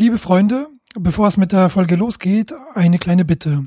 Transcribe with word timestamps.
Liebe 0.00 0.16
Freunde, 0.16 0.66
bevor 0.94 1.28
es 1.28 1.36
mit 1.36 1.52
der 1.52 1.68
Folge 1.68 1.94
losgeht, 1.94 2.54
eine 2.72 2.98
kleine 2.98 3.26
Bitte. 3.26 3.66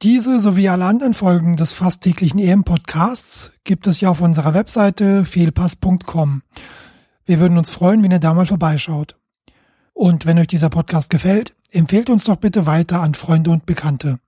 Diese 0.00 0.38
sowie 0.38 0.68
alle 0.68 0.84
anderen 0.84 1.12
Folgen 1.12 1.56
des 1.56 1.72
fast 1.72 2.02
täglichen 2.02 2.38
EM-Podcasts 2.38 3.52
gibt 3.64 3.88
es 3.88 4.00
ja 4.00 4.10
auf 4.10 4.20
unserer 4.20 4.54
Webseite 4.54 5.24
fehlpass.com. 5.24 6.42
Wir 7.24 7.40
würden 7.40 7.58
uns 7.58 7.70
freuen, 7.70 8.04
wenn 8.04 8.12
ihr 8.12 8.20
da 8.20 8.32
mal 8.32 8.46
vorbeischaut. 8.46 9.16
Und 9.92 10.24
wenn 10.24 10.38
euch 10.38 10.46
dieser 10.46 10.70
Podcast 10.70 11.10
gefällt, 11.10 11.56
empfehlt 11.72 12.10
uns 12.10 12.22
doch 12.22 12.36
bitte 12.36 12.68
weiter 12.68 13.00
an 13.00 13.14
Freunde 13.14 13.50
und 13.50 13.66
Bekannte. 13.66 14.20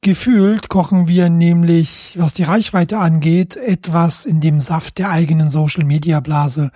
Gefühlt 0.00 0.68
kochen 0.68 1.06
wir 1.06 1.30
nämlich, 1.30 2.16
was 2.18 2.34
die 2.34 2.42
Reichweite 2.42 2.98
angeht, 2.98 3.54
etwas 3.54 4.26
in 4.26 4.40
dem 4.40 4.60
Saft 4.60 4.98
der 4.98 5.08
eigenen 5.10 5.50
Social-Media-Blase. 5.50 6.72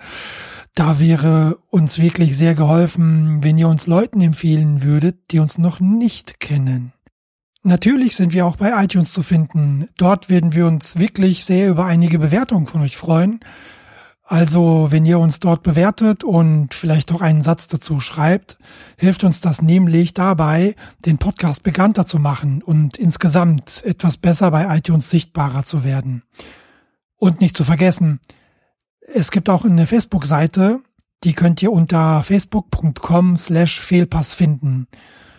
Da 0.73 0.99
wäre 0.99 1.57
uns 1.69 1.99
wirklich 1.99 2.37
sehr 2.37 2.55
geholfen, 2.55 3.43
wenn 3.43 3.57
ihr 3.57 3.67
uns 3.67 3.87
Leuten 3.87 4.21
empfehlen 4.21 4.83
würdet, 4.83 5.31
die 5.31 5.39
uns 5.39 5.57
noch 5.57 5.79
nicht 5.79 6.39
kennen. 6.39 6.93
Natürlich 7.63 8.15
sind 8.15 8.33
wir 8.33 8.45
auch 8.45 8.55
bei 8.55 8.83
iTunes 8.83 9.11
zu 9.11 9.21
finden. 9.21 9.87
Dort 9.97 10.29
werden 10.29 10.53
wir 10.53 10.65
uns 10.65 10.97
wirklich 10.97 11.45
sehr 11.45 11.69
über 11.69 11.85
einige 11.85 12.17
Bewertungen 12.19 12.67
von 12.67 12.81
euch 12.81 12.97
freuen. 12.97 13.41
Also, 14.23 14.87
wenn 14.91 15.05
ihr 15.05 15.19
uns 15.19 15.41
dort 15.41 15.61
bewertet 15.61 16.23
und 16.23 16.73
vielleicht 16.73 17.11
auch 17.11 17.19
einen 17.19 17.41
Satz 17.41 17.67
dazu 17.67 17.99
schreibt, 17.99 18.57
hilft 18.97 19.25
uns 19.25 19.41
das 19.41 19.61
nämlich 19.61 20.13
dabei, 20.13 20.75
den 21.05 21.17
Podcast 21.17 21.63
bekannter 21.63 22.05
zu 22.05 22.17
machen 22.17 22.63
und 22.63 22.97
insgesamt 22.97 23.83
etwas 23.83 24.15
besser 24.15 24.49
bei 24.49 24.77
iTunes 24.77 25.09
sichtbarer 25.09 25.65
zu 25.65 25.83
werden. 25.83 26.23
Und 27.17 27.41
nicht 27.41 27.57
zu 27.57 27.65
vergessen, 27.65 28.21
es 29.13 29.31
gibt 29.31 29.49
auch 29.49 29.65
eine 29.65 29.87
Facebook-Seite, 29.87 30.81
die 31.23 31.33
könnt 31.33 31.61
ihr 31.61 31.71
unter 31.71 32.23
facebook.com 32.23 33.37
slash 33.37 33.79
Fehlpass 33.79 34.33
finden. 34.33 34.87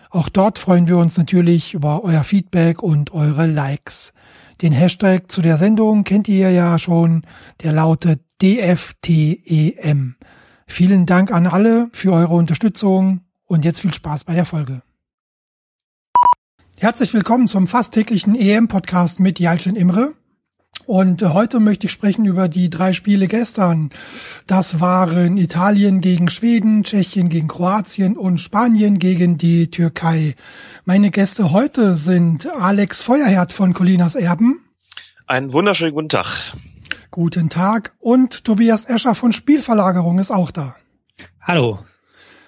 Auch 0.09 0.29
dort 0.29 0.59
freuen 0.59 0.87
wir 0.87 0.97
uns 0.97 1.17
natürlich 1.17 1.73
über 1.73 2.03
euer 2.03 2.23
Feedback 2.23 2.83
und 2.83 3.13
eure 3.13 3.47
Likes. 3.47 4.13
Den 4.61 4.71
Hashtag 4.71 5.31
zu 5.31 5.41
der 5.41 5.57
Sendung 5.57 6.03
kennt 6.03 6.27
ihr 6.27 6.51
ja 6.51 6.77
schon, 6.77 7.23
der 7.63 7.73
lautet 7.73 8.21
DFTEM. 8.41 10.15
Vielen 10.67 11.05
Dank 11.05 11.31
an 11.31 11.47
alle 11.47 11.89
für 11.91 12.13
eure 12.13 12.35
Unterstützung 12.35 13.21
und 13.45 13.65
jetzt 13.65 13.81
viel 13.81 13.93
Spaß 13.93 14.23
bei 14.23 14.35
der 14.35 14.45
Folge. 14.45 14.83
Herzlich 16.77 17.13
willkommen 17.13 17.47
zum 17.47 17.67
fast 17.67 17.93
täglichen 17.93 18.35
EM-Podcast 18.35 19.19
mit 19.19 19.39
Jalcin 19.39 19.75
Imre. 19.75 20.13
Und 20.85 21.21
heute 21.21 21.59
möchte 21.59 21.87
ich 21.87 21.93
sprechen 21.93 22.25
über 22.25 22.49
die 22.49 22.69
drei 22.69 22.93
Spiele 22.93 23.27
gestern. 23.27 23.89
Das 24.47 24.81
waren 24.81 25.37
Italien 25.37 26.01
gegen 26.01 26.29
Schweden, 26.29 26.83
Tschechien 26.83 27.29
gegen 27.29 27.47
Kroatien 27.47 28.17
und 28.17 28.39
Spanien 28.39 28.99
gegen 28.99 29.37
die 29.37 29.71
Türkei. 29.71 30.35
Meine 30.85 31.11
Gäste 31.11 31.51
heute 31.51 31.95
sind 31.95 32.47
Alex 32.47 33.01
Feuerherd 33.01 33.53
von 33.53 33.73
Colinas 33.73 34.15
Erben. 34.15 34.59
Einen 35.25 35.53
wunderschönen 35.53 35.93
guten 35.93 36.09
Tag. 36.09 36.57
Guten 37.11 37.49
Tag. 37.49 37.93
Und 37.99 38.43
Tobias 38.43 38.85
Escher 38.85 39.15
von 39.15 39.31
Spielverlagerung 39.31 40.19
ist 40.19 40.31
auch 40.31 40.51
da. 40.51 40.75
Hallo. 41.41 41.79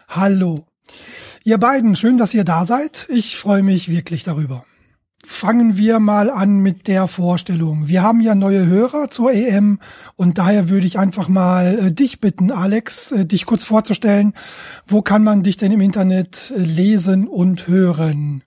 Hallo. 0.10 0.66
Ihr 1.44 1.58
beiden, 1.58 1.96
schön, 1.96 2.18
dass 2.18 2.34
ihr 2.34 2.44
da 2.44 2.66
seid. 2.66 3.08
Ich 3.10 3.38
freue 3.38 3.64
mich 3.64 3.90
wirklich 3.90 4.24
darüber. 4.24 4.66
Fangen 5.28 5.76
wir 5.76 6.00
mal 6.00 6.30
an 6.30 6.60
mit 6.60 6.88
der 6.88 7.08
Vorstellung. 7.08 7.88
Wir 7.88 8.04
haben 8.04 8.22
ja 8.22 8.36
neue 8.36 8.68
Hörer 8.68 9.10
zur 9.10 9.34
EM 9.34 9.80
und 10.16 10.38
daher 10.38 10.70
würde 10.70 10.86
ich 10.86 11.00
einfach 11.00 11.28
mal 11.28 11.80
äh, 11.80 11.92
dich 11.92 12.22
bitten, 12.22 12.52
Alex, 12.52 13.12
äh, 13.12 13.26
dich 13.26 13.46
kurz 13.48 13.66
vorzustellen. 13.66 14.34
Wo 14.86 15.02
kann 15.02 15.24
man 15.24 15.42
dich 15.42 15.58
denn 15.58 15.72
im 15.72 15.82
Internet 15.82 16.52
äh, 16.56 16.60
lesen 16.60 17.28
und 17.28 17.68
hören? 17.68 18.44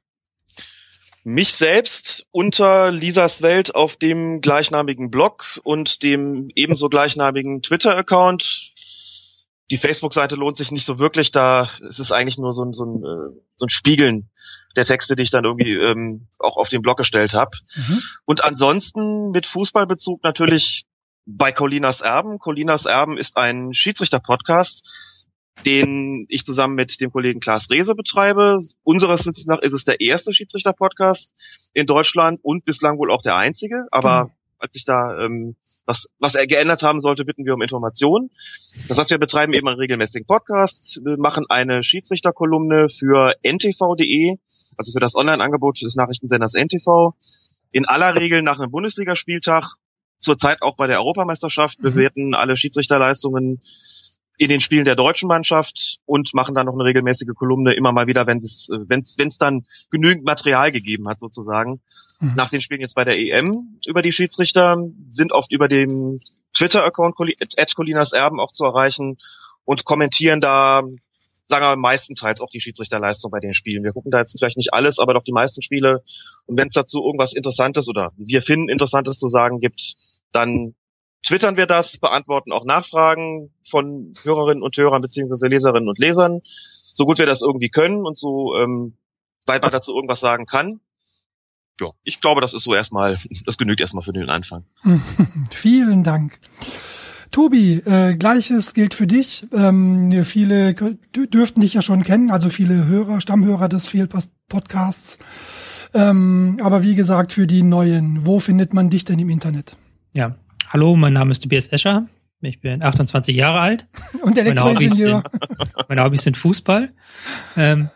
Mich 1.24 1.54
selbst 1.54 2.24
unter 2.30 2.92
Lisas 2.92 3.42
Welt 3.42 3.74
auf 3.74 3.96
dem 3.96 4.40
gleichnamigen 4.40 5.10
Blog 5.10 5.44
und 5.64 6.02
dem 6.04 6.48
ebenso 6.54 6.88
gleichnamigen 6.88 7.60
Twitter-Account. 7.60 8.72
Die 9.70 9.78
Facebook-Seite 9.78 10.36
lohnt 10.36 10.56
sich 10.56 10.70
nicht 10.70 10.86
so 10.86 10.98
wirklich, 10.98 11.32
da 11.32 11.70
ist 11.88 11.98
es 11.98 12.12
eigentlich 12.12 12.38
nur 12.38 12.52
so 12.52 12.64
ein, 12.64 12.72
so 12.72 12.84
ein, 12.84 13.02
so 13.56 13.66
ein 13.66 13.68
Spiegeln 13.68 14.30
der 14.78 14.86
Texte, 14.86 15.16
die 15.16 15.24
ich 15.24 15.30
dann 15.30 15.44
irgendwie 15.44 15.74
ähm, 15.74 16.28
auch 16.38 16.56
auf 16.56 16.68
den 16.68 16.82
Blog 16.82 16.96
gestellt 16.96 17.34
habe. 17.34 17.50
Mhm. 17.74 18.00
Und 18.24 18.44
ansonsten 18.44 19.30
mit 19.30 19.46
Fußballbezug 19.46 20.22
natürlich 20.22 20.86
bei 21.26 21.52
Colinas 21.52 22.00
Erben. 22.00 22.38
Colinas 22.38 22.86
Erben 22.86 23.18
ist 23.18 23.36
ein 23.36 23.74
Schiedsrichter-Podcast, 23.74 24.82
den 25.66 26.24
ich 26.28 26.44
zusammen 26.44 26.74
mit 26.74 27.00
dem 27.00 27.10
Kollegen 27.10 27.40
Klaas 27.40 27.68
Rehse 27.68 27.94
betreibe. 27.94 28.60
Unseres 28.84 29.26
Wissens 29.26 29.46
nach 29.46 29.60
ist 29.60 29.74
es 29.74 29.84
der 29.84 30.00
erste 30.00 30.32
Schiedsrichter-Podcast 30.32 31.34
in 31.74 31.86
Deutschland 31.86 32.40
und 32.42 32.64
bislang 32.64 32.98
wohl 32.98 33.10
auch 33.10 33.22
der 33.22 33.36
einzige. 33.36 33.86
Aber 33.90 34.24
mhm. 34.24 34.30
als 34.58 34.76
ich 34.76 34.84
da 34.84 35.18
ähm, 35.18 35.56
was, 35.88 36.06
was 36.18 36.34
er 36.34 36.46
geändert 36.46 36.82
haben 36.82 37.00
sollte, 37.00 37.24
bitten 37.24 37.46
wir 37.46 37.54
um 37.54 37.62
Informationen. 37.62 38.30
Das 38.88 38.98
heißt, 38.98 39.10
wir 39.10 39.18
betreiben 39.18 39.54
eben 39.54 39.66
einen 39.68 39.78
regelmäßigen 39.78 40.26
Podcast, 40.26 41.00
wir 41.02 41.16
machen 41.16 41.46
eine 41.48 41.82
Schiedsrichterkolumne 41.82 42.88
für 42.90 43.34
ntv.de 43.42 44.36
also 44.78 44.92
für 44.92 45.00
das 45.00 45.14
Online-Angebot 45.14 45.82
des 45.82 45.96
Nachrichtensenders 45.96 46.54
NTV, 46.54 47.14
in 47.70 47.84
aller 47.84 48.14
Regel 48.14 48.42
nach 48.42 48.58
einem 48.58 48.70
Bundesligaspieltag, 48.70 49.74
zurzeit 50.20 50.62
auch 50.62 50.76
bei 50.76 50.86
der 50.86 50.98
Europameisterschaft, 50.98 51.78
mhm. 51.78 51.82
bewerten 51.82 52.34
alle 52.34 52.56
Schiedsrichterleistungen 52.56 53.60
in 54.38 54.48
den 54.48 54.60
Spielen 54.60 54.84
der 54.84 54.94
deutschen 54.94 55.28
Mannschaft 55.28 55.98
und 56.06 56.32
machen 56.32 56.54
dann 56.54 56.66
noch 56.66 56.74
eine 56.74 56.84
regelmäßige 56.84 57.34
Kolumne 57.34 57.74
immer 57.74 57.90
mal 57.90 58.06
wieder, 58.06 58.26
wenn 58.28 58.38
es 58.38 58.68
wenn 58.70 59.00
es 59.00 59.36
dann 59.36 59.66
genügend 59.90 60.24
Material 60.24 60.70
gegeben 60.70 61.08
hat 61.08 61.18
sozusagen. 61.18 61.80
Mhm. 62.20 62.34
Nach 62.36 62.48
den 62.48 62.60
Spielen 62.60 62.80
jetzt 62.80 62.94
bei 62.94 63.04
der 63.04 63.18
EM 63.18 63.80
über 63.84 64.00
die 64.00 64.12
Schiedsrichter 64.12 64.78
sind 65.10 65.32
oft 65.32 65.52
über 65.52 65.66
den 65.66 66.20
Twitter-Account 66.56 67.16
Colinas 67.16 68.12
Erben 68.12 68.38
auch 68.38 68.52
zu 68.52 68.64
erreichen 68.64 69.18
und 69.64 69.84
kommentieren 69.84 70.40
da 70.40 70.82
sagen 71.48 71.64
wir 71.64 71.76
meistenteils 71.76 72.40
auch 72.40 72.50
die 72.50 72.60
Schiedsrichterleistung 72.60 73.30
bei 73.30 73.40
den 73.40 73.54
Spielen. 73.54 73.82
Wir 73.82 73.92
gucken 73.92 74.10
da 74.10 74.18
jetzt 74.18 74.36
vielleicht 74.38 74.56
nicht 74.56 74.72
alles, 74.72 74.98
aber 74.98 75.14
doch 75.14 75.24
die 75.24 75.32
meisten 75.32 75.62
Spiele. 75.62 76.02
Und 76.46 76.58
wenn 76.58 76.68
es 76.68 76.74
dazu 76.74 77.02
irgendwas 77.02 77.32
Interessantes 77.32 77.88
oder 77.88 78.12
wir 78.16 78.42
finden 78.42 78.68
Interessantes 78.68 79.18
zu 79.18 79.28
sagen 79.28 79.58
gibt, 79.58 79.94
dann 80.32 80.74
twittern 81.26 81.56
wir 81.56 81.66
das, 81.66 81.98
beantworten 81.98 82.52
auch 82.52 82.64
Nachfragen 82.64 83.50
von 83.68 84.14
Hörerinnen 84.22 84.62
und 84.62 84.76
Hörern 84.76 85.02
beziehungsweise 85.02 85.46
Leserinnen 85.46 85.88
und 85.88 85.98
Lesern, 85.98 86.40
so 86.92 87.06
gut 87.06 87.18
wir 87.18 87.26
das 87.26 87.42
irgendwie 87.42 87.70
können 87.70 88.06
und 88.06 88.18
so 88.18 88.54
ähm, 88.56 88.96
weit 89.46 89.62
man 89.62 89.72
dazu 89.72 89.94
irgendwas 89.94 90.20
sagen 90.20 90.46
kann. 90.46 90.80
Ja, 91.80 91.90
ich 92.02 92.20
glaube, 92.20 92.40
das 92.40 92.54
ist 92.54 92.64
so 92.64 92.74
erstmal, 92.74 93.20
das 93.46 93.56
genügt 93.56 93.80
erstmal 93.80 94.02
für 94.02 94.12
den 94.12 94.28
Anfang. 94.28 94.64
Vielen 95.50 96.02
Dank. 96.02 96.38
Tobi, 97.30 97.82
äh, 97.84 98.16
gleiches 98.16 98.74
gilt 98.74 98.94
für 98.94 99.06
dich. 99.06 99.46
Ähm, 99.52 100.24
viele 100.24 100.74
dürften 101.14 101.60
dich 101.60 101.74
ja 101.74 101.82
schon 101.82 102.04
kennen, 102.04 102.30
also 102.30 102.48
viele 102.48 102.86
Hörer, 102.86 103.20
Stammhörer 103.20 103.68
des 103.68 103.86
Fehlpass 103.86 104.28
Podcasts. 104.48 105.18
Ähm, 105.94 106.58
aber 106.62 106.82
wie 106.82 106.94
gesagt, 106.94 107.32
für 107.32 107.46
die 107.46 107.62
Neuen, 107.62 108.26
wo 108.26 108.40
findet 108.40 108.74
man 108.74 108.90
dich 108.90 109.04
denn 109.04 109.18
im 109.18 109.30
Internet? 109.30 109.76
Ja, 110.14 110.36
hallo, 110.68 110.96
mein 110.96 111.12
Name 111.12 111.32
ist 111.32 111.42
Tobias 111.42 111.68
Escher. 111.68 112.06
Ich 112.40 112.60
bin 112.60 112.82
28 112.82 113.34
Jahre 113.34 113.58
alt. 113.58 113.86
Und 114.22 114.38
Elektroingenieur. 114.38 115.24
Meine 115.88 116.04
Hobbys 116.04 116.22
sind 116.22 116.36
Fußball. 116.36 116.90
Ähm, 117.56 117.90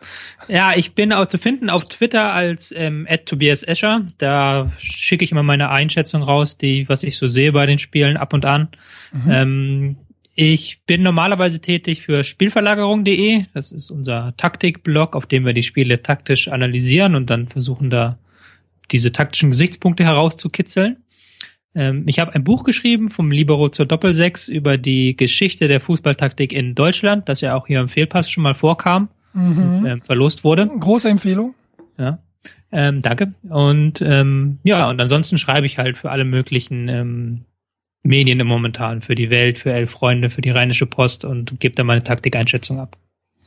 ja, 0.49 0.73
ich 0.75 0.95
bin 0.95 1.13
auch 1.13 1.27
zu 1.27 1.37
finden 1.37 1.69
auf 1.69 1.85
Twitter 1.87 2.33
als 2.33 2.73
ähm, 2.75 3.07
Tobias 3.25 3.63
Escher. 3.63 4.05
Da 4.17 4.71
schicke 4.77 5.23
ich 5.23 5.31
immer 5.31 5.43
meine 5.43 5.69
Einschätzung 5.69 6.23
raus, 6.23 6.57
die, 6.57 6.89
was 6.89 7.03
ich 7.03 7.17
so 7.17 7.27
sehe 7.27 7.53
bei 7.53 7.65
den 7.65 7.79
Spielen 7.79 8.17
ab 8.17 8.33
und 8.33 8.43
an. 8.43 8.67
Mhm. 9.13 9.31
Ähm, 9.31 9.95
ich 10.35 10.81
bin 10.85 11.03
normalerweise 11.03 11.61
tätig 11.61 12.01
für 12.01 12.23
Spielverlagerung.de. 12.23 13.45
Das 13.53 13.71
ist 13.71 13.91
unser 13.91 14.33
Taktikblog, 14.35 15.15
auf 15.15 15.27
dem 15.27 15.45
wir 15.45 15.53
die 15.53 15.63
Spiele 15.63 16.01
taktisch 16.01 16.47
analysieren 16.47 17.15
und 17.15 17.29
dann 17.29 17.47
versuchen 17.47 17.89
da 17.89 18.17
diese 18.91 19.11
taktischen 19.11 19.51
Gesichtspunkte 19.51 20.03
herauszukitzeln. 20.03 21.02
Ähm, 21.75 22.03
ich 22.07 22.19
habe 22.19 22.33
ein 22.33 22.43
Buch 22.43 22.63
geschrieben 22.63 23.07
vom 23.07 23.31
Libero 23.31 23.69
zur 23.69 23.85
Doppelsechs 23.85 24.47
über 24.47 24.77
die 24.77 25.15
Geschichte 25.15 25.67
der 25.67 25.79
Fußballtaktik 25.79 26.53
in 26.53 26.75
Deutschland, 26.75 27.27
das 27.29 27.41
ja 27.41 27.55
auch 27.55 27.67
hier 27.67 27.79
im 27.79 27.89
Fehlpass 27.89 28.29
schon 28.29 28.43
mal 28.43 28.55
vorkam 28.55 29.09
mhm. 29.33 29.57
und, 29.57 29.85
ähm, 29.85 30.01
verlost 30.01 30.43
wurde. 30.43 30.67
Große 30.67 31.09
Empfehlung. 31.09 31.55
Ja. 31.97 32.19
Ähm, 32.71 33.01
danke. 33.01 33.33
Und 33.49 34.01
ähm, 34.01 34.59
ja, 34.63 34.89
und 34.89 34.99
ansonsten 34.99 35.37
schreibe 35.37 35.65
ich 35.65 35.77
halt 35.77 35.97
für 35.97 36.11
alle 36.11 36.25
möglichen 36.25 36.89
ähm, 36.89 37.45
Medien 38.03 38.39
im 38.39 38.47
Momentan, 38.47 39.01
für 39.01 39.15
die 39.15 39.29
Welt, 39.29 39.57
für 39.57 39.71
Elf 39.71 39.91
Freunde, 39.91 40.29
für 40.29 40.41
die 40.41 40.49
Rheinische 40.49 40.85
Post 40.85 41.23
und 41.23 41.59
gebe 41.59 41.75
da 41.75 41.83
meine 41.83 42.03
Taktikeinschätzung 42.03 42.79
ab. 42.79 42.97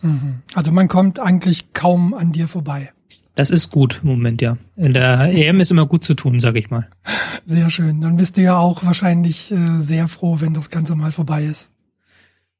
Mhm. 0.01 0.43
Also 0.55 0.73
man 0.73 0.89
kommt 0.89 1.19
eigentlich 1.19 1.73
kaum 1.73 2.15
an 2.15 2.33
dir 2.33 2.49
vorbei. 2.49 2.91
Das 3.37 3.51
ist 3.51 3.71
gut 3.71 4.01
im 4.03 4.09
Moment, 4.09 4.41
ja. 4.41 4.57
In 4.77 4.95
der 4.95 5.21
EM 5.31 5.61
ist 5.61 5.71
immer 5.71 5.85
gut 5.85 6.03
zu 6.03 6.15
tun, 6.15 6.41
sag 6.41 6.57
ich 6.57 6.71
mal. 6.71 6.89
Sehr 7.45 7.69
schön. 7.69 8.01
Dann 8.01 8.17
bist 8.17 8.39
du 8.39 8.43
ja 8.43 8.57
auch 8.57 8.83
wahrscheinlich 8.83 9.53
äh, 9.53 9.79
sehr 9.79 10.09
froh, 10.09 10.41
wenn 10.41 10.55
das 10.55 10.71
Ganze 10.71 10.97
mal 10.97 11.13
vorbei 11.13 11.45
ist. 11.45 11.71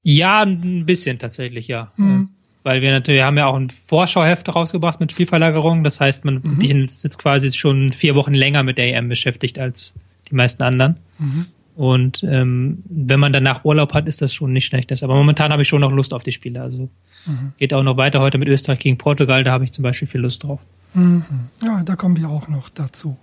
Ja, 0.03 0.43
ein 0.43 0.85
bisschen 0.85 1.19
tatsächlich, 1.19 1.67
ja. 1.67 1.93
Mhm. 1.97 2.29
weil 2.63 2.83
wir 2.83 2.93
natürlich 2.93 3.23
haben 3.23 3.39
ja 3.39 3.47
auch 3.47 3.57
ein 3.57 3.71
Vorschauheft 3.71 4.55
rausgebracht 4.55 5.01
mit 5.01 5.11
Spielverlagerung. 5.13 5.83
Das 5.83 5.99
heißt, 5.99 6.27
man 6.27 6.41
mhm. 6.43 6.61
ist 6.61 7.03
jetzt 7.03 7.19
quasi 7.19 7.51
schon 7.53 7.91
vier 7.93 8.15
Wochen 8.15 8.35
länger 8.35 8.63
mit 8.63 8.77
der 8.77 8.95
EM 8.95 9.09
beschäftigt 9.09 9.59
als 9.59 9.95
die 10.31 10.35
meisten 10.35 10.63
anderen. 10.63 10.99
Mhm. 11.19 11.47
Und 11.77 12.25
ähm, 12.27 12.83
wenn 12.89 13.21
man 13.21 13.33
danach 13.33 13.65
Urlaub 13.65 13.93
hat, 13.93 14.09
ist 14.09 14.23
das 14.23 14.33
schon 14.33 14.53
nicht 14.53 14.65
schlechtes. 14.65 15.03
Aber 15.03 15.15
momentan 15.15 15.53
habe 15.53 15.63
ich 15.63 15.69
schon 15.69 15.83
noch 15.83 15.93
Lust 15.93 16.15
auf 16.15 16.23
die 16.23 16.33
Spiele. 16.33 16.63
Also 16.63 16.89
mhm. 17.27 17.53
geht 17.59 17.75
auch 17.75 17.83
noch 17.83 17.99
weiter 17.99 18.21
heute 18.21 18.39
mit 18.39 18.49
Österreich 18.49 18.79
gegen 18.79 18.97
Portugal. 18.97 19.45
Da 19.45 19.53
habe 19.53 19.65
ich 19.65 19.73
zum 19.73 19.83
Beispiel 19.83 20.09
viel 20.09 20.23
Lust 20.23 20.45
drauf. 20.45 20.61
Mhm. 20.95 21.23
Ja, 21.63 21.85
da 21.85 21.95
kommen 21.95 22.17
wir 22.17 22.31
auch 22.31 22.49
noch 22.49 22.71
dazu. 22.71 23.19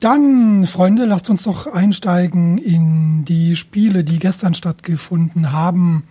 Dann, 0.00 0.66
Freunde, 0.66 1.04
lasst 1.04 1.30
uns 1.30 1.42
doch 1.42 1.66
einsteigen 1.66 2.58
in 2.58 3.24
die 3.24 3.56
Spiele, 3.56 4.04
die 4.04 4.18
gestern 4.18 4.54
stattgefunden 4.54 5.52
haben. 5.52 6.04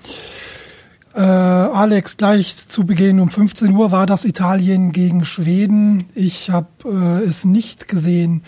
Äh, 1.15 1.21
Alex, 1.21 2.17
gleich 2.17 2.67
zu 2.67 2.85
Beginn 2.85 3.21
um 3.21 3.29
15 3.29 3.71
Uhr 3.71 3.93
war 3.93 4.05
das 4.05 4.25
Italien 4.25 4.91
gegen 4.91 5.23
Schweden. 5.23 6.09
Ich 6.13 6.49
habe 6.49 6.67
äh, 6.83 7.23
es 7.23 7.45
nicht 7.45 7.87
gesehen, 7.87 8.43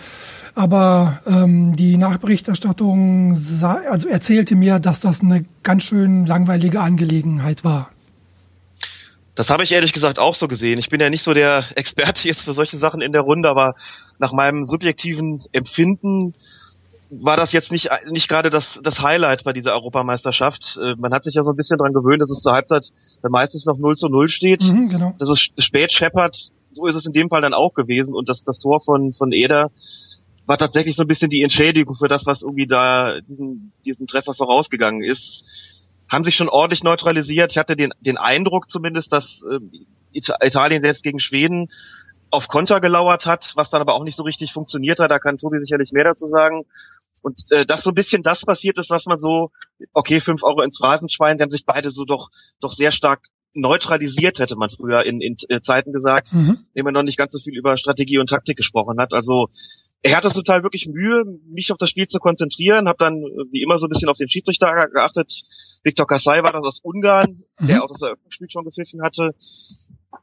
aber 0.54 1.22
ähm, 1.26 1.78
die 1.78 1.96
Nachberichterstattung 1.96 3.38
sah, 3.38 3.80
also 3.90 4.10
erzählte 4.10 4.58
mir, 4.58 4.80
dass 4.80 5.00
das 5.00 5.22
eine 5.22 5.46
ganz 5.64 5.84
schön 5.84 6.26
langweilige 6.26 6.82
Angelegenheit 6.82 7.64
war. 7.64 7.90
Das 9.36 9.50
habe 9.50 9.64
ich 9.64 9.72
ehrlich 9.72 9.94
gesagt 9.94 10.20
auch 10.20 10.36
so 10.36 10.50
gesehen. 10.50 10.78
Ich 10.78 10.90
bin 10.90 11.00
ja 11.00 11.10
nicht 11.10 11.24
so 11.24 11.34
der 11.34 11.64
Experte 11.76 12.28
jetzt 12.28 12.42
für 12.42 12.54
solche 12.54 12.76
Sachen 12.76 13.00
in 13.00 13.14
der 13.14 13.22
Runde, 13.22 13.48
aber 13.48 13.76
nach 14.20 14.34
meinem 14.34 14.66
subjektiven 14.66 15.42
Empfinden 15.54 16.34
war 17.10 17.38
das 17.38 17.54
jetzt 17.54 17.72
nicht, 17.72 17.90
nicht 18.10 18.28
gerade 18.28 18.50
das, 18.50 18.80
das 18.84 19.02
Highlight 19.02 19.44
bei 19.44 19.54
dieser 19.54 19.74
Europameisterschaft. 19.74 20.78
Äh, 20.82 20.96
man 20.98 21.14
hat 21.14 21.24
sich 21.24 21.36
ja 21.36 21.42
so 21.42 21.52
ein 21.52 21.56
bisschen 21.56 21.78
dran 21.78 21.94
gewöhnt, 21.94 22.22
dass 22.22 22.30
es 22.30 22.42
zur 22.42 22.54
Halbzeit 22.54 22.90
dann 23.22 23.32
meistens 23.32 23.66
noch 23.66 23.78
0 23.78 23.96
zu 23.96 24.10
0 24.10 24.30
steht. 24.30 24.64
Mhm, 24.64 24.90
genau. 24.90 25.16
Dass 25.20 25.30
es 25.30 25.40
spät 25.58 25.92
scheppert. 25.92 26.52
So 26.72 26.86
ist 26.86 26.96
es 26.96 27.06
in 27.06 27.14
dem 27.14 27.30
Fall 27.30 27.42
dann 27.42 27.54
auch 27.54 27.74
gewesen. 27.74 28.14
Und 28.14 28.30
das, 28.30 28.44
das 28.44 28.60
Tor 28.60 28.82
von, 28.82 29.14
von 29.14 29.32
Eder 29.32 29.72
war 30.46 30.58
tatsächlich 30.58 30.96
so 30.96 31.04
ein 31.04 31.08
bisschen 31.08 31.30
die 31.30 31.44
Entschädigung 31.44 31.96
für 31.96 32.08
das, 32.08 32.26
was 32.26 32.42
irgendwie 32.42 32.68
da 32.68 33.20
diesen, 33.22 33.72
diesen 33.86 34.08
Treffer 34.08 34.34
vorausgegangen 34.34 35.04
ist 35.04 35.46
haben 36.10 36.24
sich 36.24 36.36
schon 36.36 36.50
ordentlich 36.50 36.84
neutralisiert. 36.84 37.52
Ich 37.52 37.58
hatte 37.58 37.76
den, 37.76 37.92
den 38.00 38.18
Eindruck 38.18 38.70
zumindest, 38.70 39.12
dass 39.12 39.44
äh, 39.50 39.60
Italien 40.14 40.82
selbst 40.82 41.04
gegen 41.04 41.20
Schweden 41.20 41.70
auf 42.30 42.48
Konter 42.48 42.82
gelauert 42.82 43.26
hat, 43.26 43.54
was 43.56 43.70
dann 43.70 43.82
aber 43.82 43.94
auch 43.94 44.04
nicht 44.04 44.18
so 44.18 44.24
richtig 44.24 44.52
funktioniert 44.52 45.00
hat. 45.00 45.12
Da 45.12 45.20
kann 45.20 45.38
Tobi 45.38 45.60
sicherlich 45.60 45.92
mehr 45.92 46.04
dazu 46.04 46.28
sagen. 46.28 46.66
Und 47.22 47.42
äh, 47.52 47.66
dass 47.66 47.84
so 47.84 47.92
ein 47.92 47.96
bisschen 47.96 48.24
das 48.24 48.42
passiert 48.42 48.78
ist, 48.78 48.90
was 48.90 49.06
man 49.06 49.20
so, 49.20 49.52
okay, 49.94 50.20
fünf 50.20 50.44
Euro 50.44 50.62
ins 50.62 50.82
Rasenschwein, 50.82 51.38
die 51.38 51.44
haben 51.44 51.52
sich 51.52 51.66
beide 51.66 51.90
so 51.90 52.06
doch, 52.06 52.30
doch 52.62 52.72
sehr 52.72 52.92
stark 52.92 53.28
neutralisiert, 53.54 54.40
hätte 54.40 54.56
man 54.56 54.70
früher 54.70 55.04
in, 55.06 55.20
in 55.20 55.36
äh, 55.50 55.62
Zeiten 55.62 55.92
gesagt, 55.92 56.32
mhm. 56.34 56.60
indem 56.74 56.86
man 56.86 56.94
noch 56.94 57.04
nicht 57.04 57.18
ganz 57.18 57.34
so 57.34 57.40
viel 57.40 57.58
über 57.58 57.76
Strategie 57.78 58.20
und 58.20 58.30
Taktik 58.30 58.58
gesprochen 58.58 59.00
hat. 59.00 59.14
Also 59.14 59.48
er 60.04 60.16
hatte 60.16 60.44
Teil 60.44 60.64
wirklich 60.64 60.88
Mühe, 60.88 61.24
mich 61.50 61.72
auf 61.72 61.78
das 61.78 61.90
Spiel 61.90 62.08
zu 62.08 62.20
konzentrieren, 62.20 62.88
habe 62.88 62.98
dann 63.00 63.16
äh, 63.16 63.52
wie 63.52 63.64
immer 63.64 63.78
so 63.78 63.88
ein 63.88 63.90
bisschen 63.90 64.10
auf 64.10 64.18
den 64.18 64.30
Schiedsrichter 64.30 64.88
geachtet. 64.94 65.42
Viktor 65.84 66.06
Kassai 66.06 66.44
war 66.44 66.52
das 66.52 66.66
aus 66.66 66.80
Ungarn, 66.82 67.44
mhm. 67.60 67.68
der 67.68 67.84
auch 67.84 67.90
das 67.90 68.02
Eröffnungsspiel 68.02 68.50
schon 68.50 68.66
gepfiffen 68.66 69.02
hatte. 69.02 69.32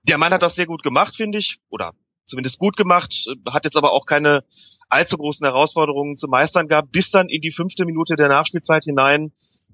Der 0.05 0.19
Mann 0.19 0.33
hat 0.33 0.43
das 0.43 0.55
sehr 0.55 0.67
gut 0.67 0.83
gemacht, 0.83 1.17
finde 1.17 1.39
ich, 1.39 1.59
oder 1.71 1.93
zumindest 2.27 2.59
gut 2.59 2.77
gemacht, 2.77 3.27
hat 3.49 3.65
jetzt 3.65 3.77
aber 3.77 3.93
auch 3.93 4.07
keine 4.07 4.45
allzu 4.89 5.17
großen 5.17 5.45
Herausforderungen 5.45 6.17
zu 6.17 6.29
meistern 6.29 6.69
gehabt, 6.69 6.93
bis 6.93 7.11
dann 7.11 7.29
in 7.29 7.41
die 7.41 7.53
fünfte 7.53 7.85
Minute 7.85 8.17
der 8.17 8.29
Nachspielzeit 8.29 8.85
hinein. 8.85 9.33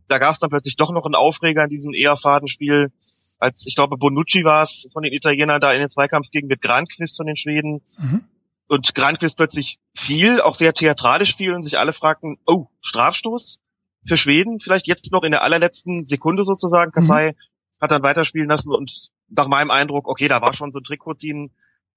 Da 0.09 0.19
gab 0.19 0.35
es 0.35 0.41
dann 0.41 0.51
plötzlich 0.51 0.77
doch 0.77 0.93
noch 0.93 1.05
einen 1.05 1.15
Aufreger 1.15 1.65
in 1.65 1.71
diesem 1.71 1.95
eher 1.95 2.17
faden 2.17 2.49
Spiel, 2.49 2.93
als 3.39 3.65
ich 3.67 3.75
glaube 3.75 3.97
Bonucci 3.97 4.45
war 4.45 4.63
es 4.65 4.89
von 4.93 5.03
den 5.03 5.13
Italienern 5.13 5.61
da 5.61 5.73
in 5.73 5.81
den 5.81 5.89
Zweikampf 5.89 6.31
gegen 6.31 6.49
mit 6.49 6.61
Granquist 6.61 7.17
von 7.17 7.27
den 7.27 7.37
Schweden. 7.37 7.83
Mhm 7.99 8.25
und 8.71 8.95
Granqvist 8.95 9.37
plötzlich 9.37 9.81
fiel, 9.97 10.41
auch 10.41 10.55
sehr 10.55 10.73
theatralisch 10.73 11.35
fiel 11.35 11.55
und 11.55 11.65
sich 11.65 11.77
alle 11.77 11.93
fragten, 11.93 12.39
oh, 12.47 12.69
Strafstoß 12.83 13.59
für 14.07 14.17
Schweden, 14.17 14.61
vielleicht 14.61 14.87
jetzt 14.87 15.11
noch 15.11 15.25
in 15.25 15.33
der 15.33 15.43
allerletzten 15.43 16.07
Sekunde 16.07 16.45
sozusagen. 16.45 16.93
Kassai 16.93 17.33
mhm. 17.33 17.37
hat 17.81 17.91
dann 17.91 18.05
weiterspielen 18.05 18.49
lassen 18.49 18.73
und 18.73 19.09
nach 19.29 19.49
meinem 19.49 19.73
Eindruck, 19.73 20.07
okay, 20.07 20.29
da 20.29 20.41
war 20.41 20.55
schon 20.55 20.71
so 20.71 20.79
ein 20.79 20.85
Trikotziehen 20.85 21.51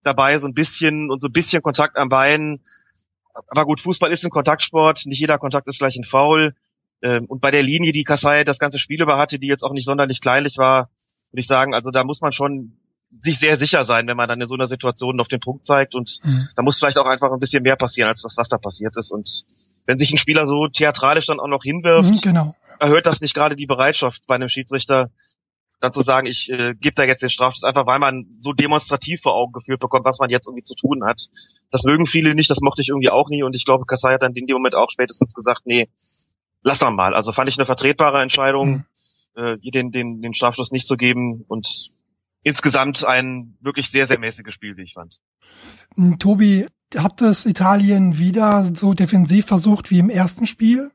dabei, 0.03 0.38
so 0.39 0.47
ein 0.47 0.53
bisschen 0.53 1.09
und 1.09 1.21
so 1.21 1.27
ein 1.27 1.33
bisschen 1.33 1.61
Kontakt 1.61 1.97
am 1.97 2.09
Bein. 2.09 2.59
Aber 3.47 3.65
gut, 3.65 3.81
Fußball 3.81 4.11
ist 4.11 4.23
ein 4.23 4.29
Kontaktsport, 4.29 5.05
nicht 5.05 5.19
jeder 5.19 5.38
Kontakt 5.38 5.67
ist 5.67 5.79
gleich 5.79 5.95
ein 5.95 6.03
Foul. 6.03 6.55
Ähm, 7.01 7.25
und 7.25 7.41
bei 7.41 7.51
der 7.51 7.63
Linie, 7.63 7.91
die 7.91 8.03
Kassai 8.03 8.44
das 8.44 8.59
ganze 8.59 8.79
Spiel 8.79 9.01
über 9.01 9.17
hatte, 9.17 9.39
die 9.39 9.47
jetzt 9.47 9.63
auch 9.63 9.73
nicht 9.73 9.85
sonderlich 9.85 10.21
kleinlich 10.21 10.57
war, 10.57 10.89
würde 11.31 11.41
ich 11.41 11.47
sagen, 11.47 11.73
also 11.73 11.91
da 11.91 12.03
muss 12.03 12.21
man 12.21 12.31
schon 12.31 12.73
sich 13.21 13.39
sehr 13.39 13.57
sicher 13.57 13.85
sein, 13.85 14.07
wenn 14.07 14.17
man 14.17 14.27
dann 14.27 14.41
in 14.41 14.47
so 14.47 14.55
einer 14.55 14.67
Situation 14.67 15.19
auf 15.19 15.27
den 15.27 15.39
Punkt 15.39 15.65
zeigt 15.65 15.94
und 15.94 16.17
mhm. 16.23 16.47
da 16.56 16.63
muss 16.63 16.79
vielleicht 16.79 16.97
auch 16.97 17.06
einfach 17.06 17.31
ein 17.31 17.39
bisschen 17.39 17.63
mehr 17.63 17.75
passieren, 17.75 18.09
als 18.09 18.21
das, 18.21 18.38
was 18.38 18.49
da 18.49 18.57
passiert 18.57 18.97
ist. 18.97 19.11
Und 19.11 19.44
wenn 19.85 19.97
sich 19.97 20.11
ein 20.11 20.17
Spieler 20.17 20.47
so 20.47 20.67
theatralisch 20.67 21.27
dann 21.27 21.39
auch 21.39 21.47
noch 21.47 21.63
hinwirft, 21.63 22.09
mhm, 22.09 22.21
genau. 22.21 22.56
erhöht 22.79 23.06
das 23.06 23.21
nicht 23.21 23.35
gerade 23.35 23.56
die 23.56 23.65
Bereitschaft 23.65 24.21
bei 24.27 24.35
einem 24.35 24.49
Schiedsrichter, 24.49 25.11
dann 25.79 25.93
zu 25.93 26.01
sagen, 26.01 26.27
ich 26.27 26.49
äh, 26.49 26.73
gebe 26.75 26.95
da 26.95 27.03
jetzt 27.03 27.21
den 27.21 27.29
Strafstoß, 27.29 27.63
einfach 27.63 27.85
weil 27.85 27.99
man 27.99 28.25
so 28.39 28.53
demonstrativ 28.53 29.21
vor 29.21 29.35
Augen 29.35 29.53
geführt 29.53 29.79
bekommt, 29.79 30.05
was 30.05 30.19
man 30.19 30.29
jetzt 30.29 30.47
irgendwie 30.47 30.63
zu 30.63 30.75
tun 30.75 31.03
hat. 31.05 31.21
Das 31.71 31.83
mögen 31.83 32.05
viele 32.05 32.35
nicht, 32.35 32.49
das 32.49 32.61
mochte 32.61 32.81
ich 32.81 32.89
irgendwie 32.89 33.09
auch 33.09 33.29
nie 33.29 33.43
und 33.43 33.55
ich 33.55 33.65
glaube, 33.65 33.85
Kassai 33.85 34.13
hat 34.13 34.21
dann 34.21 34.33
in 34.33 34.47
dem 34.47 34.55
Moment 34.55 34.75
auch 34.75 34.89
spätestens 34.89 35.33
gesagt, 35.33 35.61
nee, 35.65 35.89
lass 36.61 36.79
doch 36.79 36.91
mal. 36.91 37.13
Also 37.13 37.31
fand 37.31 37.49
ich 37.49 37.57
eine 37.57 37.65
vertretbare 37.65 38.21
Entscheidung, 38.21 38.85
mhm. 39.35 39.43
äh, 39.43 39.71
den, 39.71 39.91
den, 39.91 40.21
den 40.21 40.33
Strafstoß 40.33 40.71
nicht 40.71 40.87
zu 40.87 40.95
geben 40.97 41.43
und 41.47 41.67
insgesamt 42.43 43.03
ein 43.03 43.57
wirklich 43.61 43.89
sehr, 43.89 44.07
sehr 44.07 44.19
mäßiges 44.19 44.53
Spiel, 44.53 44.77
wie 44.77 44.83
ich 44.83 44.93
fand. 44.93 45.19
Tobi, 46.19 46.67
hat 46.95 47.21
das 47.21 47.45
Italien 47.45 48.17
wieder 48.17 48.63
so 48.63 48.93
defensiv 48.93 49.45
versucht 49.45 49.91
wie 49.91 49.99
im 49.99 50.09
ersten 50.09 50.45
Spiel? 50.45 50.91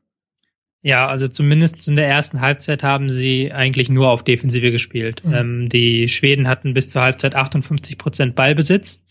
Ja, 0.81 1.07
also 1.07 1.27
zumindest 1.27 1.89
in 1.89 1.97
der 1.97 2.07
ersten 2.07 2.39
Halbzeit 2.39 2.83
haben 2.83 3.09
sie 3.09 3.51
eigentlich 3.51 3.89
nur 3.89 4.09
auf 4.09 4.23
Defensive 4.23 4.71
gespielt. 4.71 5.21
Mhm. 5.25 5.33
Ähm, 5.33 5.69
die 5.69 6.07
Schweden 6.07 6.47
hatten 6.47 6.73
bis 6.73 6.89
zur 6.91 7.01
Halbzeit 7.01 7.35
58 7.35 7.97
Prozent 7.97 8.35
Ballbesitz 8.35 9.03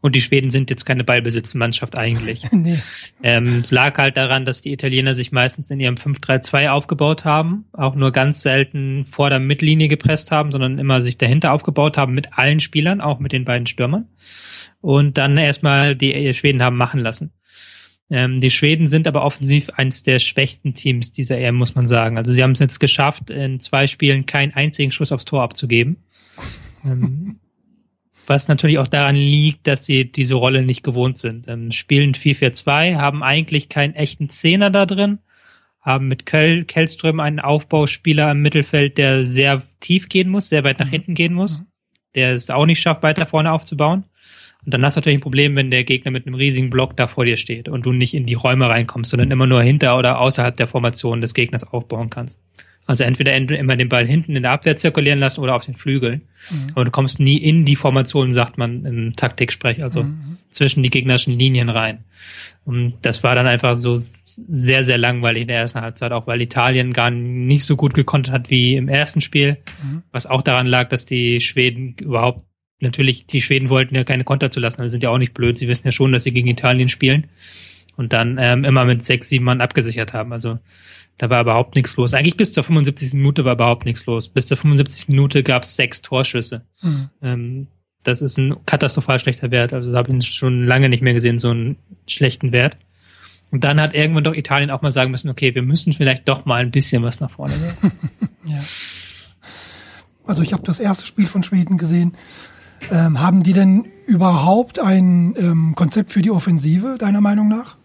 und 0.00 0.16
die 0.16 0.20
Schweden 0.20 0.50
sind 0.50 0.70
jetzt 0.70 0.84
keine 0.84 1.04
Ballbesitzmannschaft 1.04 1.96
eigentlich. 1.96 2.42
nee. 2.52 2.80
ähm, 3.22 3.60
es 3.60 3.70
lag 3.70 3.96
halt 3.96 4.16
daran, 4.16 4.44
dass 4.44 4.62
die 4.62 4.72
Italiener 4.72 5.14
sich 5.14 5.30
meistens 5.30 5.70
in 5.70 5.78
ihrem 5.78 5.94
5-3-2 5.94 6.70
aufgebaut 6.70 7.24
haben, 7.24 7.66
auch 7.72 7.94
nur 7.94 8.10
ganz 8.10 8.42
selten 8.42 9.04
vor 9.04 9.30
der 9.30 9.38
Mittellinie 9.38 9.86
gepresst 9.86 10.32
haben, 10.32 10.50
sondern 10.50 10.80
immer 10.80 11.00
sich 11.00 11.16
dahinter 11.16 11.52
aufgebaut 11.52 11.96
haben 11.96 12.14
mit 12.14 12.36
allen 12.36 12.58
Spielern, 12.58 13.00
auch 13.00 13.20
mit 13.20 13.30
den 13.30 13.44
beiden 13.44 13.68
Stürmern 13.68 14.08
und 14.80 15.16
dann 15.16 15.38
erstmal 15.38 15.94
die 15.94 16.34
Schweden 16.34 16.62
haben 16.62 16.76
machen 16.76 17.00
lassen. 17.00 17.32
Ähm, 18.10 18.38
die 18.38 18.50
Schweden 18.50 18.86
sind 18.86 19.06
aber 19.06 19.24
offensiv 19.24 19.70
eines 19.70 20.02
der 20.02 20.18
schwächsten 20.18 20.74
Teams 20.74 21.12
dieser 21.12 21.38
EM, 21.38 21.56
muss 21.56 21.74
man 21.74 21.86
sagen. 21.86 22.18
Also 22.18 22.32
sie 22.32 22.42
haben 22.42 22.52
es 22.52 22.58
jetzt 22.58 22.78
geschafft, 22.78 23.30
in 23.30 23.60
zwei 23.60 23.86
Spielen 23.86 24.26
keinen 24.26 24.52
einzigen 24.52 24.92
Schuss 24.92 25.12
aufs 25.12 25.24
Tor 25.24 25.42
abzugeben. 25.42 25.96
ähm, 26.84 27.38
was 28.26 28.48
natürlich 28.48 28.78
auch 28.78 28.86
daran 28.86 29.16
liegt, 29.16 29.66
dass 29.66 29.84
sie 29.84 30.10
diese 30.10 30.34
Rolle 30.34 30.62
nicht 30.62 30.82
gewohnt 30.82 31.18
sind. 31.18 31.48
Ähm, 31.48 31.70
spielen 31.70 32.14
4-4-2, 32.14 32.96
haben 32.96 33.22
eigentlich 33.22 33.68
keinen 33.68 33.94
echten 33.94 34.28
Zehner 34.28 34.70
da 34.70 34.86
drin, 34.86 35.18
haben 35.80 36.08
mit 36.08 36.26
Köll, 36.26 36.64
Kellström 36.64 37.20
einen 37.20 37.40
Aufbauspieler 37.40 38.30
im 38.30 38.40
Mittelfeld, 38.40 38.98
der 38.98 39.24
sehr 39.24 39.62
tief 39.80 40.08
gehen 40.08 40.28
muss, 40.28 40.48
sehr 40.48 40.64
weit 40.64 40.78
nach 40.78 40.88
hinten 40.88 41.14
gehen 41.14 41.34
muss, 41.34 41.62
der 42.14 42.32
es 42.32 42.50
auch 42.50 42.66
nicht 42.66 42.80
schafft, 42.80 43.02
weiter 43.02 43.26
vorne 43.26 43.52
aufzubauen. 43.52 44.04
Und 44.64 44.72
dann 44.72 44.84
hast 44.84 44.96
du 44.96 45.00
natürlich 45.00 45.18
ein 45.18 45.22
Problem, 45.22 45.56
wenn 45.56 45.70
der 45.70 45.84
Gegner 45.84 46.10
mit 46.10 46.26
einem 46.26 46.36
riesigen 46.36 46.70
Block 46.70 46.96
da 46.96 47.06
vor 47.06 47.24
dir 47.24 47.36
steht 47.36 47.68
und 47.68 47.84
du 47.84 47.92
nicht 47.92 48.14
in 48.14 48.26
die 48.26 48.34
Räume 48.34 48.68
reinkommst, 48.68 49.10
sondern 49.10 49.30
immer 49.30 49.46
nur 49.46 49.62
hinter 49.62 49.98
oder 49.98 50.20
außerhalb 50.20 50.56
der 50.56 50.66
Formation 50.66 51.20
des 51.20 51.34
Gegners 51.34 51.64
aufbauen 51.64 52.10
kannst. 52.10 52.40
Also 52.86 53.04
entweder 53.04 53.34
immer 53.34 53.76
den 53.76 53.88
Ball 53.88 54.06
hinten 54.06 54.36
in 54.36 54.42
der 54.42 54.52
Abwehr 54.52 54.76
zirkulieren 54.76 55.18
lassen 55.18 55.40
oder 55.40 55.54
auf 55.54 55.64
den 55.64 55.74
Flügeln. 55.74 56.22
Mhm. 56.50 56.72
Aber 56.74 56.84
du 56.84 56.90
kommst 56.90 57.18
nie 57.18 57.38
in 57.38 57.64
die 57.64 57.76
Formation, 57.76 58.32
sagt 58.32 58.58
man 58.58 58.84
im 58.84 59.12
Taktiksprech, 59.14 59.82
also 59.82 60.02
mhm. 60.02 60.36
zwischen 60.50 60.82
die 60.82 60.90
gegnerischen 60.90 61.38
Linien 61.38 61.70
rein. 61.70 62.04
Und 62.66 62.94
das 63.00 63.22
war 63.22 63.34
dann 63.34 63.46
einfach 63.46 63.76
so 63.76 63.96
sehr, 63.96 64.84
sehr 64.84 64.98
langweilig 64.98 65.42
in 65.42 65.48
der 65.48 65.58
ersten 65.58 65.80
Halbzeit, 65.80 66.12
auch 66.12 66.26
weil 66.26 66.42
Italien 66.42 66.92
gar 66.92 67.10
nicht 67.10 67.64
so 67.64 67.76
gut 67.76 67.94
gekonnt 67.94 68.30
hat 68.30 68.50
wie 68.50 68.76
im 68.76 68.88
ersten 68.88 69.22
Spiel, 69.22 69.58
mhm. 69.82 70.02
was 70.12 70.26
auch 70.26 70.42
daran 70.42 70.66
lag, 70.66 70.90
dass 70.90 71.06
die 71.06 71.40
Schweden 71.40 71.94
überhaupt 71.98 72.44
natürlich, 72.80 73.26
die 73.26 73.42
Schweden 73.42 73.68
wollten 73.68 73.94
ja 73.94 74.04
keine 74.04 74.24
Konter 74.24 74.50
zu 74.50 74.60
lassen, 74.60 74.80
also 74.80 74.92
sind 74.92 75.02
ja 75.02 75.10
auch 75.10 75.18
nicht 75.18 75.34
blöd. 75.34 75.56
Sie 75.56 75.68
wissen 75.68 75.86
ja 75.86 75.92
schon, 75.92 76.12
dass 76.12 76.24
sie 76.24 76.32
gegen 76.32 76.48
Italien 76.48 76.88
spielen 76.88 77.28
und 77.96 78.12
dann 78.12 78.36
ähm, 78.40 78.64
immer 78.64 78.84
mit 78.84 79.04
sechs, 79.04 79.28
sieben 79.28 79.44
Mann 79.44 79.60
abgesichert 79.60 80.12
haben. 80.12 80.32
Also 80.32 80.58
da 81.18 81.30
war 81.30 81.42
überhaupt 81.42 81.76
nichts 81.76 81.96
los. 81.96 82.12
Eigentlich 82.14 82.36
bis 82.36 82.52
zur 82.52 82.64
75. 82.64 83.14
Minute 83.14 83.44
war 83.44 83.54
überhaupt 83.54 83.84
nichts 83.84 84.06
los. 84.06 84.28
Bis 84.28 84.48
zur 84.48 84.56
75. 84.56 85.08
Minute 85.08 85.42
gab 85.42 85.62
es 85.62 85.76
sechs 85.76 86.02
Torschüsse. 86.02 86.66
Mhm. 86.82 87.10
Ähm, 87.22 87.66
das 88.02 88.20
ist 88.20 88.36
ein 88.38 88.56
katastrophal 88.66 89.18
schlechter 89.18 89.50
Wert. 89.50 89.72
Also 89.72 89.92
da 89.92 89.98
habe 89.98 90.14
ich 90.14 90.28
schon 90.28 90.64
lange 90.64 90.88
nicht 90.88 91.02
mehr 91.02 91.14
gesehen, 91.14 91.38
so 91.38 91.50
einen 91.50 91.76
schlechten 92.06 92.52
Wert. 92.52 92.76
Und 93.50 93.64
dann 93.64 93.80
hat 93.80 93.94
irgendwann 93.94 94.24
doch 94.24 94.34
Italien 94.34 94.70
auch 94.70 94.82
mal 94.82 94.90
sagen 94.90 95.12
müssen, 95.12 95.30
okay, 95.30 95.54
wir 95.54 95.62
müssen 95.62 95.92
vielleicht 95.92 96.28
doch 96.28 96.44
mal 96.44 96.60
ein 96.60 96.72
bisschen 96.72 97.02
was 97.02 97.20
nach 97.20 97.30
vorne 97.30 97.54
nehmen. 97.56 97.92
ja. 98.46 98.62
Also 100.26 100.42
ich 100.42 100.52
habe 100.52 100.64
das 100.64 100.80
erste 100.80 101.06
Spiel 101.06 101.26
von 101.26 101.42
Schweden 101.42 101.78
gesehen. 101.78 102.16
Ähm, 102.90 103.20
haben 103.20 103.42
die 103.42 103.52
denn 103.52 103.84
überhaupt 104.06 104.78
ein 104.78 105.34
ähm, 105.38 105.74
Konzept 105.74 106.10
für 106.10 106.22
die 106.22 106.30
Offensive, 106.30 106.96
deiner 106.98 107.20
Meinung 107.20 107.48
nach? 107.48 107.76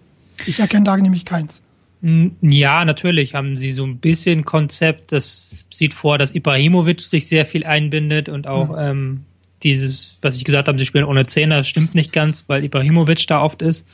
Ich 0.46 0.60
erkenne 0.60 0.86
da 0.86 0.98
nämlich 0.98 1.26
keins. 1.26 1.64
Ja, 2.02 2.86
natürlich 2.86 3.36
haben 3.36 3.58
sie 3.58 3.74
so 3.74 3.86
ein 3.86 3.98
bisschen 3.98 4.46
Konzept. 4.46 5.12
Das 5.12 5.66
sieht 5.70 5.94
vor, 5.94 6.18
dass 6.18 6.34
Ibrahimovic 6.34 7.02
sich 7.02 7.28
sehr 7.28 7.46
viel 7.46 7.66
einbindet 7.66 8.30
und 8.30 8.48
auch 8.48 8.70
mhm. 8.70 8.78
ähm, 8.78 9.26
dieses, 9.64 10.18
was 10.22 10.38
ich 10.38 10.46
gesagt 10.46 10.70
habe, 10.70 10.80
sie 10.80 10.86
spielen 10.86 11.04
ohne 11.04 11.26
Zehner, 11.26 11.66
stimmt 11.66 11.96
nicht 11.96 12.14
ganz, 12.14 12.48
weil 12.48 12.64
Ibrahimovic 12.64 13.28
da 13.28 13.42
oft 13.42 13.62
ist. 13.62 13.86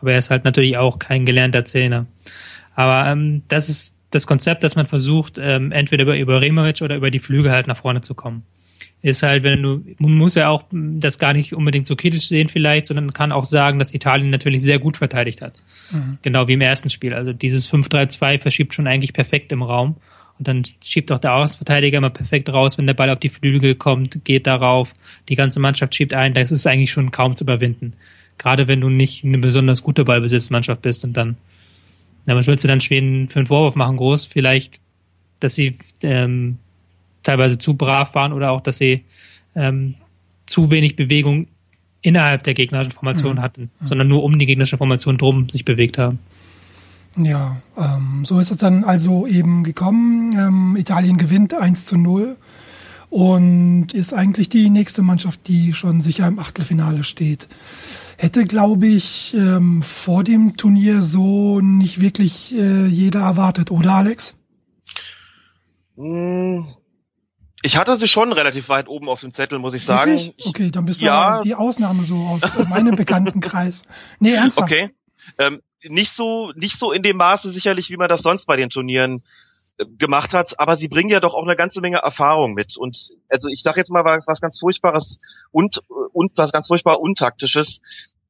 Aber 0.00 0.12
er 0.12 0.18
ist 0.18 0.30
halt 0.30 0.44
natürlich 0.44 0.76
auch 0.76 0.98
kein 0.98 1.24
gelernter 1.24 1.64
Zehner. 1.64 2.06
Aber 2.74 3.08
ähm, 3.08 3.42
das 3.46 3.68
ist 3.68 3.96
das 4.10 4.26
Konzept, 4.26 4.64
dass 4.64 4.74
man 4.74 4.86
versucht, 4.86 5.38
ähm, 5.38 5.70
entweder 5.70 6.02
über 6.02 6.16
Ibrahimovic 6.16 6.82
oder 6.82 6.96
über 6.96 7.12
die 7.12 7.20
Flüge 7.20 7.52
halt 7.52 7.68
nach 7.68 7.76
vorne 7.76 8.00
zu 8.00 8.14
kommen 8.14 8.42
ist 9.04 9.22
halt, 9.22 9.42
wenn 9.42 9.62
du, 9.62 9.84
man 9.98 10.14
muss 10.14 10.34
ja 10.34 10.48
auch 10.48 10.64
das 10.72 11.18
gar 11.18 11.34
nicht 11.34 11.52
unbedingt 11.52 11.84
so 11.84 11.94
kritisch 11.94 12.28
sehen 12.28 12.48
vielleicht, 12.48 12.86
sondern 12.86 13.12
kann 13.12 13.32
auch 13.32 13.44
sagen, 13.44 13.78
dass 13.78 13.92
Italien 13.92 14.30
natürlich 14.30 14.62
sehr 14.62 14.78
gut 14.78 14.96
verteidigt 14.96 15.42
hat. 15.42 15.52
Mhm. 15.90 16.16
Genau 16.22 16.48
wie 16.48 16.54
im 16.54 16.62
ersten 16.62 16.88
Spiel. 16.88 17.12
Also 17.12 17.34
dieses 17.34 17.70
5-3-2 17.70 18.38
verschiebt 18.38 18.72
schon 18.72 18.86
eigentlich 18.86 19.12
perfekt 19.12 19.52
im 19.52 19.62
Raum. 19.62 19.96
Und 20.38 20.48
dann 20.48 20.62
schiebt 20.82 21.12
auch 21.12 21.18
der 21.18 21.34
Außenverteidiger 21.34 21.98
immer 21.98 22.08
perfekt 22.08 22.48
raus, 22.48 22.78
wenn 22.78 22.86
der 22.86 22.94
Ball 22.94 23.10
auf 23.10 23.20
die 23.20 23.28
Flügel 23.28 23.74
kommt, 23.74 24.24
geht 24.24 24.46
darauf. 24.46 24.94
Die 25.28 25.36
ganze 25.36 25.60
Mannschaft 25.60 25.94
schiebt 25.94 26.14
ein. 26.14 26.32
Das 26.32 26.50
ist 26.50 26.66
eigentlich 26.66 26.90
schon 26.90 27.10
kaum 27.10 27.36
zu 27.36 27.44
überwinden. 27.44 27.92
Gerade 28.38 28.68
wenn 28.68 28.80
du 28.80 28.88
nicht 28.88 29.22
eine 29.22 29.36
besonders 29.36 29.82
gute 29.82 30.04
Ballbesitzmannschaft 30.04 30.80
bist 30.80 31.04
und 31.04 31.14
dann, 31.14 31.36
na, 32.24 32.34
was 32.34 32.46
willst 32.46 32.64
du 32.64 32.68
dann 32.68 32.80
Schweden 32.80 33.28
für 33.28 33.40
einen 33.40 33.46
Vorwurf 33.46 33.74
machen? 33.74 33.98
Groß 33.98 34.24
vielleicht, 34.24 34.80
dass 35.40 35.56
sie 35.56 35.76
ähm, 36.02 36.56
teilweise 37.24 37.58
zu 37.58 37.74
brav 37.74 38.14
waren 38.14 38.32
oder 38.32 38.52
auch, 38.52 38.60
dass 38.60 38.78
sie 38.78 39.04
ähm, 39.56 39.96
zu 40.46 40.70
wenig 40.70 40.94
Bewegung 40.96 41.48
innerhalb 42.02 42.42
der 42.42 42.54
gegnerischen 42.54 42.92
Formation 42.92 43.36
mhm. 43.36 43.40
hatten, 43.40 43.62
mhm. 43.80 43.84
sondern 43.84 44.08
nur 44.08 44.22
um 44.22 44.38
die 44.38 44.46
gegnerische 44.46 44.76
Formation 44.76 45.18
drum 45.18 45.48
sich 45.48 45.64
bewegt 45.64 45.98
haben. 45.98 46.18
Ja, 47.16 47.62
ähm, 47.76 48.24
so 48.24 48.38
ist 48.38 48.50
es 48.50 48.56
dann 48.56 48.84
also 48.84 49.26
eben 49.26 49.64
gekommen. 49.64 50.32
Ähm, 50.36 50.76
Italien 50.76 51.16
gewinnt 51.16 51.54
1 51.54 51.86
zu 51.86 51.96
0 51.96 52.36
und 53.08 53.94
ist 53.94 54.12
eigentlich 54.12 54.48
die 54.48 54.68
nächste 54.68 55.02
Mannschaft, 55.02 55.46
die 55.46 55.72
schon 55.72 56.00
sicher 56.00 56.26
im 56.26 56.40
Achtelfinale 56.40 57.04
steht. 57.04 57.48
Hätte, 58.18 58.44
glaube 58.44 58.86
ich, 58.86 59.34
ähm, 59.34 59.82
vor 59.82 60.24
dem 60.24 60.56
Turnier 60.56 61.02
so 61.02 61.60
nicht 61.60 62.00
wirklich 62.00 62.54
äh, 62.56 62.86
jeder 62.86 63.20
erwartet, 63.20 63.70
oder 63.70 63.92
Alex? 63.94 64.36
Ich 67.64 67.78
hatte 67.78 67.96
sie 67.96 68.08
schon 68.08 68.30
relativ 68.30 68.68
weit 68.68 68.88
oben 68.88 69.08
auf 69.08 69.20
dem 69.20 69.32
Zettel, 69.32 69.58
muss 69.58 69.72
ich 69.72 69.86
sagen. 69.86 70.10
Wirklich? 70.10 70.46
Okay, 70.46 70.70
dann 70.70 70.84
bist 70.84 71.00
du 71.00 71.06
ja 71.06 71.40
die 71.40 71.54
Ausnahme 71.54 72.04
so 72.04 72.16
aus 72.16 72.58
meinem 72.68 72.94
Bekanntenkreis. 72.94 73.84
Nee, 74.20 74.34
ernsthaft. 74.34 74.70
Okay. 74.70 74.90
Ähm, 75.38 75.62
nicht 75.82 76.14
so, 76.14 76.52
nicht 76.56 76.78
so 76.78 76.92
in 76.92 77.02
dem 77.02 77.16
Maße 77.16 77.52
sicherlich, 77.52 77.88
wie 77.88 77.96
man 77.96 78.10
das 78.10 78.20
sonst 78.20 78.44
bei 78.44 78.56
den 78.56 78.68
Turnieren 78.68 79.22
äh, 79.78 79.86
gemacht 79.96 80.34
hat, 80.34 80.60
aber 80.60 80.76
sie 80.76 80.88
bringen 80.88 81.08
ja 81.08 81.20
doch 81.20 81.32
auch 81.32 81.44
eine 81.44 81.56
ganze 81.56 81.80
Menge 81.80 81.96
Erfahrung 81.96 82.52
mit. 82.52 82.76
Und 82.76 82.98
also 83.30 83.48
ich 83.48 83.62
sage 83.62 83.80
jetzt 83.80 83.90
mal 83.90 84.04
was, 84.04 84.26
was 84.26 84.42
ganz 84.42 84.58
Furchtbares 84.58 85.18
und, 85.50 85.80
und 86.12 86.32
was 86.36 86.52
ganz 86.52 86.66
furchtbar 86.66 87.00
Untaktisches. 87.00 87.80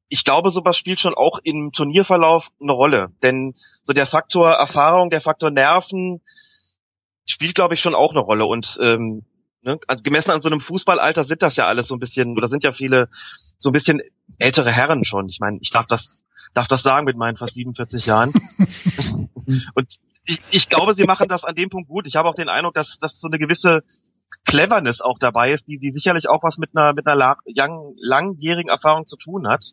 Ich 0.07 0.23
glaube, 0.23 0.49
sowas 0.49 0.77
spielt 0.77 1.01
schon 1.01 1.13
auch 1.13 1.39
im 1.43 1.73
Turnierverlauf 1.73 2.47
eine 2.61 2.71
Rolle. 2.71 3.09
Denn 3.21 3.53
so 3.83 3.91
der 3.91 4.07
Faktor 4.07 4.51
Erfahrung, 4.51 5.09
der 5.09 5.19
Faktor 5.19 5.51
Nerven, 5.51 6.21
spielt, 7.25 7.55
glaube 7.55 7.73
ich, 7.73 7.81
schon 7.81 7.95
auch 7.95 8.11
eine 8.11 8.19
Rolle. 8.19 8.45
Und 8.45 8.77
ähm, 8.81 9.25
ne, 9.61 9.77
also 9.87 10.03
gemessen 10.03 10.31
an 10.31 10.41
so 10.41 10.49
einem 10.49 10.61
Fußballalter 10.61 11.23
sind 11.23 11.41
das 11.41 11.55
ja 11.55 11.67
alles 11.67 11.87
so 11.87 11.95
ein 11.95 11.99
bisschen, 11.99 12.37
oder 12.37 12.47
sind 12.47 12.63
ja 12.63 12.71
viele 12.71 13.09
so 13.57 13.69
ein 13.69 13.73
bisschen 13.73 14.01
ältere 14.37 14.71
Herren 14.71 15.05
schon. 15.05 15.27
Ich 15.29 15.39
meine, 15.39 15.57
ich 15.61 15.71
darf 15.71 15.87
das, 15.87 16.23
darf 16.53 16.67
das 16.67 16.83
sagen 16.83 17.05
mit 17.05 17.17
meinen 17.17 17.37
fast 17.37 17.55
47 17.55 18.05
Jahren. 18.05 18.33
und 19.73 19.95
ich, 20.25 20.41
ich 20.51 20.69
glaube, 20.69 20.95
sie 20.95 21.03
machen 21.03 21.27
das 21.27 21.43
an 21.43 21.55
dem 21.55 21.69
Punkt 21.69 21.89
gut. 21.89 22.07
Ich 22.07 22.15
habe 22.15 22.29
auch 22.29 22.35
den 22.35 22.49
Eindruck, 22.49 22.73
dass, 22.73 22.97
dass 22.99 23.19
so 23.19 23.27
eine 23.27 23.39
gewisse 23.39 23.83
Cleverness 24.45 25.01
auch 25.01 25.17
dabei 25.19 25.51
ist, 25.51 25.67
die, 25.67 25.77
die 25.77 25.91
sicherlich 25.91 26.27
auch 26.29 26.43
was 26.43 26.57
mit 26.57 26.75
einer, 26.75 26.93
mit 26.93 27.07
einer 27.07 27.15
lang, 27.15 27.93
langjährigen 27.97 28.69
Erfahrung 28.69 29.05
zu 29.07 29.17
tun 29.17 29.47
hat. 29.47 29.63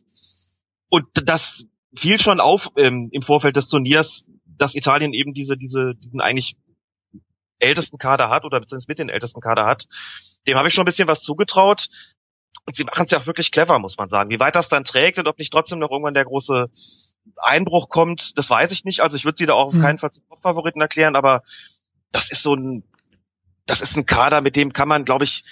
Und 0.88 1.06
das 1.14 1.64
fiel 1.94 2.18
schon 2.18 2.40
auf 2.40 2.68
ähm, 2.76 3.08
im 3.12 3.22
Vorfeld 3.22 3.56
des 3.56 3.68
Turniers, 3.68 4.28
dass 4.44 4.74
Italien 4.74 5.12
eben 5.12 5.34
diese, 5.34 5.56
diese, 5.56 5.94
diesen 5.94 6.20
eigentlich 6.20 6.56
ältesten 7.62 7.98
Kader 7.98 8.28
hat 8.28 8.44
oder 8.44 8.60
beziehungsweise 8.60 8.90
mit 8.90 8.98
den 8.98 9.08
ältesten 9.08 9.40
Kader 9.40 9.66
hat. 9.66 9.86
Dem 10.46 10.58
habe 10.58 10.68
ich 10.68 10.74
schon 10.74 10.82
ein 10.82 10.86
bisschen 10.86 11.08
was 11.08 11.22
zugetraut. 11.22 11.88
Und 12.64 12.76
sie 12.76 12.84
machen 12.84 13.06
es 13.06 13.10
ja 13.10 13.18
auch 13.18 13.26
wirklich 13.26 13.50
clever, 13.50 13.78
muss 13.78 13.96
man 13.96 14.08
sagen. 14.08 14.30
Wie 14.30 14.38
weit 14.38 14.54
das 14.54 14.68
dann 14.68 14.84
trägt 14.84 15.18
und 15.18 15.26
ob 15.26 15.38
nicht 15.38 15.52
trotzdem 15.52 15.78
noch 15.78 15.90
irgendwann 15.90 16.14
der 16.14 16.24
große 16.24 16.66
Einbruch 17.36 17.88
kommt, 17.88 18.36
das 18.36 18.50
weiß 18.50 18.70
ich 18.72 18.84
nicht. 18.84 19.00
Also 19.00 19.16
ich 19.16 19.24
würde 19.24 19.38
sie 19.38 19.46
da 19.46 19.54
auch 19.54 19.68
auf 19.68 19.74
hm. 19.74 19.82
keinen 19.82 19.98
Fall 19.98 20.10
zum 20.10 20.24
Top-Favoriten 20.28 20.80
erklären, 20.80 21.16
aber 21.16 21.42
das 22.12 22.30
ist 22.30 22.42
so 22.42 22.54
ein, 22.54 22.84
das 23.66 23.80
ist 23.80 23.96
ein 23.96 24.06
Kader, 24.06 24.40
mit 24.40 24.56
dem 24.56 24.72
kann 24.72 24.88
man, 24.88 25.04
glaube 25.04 25.24
ich, 25.24 25.44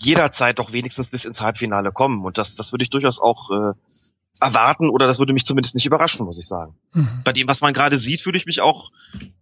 jederzeit 0.00 0.58
doch 0.58 0.72
wenigstens 0.72 1.10
bis 1.10 1.24
ins 1.24 1.40
Halbfinale 1.40 1.92
kommen. 1.92 2.24
Und 2.24 2.38
das, 2.38 2.54
das 2.54 2.72
würde 2.72 2.84
ich 2.84 2.90
durchaus 2.90 3.20
auch 3.20 3.50
äh, 3.50 3.72
erwarten 4.40 4.88
oder 4.88 5.06
das 5.06 5.18
würde 5.18 5.32
mich 5.32 5.44
zumindest 5.44 5.74
nicht 5.74 5.86
überraschen, 5.86 6.24
muss 6.24 6.38
ich 6.38 6.46
sagen. 6.46 6.74
Mhm. 6.92 7.22
Bei 7.24 7.32
dem, 7.32 7.48
was 7.48 7.60
man 7.60 7.74
gerade 7.74 7.98
sieht, 7.98 8.20
fühle 8.20 8.38
ich 8.38 8.46
mich 8.46 8.60
auch 8.60 8.90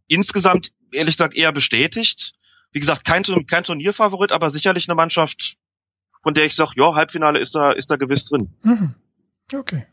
insgesamt, 0.07 0.73
ehrlich 0.93 1.17
gesagt, 1.17 1.35
eher 1.35 1.53
bestätigt. 1.53 2.35
Wie 2.73 2.81
gesagt, 2.81 3.05
kein, 3.05 3.23
kein 3.47 3.65
Turnierfavorit, 3.65 4.33
aber 4.33 4.51
sicherlich 4.51 4.89
eine 4.89 4.95
Mannschaft, 4.95 5.57
von 6.23 6.35
der 6.35 6.47
ich 6.47 6.55
sage, 6.55 6.73
ja, 6.77 6.95
Halbfinale 6.95 7.39
ist 7.39 7.55
da, 7.55 7.73
ist 7.73 7.91
da 7.91 7.97
gewiss 7.97 8.27
drin. 8.27 8.51
Mhm. 8.63 8.95
Okay. 9.53 9.87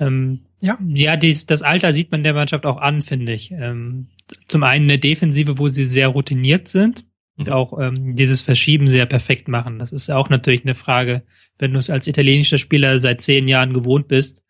Ähm, 0.00 0.40
ja, 0.60 0.78
ja 0.86 1.16
dies, 1.16 1.46
das 1.46 1.62
Alter 1.62 1.92
sieht 1.92 2.10
man 2.10 2.24
der 2.24 2.34
Mannschaft 2.34 2.66
auch 2.66 2.78
an, 2.78 3.02
finde 3.02 3.32
ich. 3.32 3.50
Ähm, 3.50 4.08
zum 4.48 4.62
einen 4.62 4.84
eine 4.84 4.98
Defensive, 4.98 5.58
wo 5.58 5.68
sie 5.68 5.84
sehr 5.84 6.08
routiniert 6.08 6.68
sind 6.68 7.04
und 7.36 7.48
mhm. 7.48 7.52
auch 7.52 7.78
ähm, 7.78 8.14
dieses 8.14 8.42
Verschieben 8.42 8.88
sehr 8.88 9.06
perfekt 9.06 9.48
machen. 9.48 9.78
Das 9.78 9.92
ist 9.92 10.10
auch 10.10 10.28
natürlich 10.28 10.64
eine 10.64 10.74
Frage, 10.74 11.22
wenn 11.58 11.72
du 11.72 11.78
es 11.78 11.90
als 11.90 12.06
italienischer 12.06 12.58
Spieler 12.58 12.98
seit 12.98 13.20
zehn 13.20 13.48
Jahren 13.48 13.72
gewohnt 13.72 14.08
bist, 14.08 14.42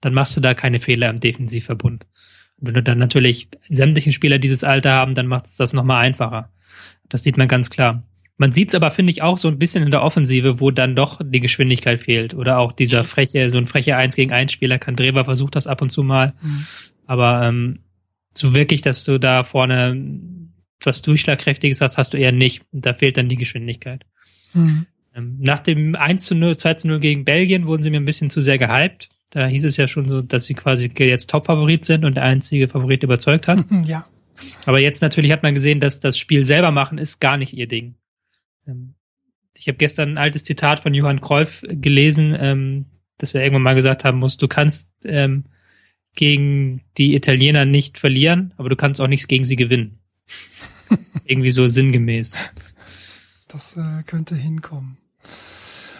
dann 0.00 0.14
machst 0.14 0.36
du 0.36 0.40
da 0.40 0.54
keine 0.54 0.80
Fehler 0.80 1.10
im 1.10 1.20
Defensivverbund. 1.20 2.06
Und 2.58 2.68
wenn 2.68 2.74
du 2.74 2.82
dann 2.82 2.98
natürlich 2.98 3.48
sämtliche 3.68 4.12
Spieler 4.12 4.38
dieses 4.38 4.64
Alter 4.64 4.92
haben, 4.92 5.14
dann 5.14 5.26
macht 5.26 5.46
es 5.46 5.56
das 5.56 5.72
nochmal 5.72 6.04
einfacher. 6.04 6.50
Das 7.08 7.22
sieht 7.22 7.36
man 7.36 7.48
ganz 7.48 7.70
klar. 7.70 8.02
Man 8.38 8.52
sieht 8.52 8.68
es 8.68 8.74
aber, 8.74 8.90
finde 8.90 9.10
ich, 9.10 9.22
auch 9.22 9.38
so 9.38 9.48
ein 9.48 9.58
bisschen 9.58 9.82
in 9.82 9.90
der 9.90 10.02
Offensive, 10.02 10.60
wo 10.60 10.70
dann 10.70 10.94
doch 10.94 11.20
die 11.24 11.40
Geschwindigkeit 11.40 12.00
fehlt. 12.00 12.34
Oder 12.34 12.58
auch 12.58 12.72
dieser 12.72 13.04
freche, 13.04 13.48
so 13.48 13.58
ein 13.58 13.66
frecher 13.66 13.96
1 13.96 14.14
gegen 14.14 14.32
1 14.32 14.52
Spieler, 14.52 14.78
Kandreva 14.78 15.24
versucht 15.24 15.56
das 15.56 15.66
ab 15.66 15.80
und 15.80 15.90
zu 15.90 16.02
mal. 16.02 16.34
Mhm. 16.42 16.66
Aber 17.06 17.46
ähm, 17.46 17.78
so 18.34 18.54
wirklich, 18.54 18.82
dass 18.82 19.04
du 19.04 19.18
da 19.18 19.44
vorne 19.44 19.96
was 20.82 21.00
Durchschlagkräftiges 21.02 21.80
hast, 21.80 21.96
hast 21.96 22.12
du 22.12 22.18
eher 22.18 22.32
nicht. 22.32 22.62
Und 22.72 22.84
da 22.84 22.92
fehlt 22.92 23.16
dann 23.16 23.28
die 23.28 23.36
Geschwindigkeit. 23.36 24.04
Mhm. 24.52 24.86
Ähm, 25.16 25.38
nach 25.40 25.60
dem 25.60 25.94
1 25.94 26.24
zu 26.24 26.34
0, 26.34 26.56
2 26.56 26.74
zu 26.74 26.88
0 26.88 27.00
gegen 27.00 27.24
Belgien 27.24 27.66
wurden 27.66 27.82
sie 27.82 27.90
mir 27.90 28.00
ein 28.00 28.04
bisschen 28.04 28.30
zu 28.30 28.40
sehr 28.42 28.58
gehypt. 28.58 29.08
Da 29.30 29.46
hieß 29.46 29.64
es 29.64 29.76
ja 29.76 29.88
schon 29.88 30.06
so, 30.06 30.22
dass 30.22 30.44
sie 30.44 30.54
quasi 30.54 30.90
jetzt 30.98 31.30
Top-Favorit 31.30 31.84
sind 31.84 32.04
und 32.04 32.14
der 32.14 32.22
einzige 32.22 32.68
Favorit 32.68 33.02
überzeugt 33.02 33.48
hat. 33.48 33.64
Ja. 33.86 34.04
Aber 34.66 34.80
jetzt 34.80 35.00
natürlich 35.00 35.32
hat 35.32 35.42
man 35.42 35.54
gesehen, 35.54 35.80
dass 35.80 36.00
das 36.00 36.18
Spiel 36.18 36.44
selber 36.44 36.70
machen 36.70 36.98
ist 36.98 37.20
gar 37.20 37.38
nicht 37.38 37.54
ihr 37.54 37.66
Ding. 37.66 37.94
Ähm, 38.66 38.94
ich 39.56 39.66
habe 39.66 39.78
gestern 39.78 40.10
ein 40.10 40.18
altes 40.18 40.44
Zitat 40.44 40.80
von 40.80 40.92
Johann 40.92 41.22
Kreuf 41.22 41.64
gelesen, 41.66 42.36
ähm, 42.38 42.84
dass 43.16 43.34
er 43.34 43.42
irgendwann 43.42 43.62
mal 43.62 43.74
gesagt 43.74 44.04
haben 44.04 44.18
muss, 44.18 44.36
du 44.36 44.46
kannst 44.46 44.90
gegen 46.16 46.82
die 46.98 47.14
Italiener 47.14 47.64
nicht 47.64 47.96
verlieren, 47.98 48.52
aber 48.56 48.68
du 48.68 48.76
kannst 48.76 49.00
auch 49.00 49.06
nichts 49.06 49.28
gegen 49.28 49.44
sie 49.44 49.56
gewinnen. 49.56 50.00
Irgendwie 51.24 51.50
so 51.50 51.66
sinngemäß. 51.66 52.36
Das 53.48 53.76
äh, 53.76 54.02
könnte 54.04 54.34
hinkommen. 54.34 54.98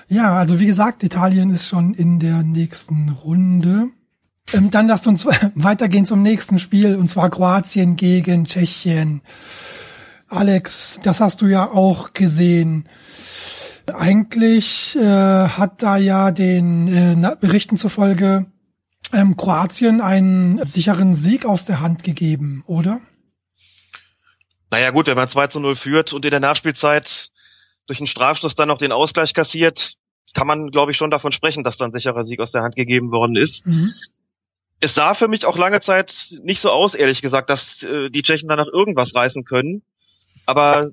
Ja, 0.08 0.36
also 0.36 0.60
wie 0.60 0.66
gesagt, 0.66 1.02
Italien 1.02 1.50
ist 1.50 1.66
schon 1.66 1.94
in 1.94 2.20
der 2.20 2.42
nächsten 2.42 3.08
Runde. 3.08 3.88
Ähm, 4.52 4.70
dann 4.70 4.86
lasst 4.86 5.06
uns 5.06 5.26
weitergehen 5.54 6.06
zum 6.06 6.22
nächsten 6.22 6.58
Spiel, 6.58 6.96
und 6.96 7.08
zwar 7.08 7.30
Kroatien 7.30 7.96
gegen 7.96 8.44
Tschechien. 8.44 9.22
Alex, 10.28 11.00
das 11.02 11.20
hast 11.20 11.42
du 11.42 11.46
ja 11.46 11.70
auch 11.70 12.12
gesehen. 12.12 12.88
Eigentlich 13.92 14.96
äh, 14.96 15.48
hat 15.48 15.82
da 15.82 15.96
ja 15.96 16.30
den 16.30 16.88
äh, 16.88 17.36
Berichten 17.40 17.76
zufolge 17.76 18.46
ähm, 19.12 19.36
Kroatien 19.36 20.00
einen 20.00 20.64
sicheren 20.64 21.14
Sieg 21.14 21.46
aus 21.46 21.64
der 21.64 21.80
Hand 21.80 22.02
gegeben, 22.02 22.64
oder? 22.66 23.00
Naja 24.70 24.90
gut, 24.90 25.06
wenn 25.06 25.16
man 25.16 25.28
2 25.28 25.46
zu 25.48 25.60
0 25.60 25.76
führt 25.76 26.12
und 26.12 26.24
in 26.24 26.32
der 26.32 26.40
Nachspielzeit 26.40 27.30
durch 27.86 27.98
einen 27.98 28.06
Strafstoß 28.06 28.54
dann 28.54 28.68
noch 28.68 28.78
den 28.78 28.92
Ausgleich 28.92 29.34
kassiert, 29.34 29.94
kann 30.34 30.46
man, 30.46 30.70
glaube 30.70 30.92
ich, 30.92 30.96
schon 30.96 31.10
davon 31.10 31.32
sprechen, 31.32 31.64
dass 31.64 31.76
dann 31.76 31.92
sicherer 31.92 32.24
Sieg 32.24 32.40
aus 32.40 32.50
der 32.50 32.62
Hand 32.62 32.76
gegeben 32.76 33.10
worden 33.10 33.36
ist. 33.36 33.66
Mhm. 33.66 33.94
Es 34.80 34.94
sah 34.94 35.14
für 35.14 35.28
mich 35.28 35.46
auch 35.46 35.56
lange 35.56 35.80
Zeit 35.80 36.14
nicht 36.42 36.60
so 36.60 36.70
aus, 36.70 36.94
ehrlich 36.94 37.22
gesagt, 37.22 37.48
dass 37.48 37.82
äh, 37.82 38.10
die 38.10 38.22
Tschechen 38.22 38.48
danach 38.48 38.66
irgendwas 38.66 39.14
reißen 39.14 39.44
können. 39.44 39.82
Aber 40.44 40.90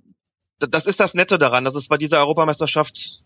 das 0.59 0.85
ist 0.85 0.99
das 0.99 1.13
Nette 1.13 1.37
daran, 1.37 1.65
dass 1.65 1.75
es 1.75 1.87
bei 1.89 1.97
dieser 1.97 2.19
Europameisterschaft 2.19 3.23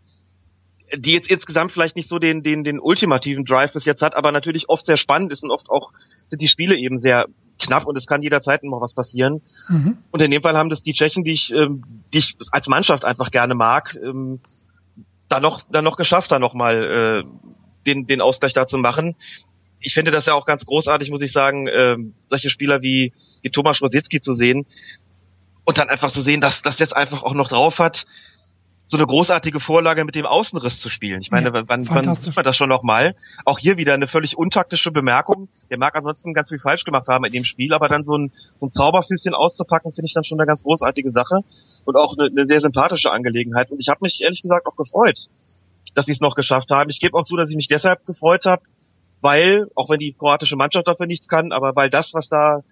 die 0.96 1.12
jetzt 1.12 1.30
insgesamt 1.30 1.72
vielleicht 1.72 1.96
nicht 1.96 2.10
so 2.10 2.20
den, 2.20 2.44
den, 2.44 2.64
den 2.64 2.80
ultimativen 2.80 3.46
Drive 3.46 3.74
bis 3.74 3.86
jetzt 3.86 4.02
hat, 4.02 4.16
aber 4.16 4.32
natürlich 4.32 4.70
oft 4.70 4.86
sehr 4.86 4.98
spannend 4.98 5.32
ist 5.32 5.44
und 5.44 5.52
oft 5.52 5.70
auch 5.70 5.92
sind 6.30 6.42
die 6.42 6.48
Spiele 6.48 6.78
eben 6.78 7.00
sehr 7.00 7.26
knapp 7.60 7.86
und 7.86 7.98
es 7.98 8.08
kann 8.08 8.22
jederzeit 8.22 8.64
noch 8.64 8.82
was 8.82 8.94
passieren. 8.94 9.42
Mhm. 9.70 9.98
Und 10.12 10.22
in 10.22 10.32
dem 10.32 10.42
Fall 10.42 10.58
haben 10.58 10.70
das 10.70 10.84
die 10.84 10.94
Tschechen, 10.94 11.24
die 11.24 11.32
ich, 11.32 11.52
ähm, 11.54 11.84
die 12.14 12.20
ich 12.20 12.38
als 12.52 12.68
Mannschaft 12.68 13.06
einfach 13.06 13.32
gerne 13.32 13.56
mag, 13.56 13.98
ähm, 14.04 14.40
da 15.30 15.40
noch, 15.40 15.64
da 15.72 15.82
noch 15.82 15.98
geschafft, 15.98 16.32
da 16.32 16.40
nochmal 16.40 17.24
äh, 17.26 17.54
den, 17.86 18.08
den 18.08 18.22
Ausgleich 18.22 18.54
da 18.54 18.68
zu 18.68 18.78
machen. 18.78 19.16
Ich 19.80 19.94
finde 19.94 20.12
das 20.12 20.26
ja 20.26 20.34
auch 20.34 20.46
ganz 20.46 20.66
großartig, 20.66 21.10
muss 21.10 21.22
ich 21.22 21.32
sagen, 21.32 21.68
äh, 21.68 21.98
solche 22.30 22.50
Spieler 22.50 22.82
wie, 22.82 23.14
wie 23.42 23.50
Thomas 23.50 23.82
Rositzky 23.82 24.22
zu 24.22 24.34
sehen 24.34 24.66
und 25.66 25.78
dann 25.78 25.90
einfach 25.90 26.12
zu 26.12 26.22
sehen, 26.22 26.42
dass 26.42 26.62
das 26.62 26.80
jetzt 26.80 26.96
einfach 26.96 27.24
auch 27.24 27.34
noch 27.34 27.50
drauf 27.50 27.80
hat, 27.80 28.06
so 28.90 28.96
eine 28.96 29.06
großartige 29.06 29.60
Vorlage 29.60 30.06
mit 30.06 30.16
dem 30.16 30.26
Außenriss 30.26 30.80
zu 30.80 30.90
spielen. 30.90 31.20
Ich 31.20 31.30
meine, 31.30 31.48
ja, 31.48 31.54
wann, 31.54 31.68
wann 31.68 32.16
sieht 32.16 32.36
man 32.36 32.46
das 32.46 32.56
schon 32.56 32.70
noch 32.70 32.84
mal? 32.84 33.16
Auch 33.44 33.60
hier 33.60 33.76
wieder 33.76 33.94
eine 33.94 34.08
völlig 34.08 34.38
untaktische 34.38 34.92
Bemerkung. 34.92 35.50
Der 35.70 35.78
mag 35.78 35.94
ansonsten 35.94 36.34
ganz 36.34 36.48
viel 36.48 36.60
falsch 36.60 36.86
gemacht 36.86 37.10
haben 37.10 37.26
in 37.26 37.34
dem 37.34 37.44
Spiel, 37.44 37.74
aber 37.74 37.90
dann 37.90 38.06
so 38.06 38.18
ein, 38.18 38.32
so 38.58 38.68
ein 38.68 38.72
Zauberfüßchen 38.72 39.34
auszupacken, 39.34 39.92
finde 39.92 40.06
ich 40.06 40.14
dann 40.14 40.24
schon 40.24 40.40
eine 40.40 40.48
ganz 40.48 40.64
großartige 40.64 41.12
Sache 41.12 41.42
und 41.84 41.98
auch 41.98 42.18
eine, 42.18 42.30
eine 42.30 42.48
sehr 42.48 42.62
sympathische 42.62 43.12
Angelegenheit. 43.12 43.70
Und 43.72 43.80
ich 43.80 43.90
habe 43.90 44.00
mich 44.04 44.22
ehrlich 44.22 44.42
gesagt 44.42 44.66
auch 44.66 44.78
gefreut, 44.78 45.20
dass 45.94 46.06
sie 46.06 46.14
es 46.14 46.22
noch 46.22 46.36
geschafft 46.36 46.72
haben. 46.72 46.90
Ich 46.90 47.02
gebe 47.02 47.18
auch 47.18 47.26
zu, 47.26 47.36
dass 47.36 47.50
ich 47.50 47.58
mich 47.58 47.68
deshalb 47.68 48.06
gefreut 48.06 48.46
habe, 48.46 48.62
weil, 49.20 49.68
auch 49.76 49.90
wenn 49.90 50.00
die 50.00 50.14
kroatische 50.14 50.56
Mannschaft 50.56 50.88
dafür 50.88 51.08
nichts 51.08 51.28
kann, 51.28 51.52
aber 51.52 51.76
weil 51.76 51.90
das, 51.90 52.14
was 52.14 52.30
da 52.30 52.64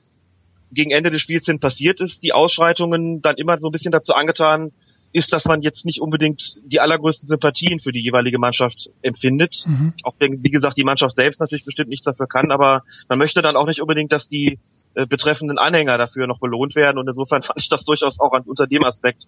gegen 0.72 0.91
Ende 0.91 1.10
des 1.10 1.19
Spiels 1.19 1.45
hin 1.45 1.60
passiert 1.60 2.00
ist, 2.00 2.24
die 2.24 2.31
Ausschreitungen 2.31 3.22
dann 3.22 3.36
immer 3.36 3.60
so 3.60 3.67
ein 3.67 3.72
bisschen 3.74 3.91
dazu 3.91 4.13
angetan, 4.13 4.72
ist, 5.15 5.31
dass 5.31 5.45
man 5.45 5.62
jetzt 5.62 5.86
nicht 5.86 6.01
unbedingt 6.01 6.57
die 6.65 6.81
allergrößten 6.81 7.25
Sympathien 7.25 7.79
für 7.79 7.93
die 7.93 8.01
jeweilige 8.01 8.38
Mannschaft 8.38 8.89
empfindet. 9.01 9.63
Mhm. 9.65 9.93
Auch 10.03 10.13
wenn, 10.19 10.43
wie 10.43 10.51
gesagt, 10.51 10.75
die 10.75 10.84
Mannschaft 10.84 11.15
selbst 11.15 11.39
natürlich 11.39 11.63
bestimmt 11.63 11.88
nichts 11.88 12.03
dafür 12.03 12.27
kann, 12.27 12.51
aber 12.51 12.84
man 13.07 13.17
möchte 13.17 13.41
dann 13.41 13.55
auch 13.55 13.65
nicht 13.65 13.79
unbedingt, 13.79 14.12
dass 14.12 14.27
die 14.27 14.60
äh, 14.93 15.05
betreffenden 15.05 15.57
Anhänger 15.57 15.98
dafür 15.98 16.27
noch 16.27 16.41
belohnt 16.41 16.75
werden. 16.75 16.98
Und 16.98 17.07
insofern 17.07 17.41
fand 17.43 17.57
ich 17.62 17.69
das 17.69 17.86
durchaus 17.86 18.19
auch 18.19 18.34
an, 18.34 18.43
unter 18.45 18.67
dem 18.67 18.84
Aspekt 18.84 19.24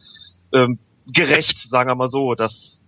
ähm, 0.51 0.77
gerecht, 1.07 1.57
sagen 1.69 1.89
wir 1.89 1.95
mal 1.95 2.09
so, 2.09 2.35
dass 2.35 2.81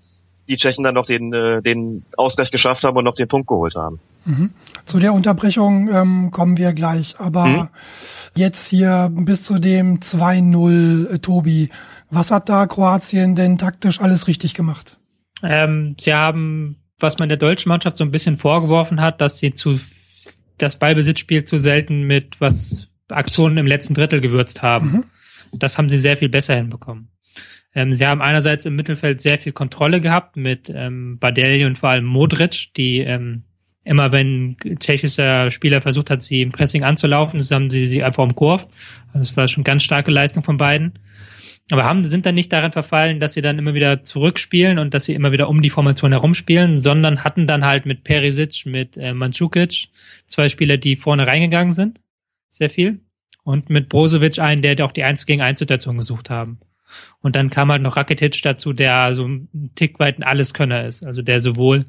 die 0.50 0.58
Tschechen 0.58 0.84
dann 0.84 0.96
noch 0.96 1.06
den, 1.06 1.32
äh, 1.32 1.62
den 1.62 2.03
Ausgleich 2.18 2.51
geschafft 2.51 2.84
haben 2.84 2.98
und 2.98 3.06
noch 3.06 3.15
den 3.15 3.29
Punkt 3.29 3.48
geholt 3.48 3.75
haben. 3.75 4.01
Mhm. 4.26 4.52
Zu 4.86 5.00
der 5.00 5.14
Unterbrechung 5.14 5.90
ähm, 5.90 6.32
kommen 6.32 6.58
wir 6.58 6.74
gleich. 6.74 7.20
Aber 7.20 7.46
mhm. 7.46 7.68
jetzt 8.36 8.68
hier 8.68 9.10
bis 9.12 9.44
zu 9.44 9.60
dem 9.60 10.00
2-0, 10.00 11.10
äh, 11.10 11.20
Tobi. 11.20 11.70
Was 12.10 12.32
hat 12.32 12.50
da 12.50 12.66
Kroatien 12.66 13.36
denn 13.36 13.58
taktisch 13.58 14.02
alles 14.02 14.28
richtig 14.28 14.54
gemacht? 14.54 14.98
Ähm, 15.44 15.96
sie 16.00 16.14
haben, 16.14 16.78
was 17.00 17.20
man 17.20 17.30
der 17.30 17.38
deutschen 17.38 17.70
Mannschaft 17.70 17.98
so 17.98 18.04
ein 18.04 18.12
bisschen 18.12 18.36
vorgeworfen 18.36 19.00
hat, 19.00 19.22
dass 19.22 19.38
sie 19.38 19.54
zu 19.54 19.78
das 20.58 20.78
Ballbesitzspiel 20.78 21.46
zu 21.46 21.58
selten 21.58 22.04
mit 22.04 22.42
was 22.42 22.88
Aktionen 23.10 23.58
im 23.58 23.68
letzten 23.68 23.94
Drittel 23.94 24.22
gewürzt 24.22 24.62
haben. 24.62 24.92
Mhm. 24.92 25.04
Das 25.60 25.78
haben 25.78 25.90
sie 25.90 25.98
sehr 25.98 26.18
viel 26.18 26.30
besser 26.30 26.56
hinbekommen. 26.56 27.10
Ähm, 27.74 27.94
sie 27.94 28.06
haben 28.06 28.22
einerseits 28.22 28.66
im 28.66 28.76
Mittelfeld 28.76 29.22
sehr 29.22 29.40
viel 29.40 29.52
Kontrolle 29.52 30.02
gehabt 30.02 30.36
mit 30.36 30.70
ähm, 30.74 31.18
Badelli 31.20 31.66
und 31.66 31.78
vor 31.78 31.90
allem 31.90 32.06
Modric, 32.06 32.74
die 32.76 33.00
ähm, 33.00 33.44
immer 33.89 34.12
wenn 34.12 34.55
tschechischer 34.79 35.50
Spieler 35.50 35.81
versucht 35.81 36.12
hat, 36.12 36.22
sie 36.22 36.43
im 36.43 36.51
Pressing 36.51 36.84
anzulaufen, 36.84 37.41
haben 37.41 37.72
sie 37.72 37.88
sie 37.88 38.03
einfach 38.03 38.24
umkurvt. 38.24 38.67
Also 39.08 39.19
das 39.19 39.36
war 39.36 39.48
schon 39.48 39.63
ganz 39.63 39.84
starke 39.84 40.12
Leistung 40.12 40.43
von 40.43 40.58
beiden. 40.58 40.93
Aber 41.72 41.86
haben, 41.86 42.03
sind 42.03 42.25
dann 42.25 42.36
nicht 42.36 42.53
daran 42.53 42.72
verfallen, 42.72 43.19
dass 43.19 43.34
sie 43.34 43.41
dann 43.41 43.58
immer 43.58 43.74
wieder 43.74 44.03
zurückspielen 44.03 44.77
und 44.77 44.93
dass 44.93 45.05
sie 45.05 45.15
immer 45.15 45.31
wieder 45.31 45.50
um 45.50 45.63
die 45.63 45.72
Formation 45.72 46.12
herumspielen, 46.12 46.81
sondern 46.81 47.24
hatten 47.24 47.48
dann 47.48 47.66
halt 47.66 47.87
mit 47.87 48.03
Perisic, 48.03 48.66
mit 48.66 48.96
äh, 48.98 49.14
Mandzukic 49.14 49.87
zwei 50.27 50.50
Spieler, 50.50 50.77
die 50.77 50.96
vorne 50.96 51.25
reingegangen 51.25 51.74
sind. 51.74 52.00
Sehr 52.50 52.70
viel. 52.70 53.00
Und 53.44 53.72
mit 53.72 53.90
Brozovic 53.90 54.37
einen, 54.37 54.61
der 54.61 54.83
auch 54.85 54.92
die 54.92 55.03
1 55.03 55.25
gegen 55.25 55.42
1 55.42 55.57
Situation 55.57 55.98
gesucht 55.98 56.29
haben. 56.29 56.59
Und 57.22 57.35
dann 57.35 57.50
kam 57.50 57.72
halt 57.72 57.81
noch 57.81 57.98
Rakitic 57.98 58.40
dazu, 58.44 58.74
der 58.74 59.16
so 59.16 59.27
ein 59.27 59.72
Tick 59.74 60.00
weit 60.00 60.20
ein 60.20 60.24
Alleskönner 60.24 60.85
ist. 60.85 61.03
Also 61.03 61.22
der 61.24 61.40
sowohl 61.40 61.85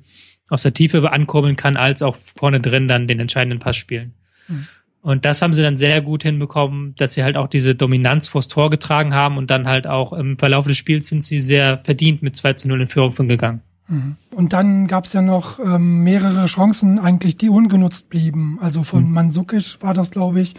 aus 0.51 0.63
der 0.63 0.75
Tiefe 0.75 1.11
ankurbeln 1.11 1.57
kann, 1.57 1.77
als 1.77 2.03
auch 2.03 2.17
vorne 2.17 2.61
drin 2.61 2.89
dann 2.89 3.09
den 3.09 3.21
entscheidenden 3.21 3.61
Pass 3.61 3.77
spielen. 3.77 4.13
Mhm. 4.49 4.67
Und 5.03 5.25
das 5.25 5.41
haben 5.41 5.55
sie 5.55 5.63
dann 5.63 5.77
sehr 5.77 6.03
gut 6.03 6.25
hinbekommen, 6.25 6.95
dass 6.97 7.15
sie 7.15 7.23
halt 7.25 7.39
auch 7.39 7.49
diese 7.49 7.75
Dominanz 7.75 8.29
vors 8.29 8.49
Tor 8.49 8.69
getragen 8.69 9.15
haben 9.15 9.39
und 9.39 9.51
dann 9.51 9.67
halt 9.67 9.87
auch 9.87 10.13
im 10.13 10.37
Verlauf 10.37 10.67
des 10.67 10.77
Spiels 10.77 11.09
sind 11.09 11.25
sie 11.25 11.41
sehr 11.41 11.79
verdient 11.79 12.23
mit 12.23 12.37
2 12.37 12.53
zu 12.55 12.69
0 12.69 12.83
in 12.83 12.87
Führung 12.87 13.13
von 13.13 13.27
gegangen. 13.27 13.63
Mhm. 13.89 14.17
Und 14.31 14.53
dann 14.53 14.87
gab 14.89 15.05
es 15.05 15.15
ja 15.15 15.23
noch 15.23 15.59
ähm, 15.59 16.05
mehrere 16.05 16.45
Chancen, 16.47 16.99
eigentlich 16.99 17.39
die 17.39 17.49
ungenutzt 17.49 18.11
blieben. 18.11 18.59
Also 18.61 18.83
von 18.83 19.07
mhm. 19.07 19.13
Mansukic 19.13 19.79
war 19.81 19.95
das, 19.95 20.11
glaube 20.11 20.41
ich, 20.41 20.55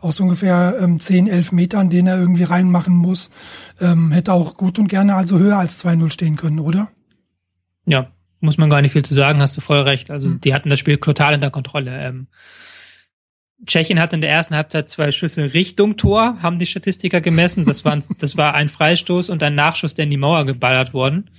aus 0.00 0.20
ungefähr 0.20 0.76
ähm, 0.80 1.00
10, 1.00 1.26
11 1.26 1.52
Metern, 1.52 1.88
den 1.88 2.06
er 2.06 2.18
irgendwie 2.18 2.44
reinmachen 2.44 2.94
muss. 2.94 3.30
Ähm, 3.80 4.12
hätte 4.12 4.34
auch 4.34 4.58
gut 4.58 4.78
und 4.78 4.88
gerne 4.88 5.14
also 5.14 5.38
höher 5.38 5.56
als 5.56 5.82
2-0 5.82 6.12
stehen 6.12 6.36
können, 6.36 6.60
oder? 6.60 6.88
Ja, 7.86 8.08
muss 8.46 8.56
man 8.56 8.70
gar 8.70 8.80
nicht 8.80 8.92
viel 8.92 9.04
zu 9.04 9.12
sagen, 9.12 9.42
hast 9.42 9.56
du 9.56 9.60
voll 9.60 9.80
recht. 9.80 10.10
Also 10.10 10.30
mhm. 10.30 10.40
die 10.40 10.54
hatten 10.54 10.70
das 10.70 10.78
Spiel 10.78 10.96
total 10.96 11.34
in 11.34 11.42
der 11.42 11.50
Kontrolle. 11.50 12.00
Ähm, 12.00 12.28
Tschechien 13.64 14.00
hat 14.00 14.12
in 14.12 14.20
der 14.20 14.30
ersten 14.30 14.54
Halbzeit 14.54 14.90
zwei 14.90 15.10
Schüsse 15.10 15.54
Richtung 15.54 15.96
Tor, 15.96 16.42
haben 16.42 16.58
die 16.58 16.66
Statistiker 16.66 17.20
gemessen. 17.20 17.64
Das, 17.64 17.84
waren, 17.84 18.02
das 18.18 18.36
war 18.36 18.54
ein 18.54 18.68
Freistoß 18.68 19.30
und 19.30 19.42
ein 19.42 19.54
Nachschuss, 19.54 19.94
der 19.94 20.04
in 20.04 20.10
die 20.10 20.16
Mauer 20.16 20.46
geballert 20.46 20.94
worden. 20.94 21.30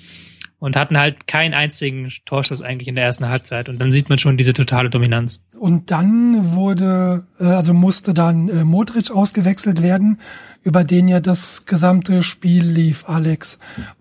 Und 0.59 0.75
hatten 0.75 0.97
halt 0.97 1.27
keinen 1.27 1.53
einzigen 1.53 2.11
Torschuss 2.25 2.63
eigentlich 2.63 2.87
in 2.87 2.95
der 2.95 3.03
ersten 3.03 3.29
Halbzeit. 3.29 3.69
Und 3.69 3.77
dann 3.77 3.91
sieht 3.91 4.09
man 4.09 4.17
schon 4.17 4.37
diese 4.37 4.53
totale 4.53 4.89
Dominanz. 4.89 5.45
Und 5.59 5.91
dann 5.91 6.53
wurde, 6.53 7.27
äh, 7.39 7.43
also 7.43 7.75
musste 7.75 8.15
dann 8.15 8.49
äh, 8.49 8.63
Modric 8.63 9.11
ausgewechselt 9.11 9.83
werden, 9.83 10.19
über 10.63 10.83
den 10.83 11.07
ja 11.07 11.19
das 11.19 11.67
gesamte 11.67 12.23
Spiel 12.23 12.65
lief, 12.65 13.07
Alex. 13.07 13.59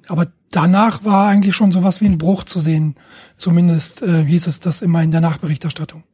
Aber 0.08 0.28
danach 0.50 1.04
war 1.04 1.28
eigentlich 1.28 1.54
schon 1.54 1.72
sowas 1.72 2.00
wie 2.00 2.06
ein 2.06 2.18
Bruch 2.18 2.44
zu 2.44 2.58
sehen. 2.58 2.96
Zumindest 3.36 4.02
äh, 4.02 4.24
hieß 4.24 4.46
es 4.46 4.60
das 4.60 4.82
immer 4.82 5.02
in 5.02 5.10
der 5.10 5.20
Nachberichterstattung. 5.20 6.04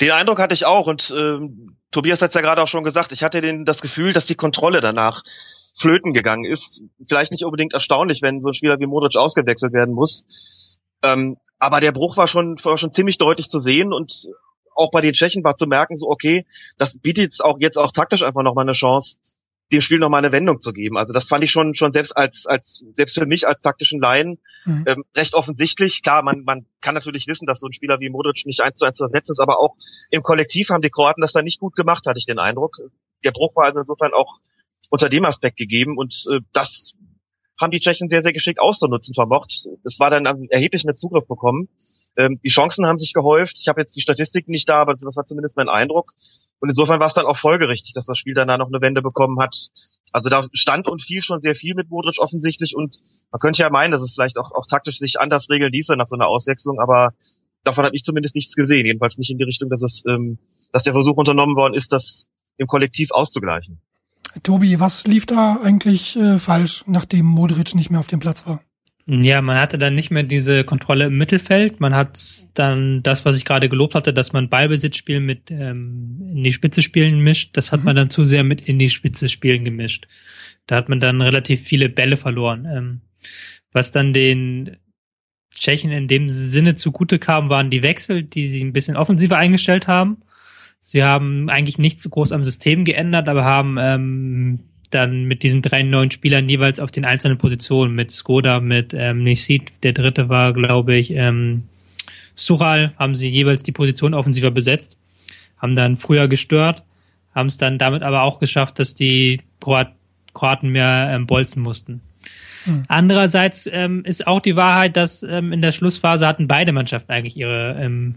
Den 0.00 0.10
Eindruck 0.10 0.38
hatte 0.38 0.54
ich 0.54 0.66
auch 0.66 0.86
und 0.86 1.12
ähm, 1.16 1.76
Tobias 1.90 2.20
hat 2.22 2.30
es 2.30 2.34
ja 2.34 2.40
gerade 2.40 2.62
auch 2.62 2.68
schon 2.68 2.84
gesagt, 2.84 3.12
ich 3.12 3.22
hatte 3.22 3.40
den, 3.40 3.64
das 3.64 3.80
Gefühl, 3.80 4.12
dass 4.12 4.26
die 4.26 4.34
Kontrolle 4.34 4.80
danach 4.80 5.22
flöten 5.78 6.12
gegangen 6.12 6.44
ist. 6.44 6.82
Vielleicht 7.08 7.32
nicht 7.32 7.44
unbedingt 7.44 7.72
erstaunlich, 7.72 8.22
wenn 8.22 8.42
so 8.42 8.50
ein 8.50 8.54
Spieler 8.54 8.78
wie 8.78 8.86
Modric 8.86 9.16
ausgewechselt 9.16 9.72
werden 9.72 9.94
muss. 9.94 10.24
Ähm, 11.02 11.36
aber 11.58 11.80
der 11.80 11.92
Bruch 11.92 12.16
war 12.16 12.26
schon, 12.26 12.56
war 12.62 12.78
schon 12.78 12.92
ziemlich 12.92 13.18
deutlich 13.18 13.48
zu 13.48 13.58
sehen 13.58 13.92
und 13.92 14.12
auch 14.74 14.90
bei 14.90 15.00
den 15.00 15.12
Tschechen 15.12 15.44
war 15.44 15.56
zu 15.56 15.66
merken, 15.66 15.96
so 15.96 16.08
okay, 16.08 16.46
das 16.78 16.98
bietet 16.98 17.24
jetzt 17.24 17.44
auch 17.44 17.58
jetzt 17.58 17.76
auch 17.76 17.92
taktisch 17.92 18.22
einfach 18.22 18.42
nochmal 18.42 18.64
eine 18.64 18.72
Chance, 18.72 19.18
dem 19.72 19.80
Spiel 19.80 19.98
nochmal 19.98 20.18
eine 20.18 20.32
Wendung 20.32 20.60
zu 20.60 20.72
geben. 20.72 20.96
Also 20.96 21.12
das 21.12 21.28
fand 21.28 21.44
ich 21.44 21.50
schon 21.50 21.74
schon 21.74 21.92
selbst 21.92 22.16
als 22.16 22.46
als 22.46 22.84
selbst 22.94 23.14
für 23.18 23.26
mich 23.26 23.46
als 23.46 23.60
taktischen 23.62 24.00
Laien 24.00 24.38
mhm. 24.64 24.84
ähm, 24.86 25.04
recht 25.14 25.34
offensichtlich. 25.34 26.02
Klar, 26.02 26.22
man 26.22 26.42
man 26.44 26.66
kann 26.80 26.94
natürlich 26.94 27.26
wissen, 27.26 27.46
dass 27.46 27.60
so 27.60 27.66
ein 27.66 27.72
Spieler 27.72 28.00
wie 28.00 28.10
Modric 28.10 28.44
nicht 28.46 28.60
eins 28.60 28.78
zu 28.78 28.84
eins 28.84 28.96
zu 28.96 29.04
ersetzen 29.04 29.32
ist, 29.32 29.40
aber 29.40 29.60
auch 29.60 29.76
im 30.10 30.22
Kollektiv 30.22 30.70
haben 30.70 30.82
die 30.82 30.90
Kroaten 30.90 31.20
das 31.20 31.32
da 31.32 31.42
nicht 31.42 31.60
gut 31.60 31.76
gemacht, 31.76 32.06
hatte 32.06 32.18
ich 32.18 32.26
den 32.26 32.38
Eindruck. 32.38 32.76
Der 33.24 33.32
Bruch 33.32 33.54
war 33.54 33.66
also 33.66 33.80
insofern 33.80 34.12
auch 34.12 34.38
unter 34.88 35.08
dem 35.08 35.24
Aspekt 35.24 35.56
gegeben 35.56 35.96
und 35.96 36.24
äh, 36.30 36.40
das 36.52 36.92
haben 37.60 37.70
die 37.70 37.80
Tschechen 37.80 38.08
sehr 38.08 38.22
sehr 38.22 38.32
geschickt 38.32 38.60
auszunutzen 38.60 39.14
vermocht. 39.14 39.66
Es 39.84 40.00
war 40.00 40.10
dann 40.10 40.26
also 40.26 40.44
erheblich 40.48 40.84
mehr 40.84 40.94
Zugriff 40.94 41.26
bekommen. 41.28 41.68
Ähm, 42.16 42.40
die 42.42 42.48
Chancen 42.48 42.86
haben 42.86 42.98
sich 42.98 43.12
gehäuft. 43.12 43.58
Ich 43.60 43.68
habe 43.68 43.80
jetzt 43.80 43.96
die 43.96 44.00
Statistiken 44.00 44.50
nicht 44.50 44.68
da, 44.68 44.80
aber 44.80 44.94
das 44.94 45.16
war 45.16 45.24
zumindest 45.24 45.56
mein 45.56 45.68
Eindruck. 45.68 46.12
Und 46.60 46.68
insofern 46.68 47.00
war 47.00 47.06
es 47.06 47.14
dann 47.14 47.26
auch 47.26 47.38
folgerichtig, 47.38 47.92
dass 47.94 48.06
das 48.06 48.18
Spiel 48.18 48.34
danach 48.34 48.58
noch 48.58 48.68
eine 48.68 48.80
Wende 48.80 49.02
bekommen 49.02 49.40
hat. 49.40 49.54
Also 50.12 50.28
da 50.28 50.46
stand 50.52 50.88
und 50.88 51.02
fiel 51.02 51.22
schon 51.22 51.40
sehr 51.40 51.54
viel 51.54 51.74
mit 51.74 51.88
Modric 51.88 52.18
offensichtlich 52.18 52.74
und 52.76 52.96
man 53.30 53.38
könnte 53.38 53.62
ja 53.62 53.70
meinen, 53.70 53.92
dass 53.92 54.02
es 54.02 54.12
vielleicht 54.12 54.38
auch, 54.38 54.50
auch 54.52 54.66
taktisch 54.66 54.98
sich 54.98 55.20
anders 55.20 55.48
regeln 55.48 55.72
ließe 55.72 55.96
nach 55.96 56.08
so 56.08 56.16
einer 56.16 56.26
Auswechslung, 56.26 56.80
aber 56.80 57.14
davon 57.64 57.84
habe 57.84 57.94
ich 57.94 58.02
zumindest 58.02 58.34
nichts 58.34 58.54
gesehen. 58.54 58.86
Jedenfalls 58.86 59.18
nicht 59.18 59.30
in 59.30 59.38
die 59.38 59.44
Richtung, 59.44 59.70
dass 59.70 59.82
es, 59.82 60.02
ähm, 60.08 60.38
dass 60.72 60.82
der 60.82 60.92
Versuch 60.92 61.16
unternommen 61.16 61.56
worden 61.56 61.74
ist, 61.74 61.92
das 61.92 62.26
im 62.56 62.66
Kollektiv 62.66 63.10
auszugleichen. 63.12 63.80
Tobi, 64.42 64.78
was 64.80 65.06
lief 65.06 65.26
da 65.26 65.58
eigentlich 65.62 66.16
äh, 66.16 66.38
falsch, 66.38 66.84
nachdem 66.86 67.26
Modric 67.26 67.74
nicht 67.74 67.90
mehr 67.90 68.00
auf 68.00 68.06
dem 68.06 68.20
Platz 68.20 68.46
war? 68.46 68.60
Ja, 69.12 69.42
man 69.42 69.58
hatte 69.58 69.76
dann 69.76 69.96
nicht 69.96 70.12
mehr 70.12 70.22
diese 70.22 70.62
Kontrolle 70.62 71.06
im 71.06 71.18
Mittelfeld. 71.18 71.80
Man 71.80 71.96
hat 71.96 72.20
dann 72.54 73.02
das, 73.02 73.24
was 73.24 73.36
ich 73.36 73.44
gerade 73.44 73.68
gelobt 73.68 73.96
hatte, 73.96 74.14
dass 74.14 74.32
man 74.32 74.48
Ballbesitzspiel 74.48 75.18
mit 75.18 75.50
ähm, 75.50 76.30
in 76.32 76.44
die 76.44 76.52
Spitze 76.52 76.80
spielen 76.80 77.18
mischt, 77.18 77.56
das 77.56 77.72
hat 77.72 77.80
mhm. 77.80 77.86
man 77.86 77.96
dann 77.96 78.10
zu 78.10 78.22
sehr 78.22 78.44
mit 78.44 78.60
in 78.60 78.78
die 78.78 78.88
Spitze 78.88 79.28
spielen 79.28 79.64
gemischt. 79.64 80.06
Da 80.68 80.76
hat 80.76 80.88
man 80.88 81.00
dann 81.00 81.20
relativ 81.22 81.62
viele 81.62 81.88
Bälle 81.88 82.16
verloren. 82.16 82.68
Ähm, 82.72 83.00
was 83.72 83.90
dann 83.90 84.12
den 84.12 84.76
Tschechen 85.52 85.90
in 85.90 86.06
dem 86.06 86.30
Sinne 86.30 86.76
zugute 86.76 87.18
kam, 87.18 87.48
waren 87.48 87.68
die 87.68 87.82
Wechsel, 87.82 88.22
die 88.22 88.46
sie 88.46 88.62
ein 88.62 88.72
bisschen 88.72 88.96
offensiver 88.96 89.36
eingestellt 89.36 89.88
haben. 89.88 90.18
Sie 90.78 91.02
haben 91.02 91.50
eigentlich 91.50 91.78
nichts 91.78 92.04
so 92.04 92.10
groß 92.10 92.30
am 92.30 92.44
System 92.44 92.84
geändert, 92.84 93.28
aber 93.28 93.44
haben 93.44 93.76
ähm, 93.80 94.60
dann 94.90 95.24
mit 95.24 95.42
diesen 95.42 95.62
drei 95.62 95.82
neuen 95.82 96.10
Spielern 96.10 96.48
jeweils 96.48 96.80
auf 96.80 96.90
den 96.90 97.04
einzelnen 97.04 97.38
Positionen 97.38 97.94
mit 97.94 98.10
Skoda, 98.10 98.60
mit 98.60 98.92
ähm, 98.94 99.22
Nisit, 99.22 99.72
der 99.82 99.92
dritte 99.92 100.28
war, 100.28 100.52
glaube 100.52 100.96
ich, 100.96 101.12
ähm, 101.12 101.64
Sural, 102.34 102.92
haben 102.98 103.14
sie 103.14 103.28
jeweils 103.28 103.62
die 103.62 103.72
Position 103.72 104.14
offensiver 104.14 104.50
besetzt, 104.50 104.98
haben 105.58 105.76
dann 105.76 105.96
früher 105.96 106.28
gestört, 106.28 106.82
haben 107.34 107.46
es 107.46 107.58
dann 107.58 107.78
damit 107.78 108.02
aber 108.02 108.22
auch 108.22 108.38
geschafft, 108.38 108.78
dass 108.78 108.94
die 108.94 109.40
Kroat 109.60 109.92
Kroaten 110.32 110.70
mehr 110.70 111.10
ähm, 111.12 111.26
bolzen 111.26 111.60
mussten. 111.60 112.02
Hm. 112.64 112.84
Andererseits 112.86 113.68
ähm, 113.72 114.04
ist 114.04 114.26
auch 114.26 114.40
die 114.40 114.54
Wahrheit, 114.54 114.96
dass 114.96 115.22
ähm, 115.22 115.52
in 115.52 115.60
der 115.60 115.72
Schlussphase 115.72 116.26
hatten 116.26 116.46
beide 116.46 116.72
Mannschaften 116.72 117.10
eigentlich 117.10 117.36
ihre 117.36 117.76
ähm, 117.80 118.14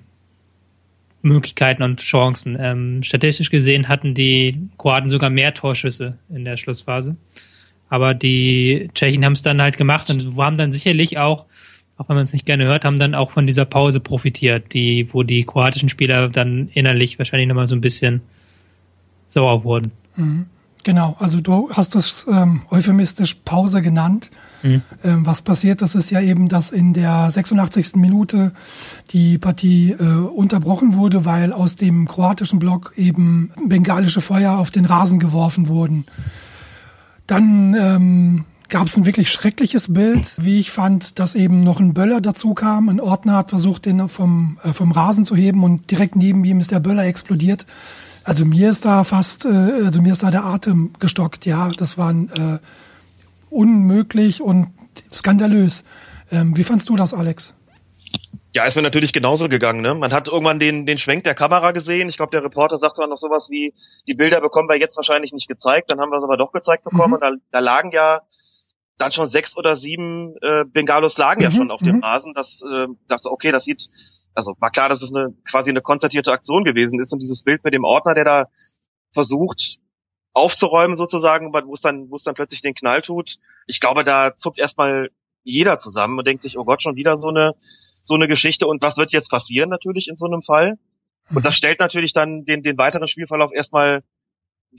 Möglichkeiten 1.24 1.82
und 1.82 2.02
Chancen. 2.02 2.56
Ähm, 2.60 3.02
statistisch 3.02 3.50
gesehen 3.50 3.88
hatten 3.88 4.14
die 4.14 4.70
Kroaten 4.78 5.10
sogar 5.10 5.30
mehr 5.30 5.54
Torschüsse 5.54 6.18
in 6.30 6.46
der 6.46 6.58
Schlussphase. 6.58 7.16
Aber 7.90 8.14
die 8.14 8.90
Tschechen 8.94 9.24
haben 9.26 9.34
es 9.34 9.42
dann 9.42 9.62
halt 9.62 9.78
gemacht 9.78 10.10
und 10.10 10.38
haben 10.38 10.58
dann 10.58 10.72
sicherlich 10.72 11.18
auch, 11.18 11.46
auch 11.98 12.10
wenn 12.10 12.16
man 12.16 12.24
es 12.24 12.34
nicht 12.34 12.46
gerne 12.46 12.66
hört, 12.66 12.86
haben 12.86 13.00
dann 13.00 13.16
auch 13.16 13.32
von 13.32 13.48
dieser 13.48 13.66
Pause 13.66 14.00
profitiert, 14.00 14.74
die, 14.74 15.14
wo 15.14 15.24
die 15.24 15.44
kroatischen 15.44 15.90
Spieler 15.90 16.28
dann 16.30 16.70
innerlich 16.74 17.18
wahrscheinlich 17.20 17.48
nochmal 17.48 17.68
so 17.68 17.76
ein 17.76 17.82
bisschen 17.82 18.22
sauer 19.30 19.64
wurden. 19.64 19.92
Mhm. 20.16 20.48
Genau, 20.84 21.16
also 21.20 21.40
du 21.40 21.70
hast 21.72 21.96
das 21.96 22.28
ähm, 22.30 22.64
euphemistisch 22.70 23.36
Pause 23.46 23.82
genannt. 23.82 24.30
Mhm. 24.64 24.82
Ähm, 25.04 25.26
was 25.26 25.42
passiert 25.42 25.82
das 25.82 25.94
ist 25.96 26.10
ja 26.10 26.22
eben, 26.22 26.50
dass 26.50 26.72
in 26.72 26.94
der 26.94 27.30
86. 27.30 27.96
Minute 27.96 28.52
die 29.12 29.38
Partie 29.38 29.92
äh, 29.92 30.04
unterbrochen 30.04 30.96
wurde, 30.96 31.26
weil 31.26 31.54
aus 31.54 31.76
dem 31.76 32.08
kroatischen 32.08 32.60
Block 32.60 32.94
eben 32.96 33.52
bengalische 33.68 34.22
Feuer 34.22 34.58
auf 34.58 34.72
den 34.72 34.86
Rasen 34.86 35.20
geworfen 35.20 35.68
wurden. 35.68 36.06
Dann 37.28 37.76
ähm, 37.80 38.46
gab 38.70 38.88
es 38.88 38.98
ein 38.98 39.06
wirklich 39.06 39.32
schreckliches 39.32 39.94
Bild, 39.94 40.34
wie 40.44 40.60
ich 40.60 40.72
fand, 40.72 41.20
dass 41.20 41.36
eben 41.36 41.64
noch 41.64 41.80
ein 41.80 41.94
Böller 41.94 42.22
dazu 42.22 42.54
kam. 42.54 42.90
Ein 42.90 43.00
Ordner 43.00 43.38
hat 43.38 43.50
versucht, 43.50 43.86
den 43.86 44.08
vom, 44.10 44.58
äh, 44.64 44.74
vom 44.74 44.92
Rasen 44.92 45.26
zu 45.26 45.36
heben 45.36 45.64
und 45.64 45.92
direkt 45.92 46.16
neben 46.16 46.44
ihm 46.44 46.60
ist 46.60 46.72
der 46.72 46.80
Böller 46.80 47.06
explodiert. 47.06 47.66
Also 48.24 48.46
mir 48.46 48.72
ist 48.72 48.86
da 48.86 49.04
fast, 49.04 49.46
äh, 49.46 49.84
also 49.86 50.02
mir 50.02 50.14
ist 50.14 50.24
da 50.24 50.32
der 50.32 50.46
Atem 50.46 50.92
gestockt. 51.00 51.46
Ja, 51.46 51.70
das 51.70 51.98
war 51.98 52.12
äh, 52.12 52.60
unmöglich 53.54 54.42
und 54.42 54.74
skandalös. 55.12 55.84
Ähm, 56.32 56.58
wie 56.58 56.64
fandst 56.64 56.90
du 56.90 56.96
das, 56.96 57.14
Alex? 57.14 57.56
Ja, 58.54 58.66
ist 58.66 58.76
mir 58.76 58.84
natürlich 58.84 59.14
genauso 59.14 59.50
gegangen. 59.50 59.82
Ne? 59.82 59.96
Man 59.96 60.14
hat 60.14 60.28
irgendwann 60.28 60.60
den, 60.60 60.86
den 60.86 61.00
Schwenk 61.00 61.24
der 61.24 61.34
Kamera 61.34 61.72
gesehen. 61.72 62.08
Ich 62.08 62.18
glaube, 62.18 62.32
der 62.32 62.44
Reporter 62.44 62.78
sagte 62.78 63.02
dann 63.02 63.10
noch 63.10 63.18
sowas 63.18 63.48
wie, 63.50 63.74
die 64.08 64.14
Bilder 64.14 64.42
bekommen 64.42 64.70
wir 64.70 64.78
jetzt 64.78 64.96
wahrscheinlich 64.96 65.34
nicht 65.34 65.48
gezeigt. 65.48 65.90
Dann 65.90 66.00
haben 66.00 66.12
wir 66.12 66.18
es 66.18 66.24
aber 66.24 66.38
doch 66.38 66.52
gezeigt 66.52 66.84
bekommen. 66.84 67.10
Mhm. 67.10 67.14
Und 67.14 67.22
da, 67.22 67.32
da 67.52 67.60
lagen 67.60 67.92
ja 67.92 68.22
dann 69.00 69.12
schon 69.12 69.26
sechs 69.26 69.58
oder 69.58 69.76
sieben 69.76 70.36
äh, 70.42 70.66
Bengalos 70.66 71.18
lagen 71.18 71.42
mhm. 71.42 71.46
ja 71.46 71.52
schon 71.52 71.72
auf 71.72 71.82
dem 71.82 71.96
mhm. 71.96 72.04
Rasen. 72.04 72.34
Das 72.36 72.62
äh, 72.62 72.88
dachte, 73.08 73.32
okay, 73.32 73.52
das 73.52 73.64
sieht 73.64 73.88
also 74.36 74.56
war 74.60 74.72
klar, 74.72 74.90
dass 74.90 75.02
es 75.02 75.14
eine 75.14 75.34
quasi 75.50 75.70
eine 75.70 75.82
konzertierte 75.82 76.32
Aktion 76.32 76.64
gewesen 76.64 77.00
ist 77.00 77.14
und 77.14 77.20
dieses 77.20 77.44
Bild 77.44 77.64
mit 77.64 77.74
dem 77.74 77.84
Ordner, 77.84 78.14
der 78.14 78.24
da 78.24 78.46
versucht 79.14 79.78
aufzuräumen 80.34 80.98
sozusagen, 80.98 81.54
wo 81.54 81.74
es 81.74 81.82
dann, 81.82 82.10
wo 82.10 82.16
es 82.16 82.24
dann 82.24 82.36
plötzlich 82.36 82.62
den 82.62 82.74
Knall 82.74 83.02
tut. 83.02 83.38
Ich 83.68 83.80
glaube, 83.80 84.04
da 84.04 84.36
zuckt 84.36 84.58
erstmal 84.58 85.12
jeder 85.44 85.78
zusammen 85.78 86.18
und 86.18 86.26
denkt 86.26 86.42
sich, 86.42 86.58
oh 86.58 86.66
Gott, 86.66 86.82
schon 86.82 86.96
wieder 86.96 87.18
so 87.18 87.30
eine, 87.30 87.54
so 88.04 88.16
eine 88.16 88.28
Geschichte 88.28 88.68
und 88.68 88.82
was 88.82 88.98
wird 88.98 89.12
jetzt 89.12 89.30
passieren 89.30 89.70
natürlich 89.70 90.08
in 90.08 90.18
so 90.18 90.26
einem 90.26 90.42
Fall? 90.42 90.78
Und 91.34 91.46
das 91.46 91.56
stellt 91.56 91.80
natürlich 91.80 92.14
dann 92.14 92.46
den, 92.46 92.64
den 92.64 92.78
weiteren 92.78 93.08
Spielverlauf 93.08 93.52
erstmal 93.54 94.04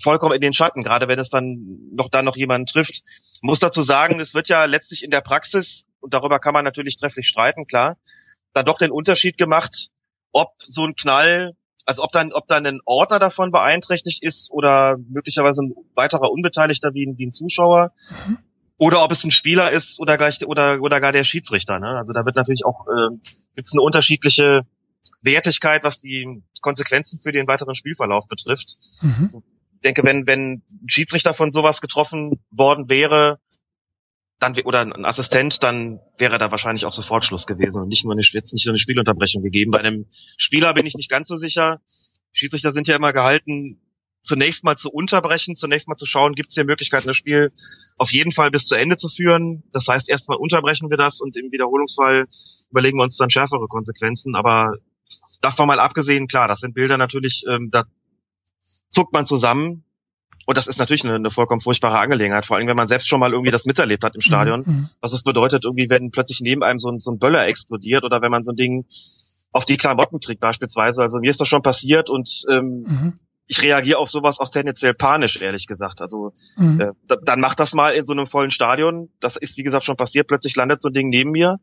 vollkommen 0.03 0.35
in 0.35 0.40
den 0.40 0.53
Schatten, 0.53 0.83
gerade 0.83 1.09
wenn 1.09 1.19
es 1.19 1.31
dann 1.31 1.79
noch 1.93 2.11
dann 2.11 2.25
noch 2.25 2.37
jemanden 2.37 2.67
trifft. 2.67 3.03
Muss 3.40 3.61
dazu 3.61 3.83
sagen, 3.83 4.21
es 4.21 4.35
wird 4.35 4.49
ja 4.49 4.64
letztlich 4.64 5.05
in 5.05 5.11
der 5.11 5.21
Praxis, 5.21 5.85
und 6.01 6.12
darüber 6.12 6.38
kann 6.40 6.55
man 6.55 6.64
natürlich 6.64 6.97
trefflich 6.97 7.29
streiten, 7.29 7.67
klar, 7.67 7.97
dann 8.53 8.67
doch 8.67 8.79
den 8.79 8.90
Unterschied 8.90 9.38
gemacht, 9.38 9.88
ob 10.33 10.51
so 10.59 10.85
ein 10.85 10.97
Knall, 10.97 11.57
also 11.85 12.03
ob 12.03 12.12
dann, 12.12 12.33
ob 12.33 12.47
dann 12.49 12.66
ein 12.66 12.81
Ordner 12.85 13.18
davon 13.18 13.51
beeinträchtigt 13.51 14.23
ist 14.23 14.51
oder 14.51 14.97
möglicherweise 15.09 15.62
ein 15.62 15.75
weiterer 15.94 16.31
Unbeteiligter 16.31 16.94
wie 16.94 17.07
ein, 17.07 17.18
wie 17.18 17.27
ein 17.27 17.33
Zuschauer. 17.33 17.92
Mhm. 18.27 18.38
Oder 18.77 19.05
ob 19.05 19.12
es 19.12 19.23
ein 19.23 19.31
Spieler 19.31 19.70
ist 19.70 20.01
oder 20.01 20.16
gleich 20.16 20.44
oder 20.44 20.81
oder 20.81 21.01
gar 21.01 21.12
der 21.12 21.25
Schiedsrichter. 21.25 21.79
Ne? 21.79 21.97
Also 21.97 22.12
da 22.12 22.25
wird 22.25 22.37
natürlich 22.37 22.64
auch 22.64 22.87
äh, 22.88 23.16
gibt 23.55 23.68
es 23.68 23.73
eine 23.73 23.83
unterschiedliche 23.83 24.62
Wertigkeit, 25.23 25.85
was 25.85 26.01
die 26.01 26.42
Konsequenzen 26.61 27.20
für 27.20 27.33
den 27.33 27.47
weiteren 27.47 27.75
Spielverlauf 27.75 28.27
betrifft. 28.27 28.75
Mhm. 29.01 29.14
Also, 29.20 29.42
ich 29.75 29.81
denke, 29.83 30.03
wenn 30.03 30.27
wenn 30.27 30.62
ein 30.70 30.88
Schiedsrichter 30.88 31.35
von 31.35 31.53
sowas 31.53 31.81
getroffen 31.81 32.40
worden 32.51 32.88
wäre, 32.88 33.38
dann 34.40 34.59
oder 34.61 34.81
ein 34.81 35.05
Assistent, 35.05 35.62
dann 35.62 36.01
wäre 36.18 36.38
da 36.38 36.51
wahrscheinlich 36.51 36.85
auch 36.85 36.92
sofort 36.92 37.25
Schluss 37.25 37.47
gewesen 37.47 37.83
und 37.83 37.88
nicht 37.88 38.05
nur 38.05 38.12
eine, 38.12 38.23
jetzt 38.23 38.53
nicht 38.53 38.66
nur 38.66 38.73
eine 38.73 38.79
Spielunterbrechung 38.79 39.42
gegeben. 39.42 39.70
Bei 39.70 39.79
einem 39.79 40.07
Spieler 40.37 40.75
bin 40.75 40.87
ich 40.87 40.94
nicht 40.94 41.11
ganz 41.11 41.29
so 41.29 41.37
sicher. 41.37 41.81
Schiedsrichter 42.33 42.73
sind 42.73 42.88
ja 42.88 42.97
immer 42.97 43.12
gehalten, 43.12 43.81
zunächst 44.25 44.64
mal 44.64 44.77
zu 44.77 44.90
unterbrechen, 44.90 45.55
zunächst 45.55 45.87
mal 45.87 45.97
zu 45.97 46.07
schauen, 46.07 46.35
gibt 46.35 46.49
es 46.49 46.55
hier 46.55 46.64
Möglichkeiten, 46.64 47.07
das 47.07 47.16
Spiel 47.16 47.53
auf 47.97 48.11
jeden 48.11 48.33
Fall 48.33 48.51
bis 48.51 48.66
zu 48.66 48.75
Ende 48.75 48.97
zu 48.97 49.09
führen. 49.09 49.62
Das 49.73 49.87
heißt, 49.87 50.09
erstmal 50.09 50.38
unterbrechen 50.38 50.90
wir 50.90 50.97
das 50.97 51.20
und 51.20 51.37
im 51.37 51.53
Wiederholungsfall 51.53 52.27
überlegen 52.70 52.99
wir 52.99 53.05
uns 53.05 53.16
dann 53.16 53.31
schärfere 53.31 53.68
Konsequenzen. 53.68 54.35
Aber 54.35 54.75
davon 55.40 55.68
mal 55.68 55.79
abgesehen, 55.79 56.27
klar, 56.27 56.49
das 56.49 56.61
sind 56.61 56.75
Bilder 56.75 56.97
natürlich, 56.97 57.44
ähm, 57.49 57.70
da 57.70 57.85
zuckt 58.90 59.12
man 59.12 59.27
zusammen 59.27 59.85
und 60.47 60.57
das 60.57 60.67
ist 60.67 60.79
natürlich 60.79 61.05
eine, 61.05 61.15
eine 61.15 61.31
vollkommen 61.31 61.61
furchtbare 61.61 61.99
Angelegenheit, 61.99 62.47
vor 62.47 62.57
allem 62.57 62.67
wenn 62.67 62.77
man 62.77 62.89
selbst 62.89 63.09
schon 63.09 63.21
mal 63.21 63.33
irgendwie 63.33 63.51
das 63.51 63.65
miterlebt 63.65 64.05
hat 64.05 64.15
im 64.15 64.21
Stadion, 64.21 64.63
mhm. 64.67 64.73
mhm. 64.73 64.89
was 65.01 65.13
es 65.13 65.23
bedeutet, 65.23 65.65
irgendwie, 65.65 65.89
wenn 65.89 66.11
plötzlich 66.11 66.41
neben 66.41 66.63
einem 66.63 66.79
so 66.79 66.91
ein, 66.91 67.01
so 67.01 67.13
ein 67.13 67.19
Böller 67.19 67.47
explodiert 67.47 68.05
oder 68.05 68.21
wenn 68.23 68.31
man 68.31 68.45
so 68.45 68.53
ein 68.53 68.57
Ding 68.57 68.87
auf 69.53 69.65
die 69.65 69.77
Klamotten 69.77 70.21
kriegt 70.21 70.41
beispielsweise. 70.41 71.03
Also 71.03 71.21
mir 71.21 71.31
ist 71.31 71.41
das 71.41 71.49
schon 71.49 71.63
passiert 71.63 72.11
und 72.11 72.29
ähm, 72.51 72.85
mhm. 72.87 73.13
ich 73.47 73.63
reagiere 73.63 73.99
auf 73.99 74.11
sowas 74.11 74.41
auch 74.41 74.51
tendenziell 74.51 74.95
panisch, 74.95 75.41
ehrlich 75.41 75.67
gesagt. 75.67 76.03
Also 76.03 76.33
mhm. 76.57 76.81
äh, 76.81 77.17
dann 77.25 77.41
macht 77.41 77.61
das 77.61 77.73
mal 77.73 77.95
in 77.95 78.05
so 78.05 78.13
einem 78.13 78.27
vollen 78.27 78.51
Stadion. 78.51 79.11
Das 79.21 79.37
ist, 79.37 79.57
wie 79.57 79.63
gesagt, 79.63 79.85
schon 79.85 79.97
passiert. 79.97 80.27
Plötzlich 80.27 80.57
landet 80.57 80.83
so 80.83 80.89
ein 80.89 80.93
Ding 80.93 81.09
neben 81.09 81.31
mir 81.31 81.61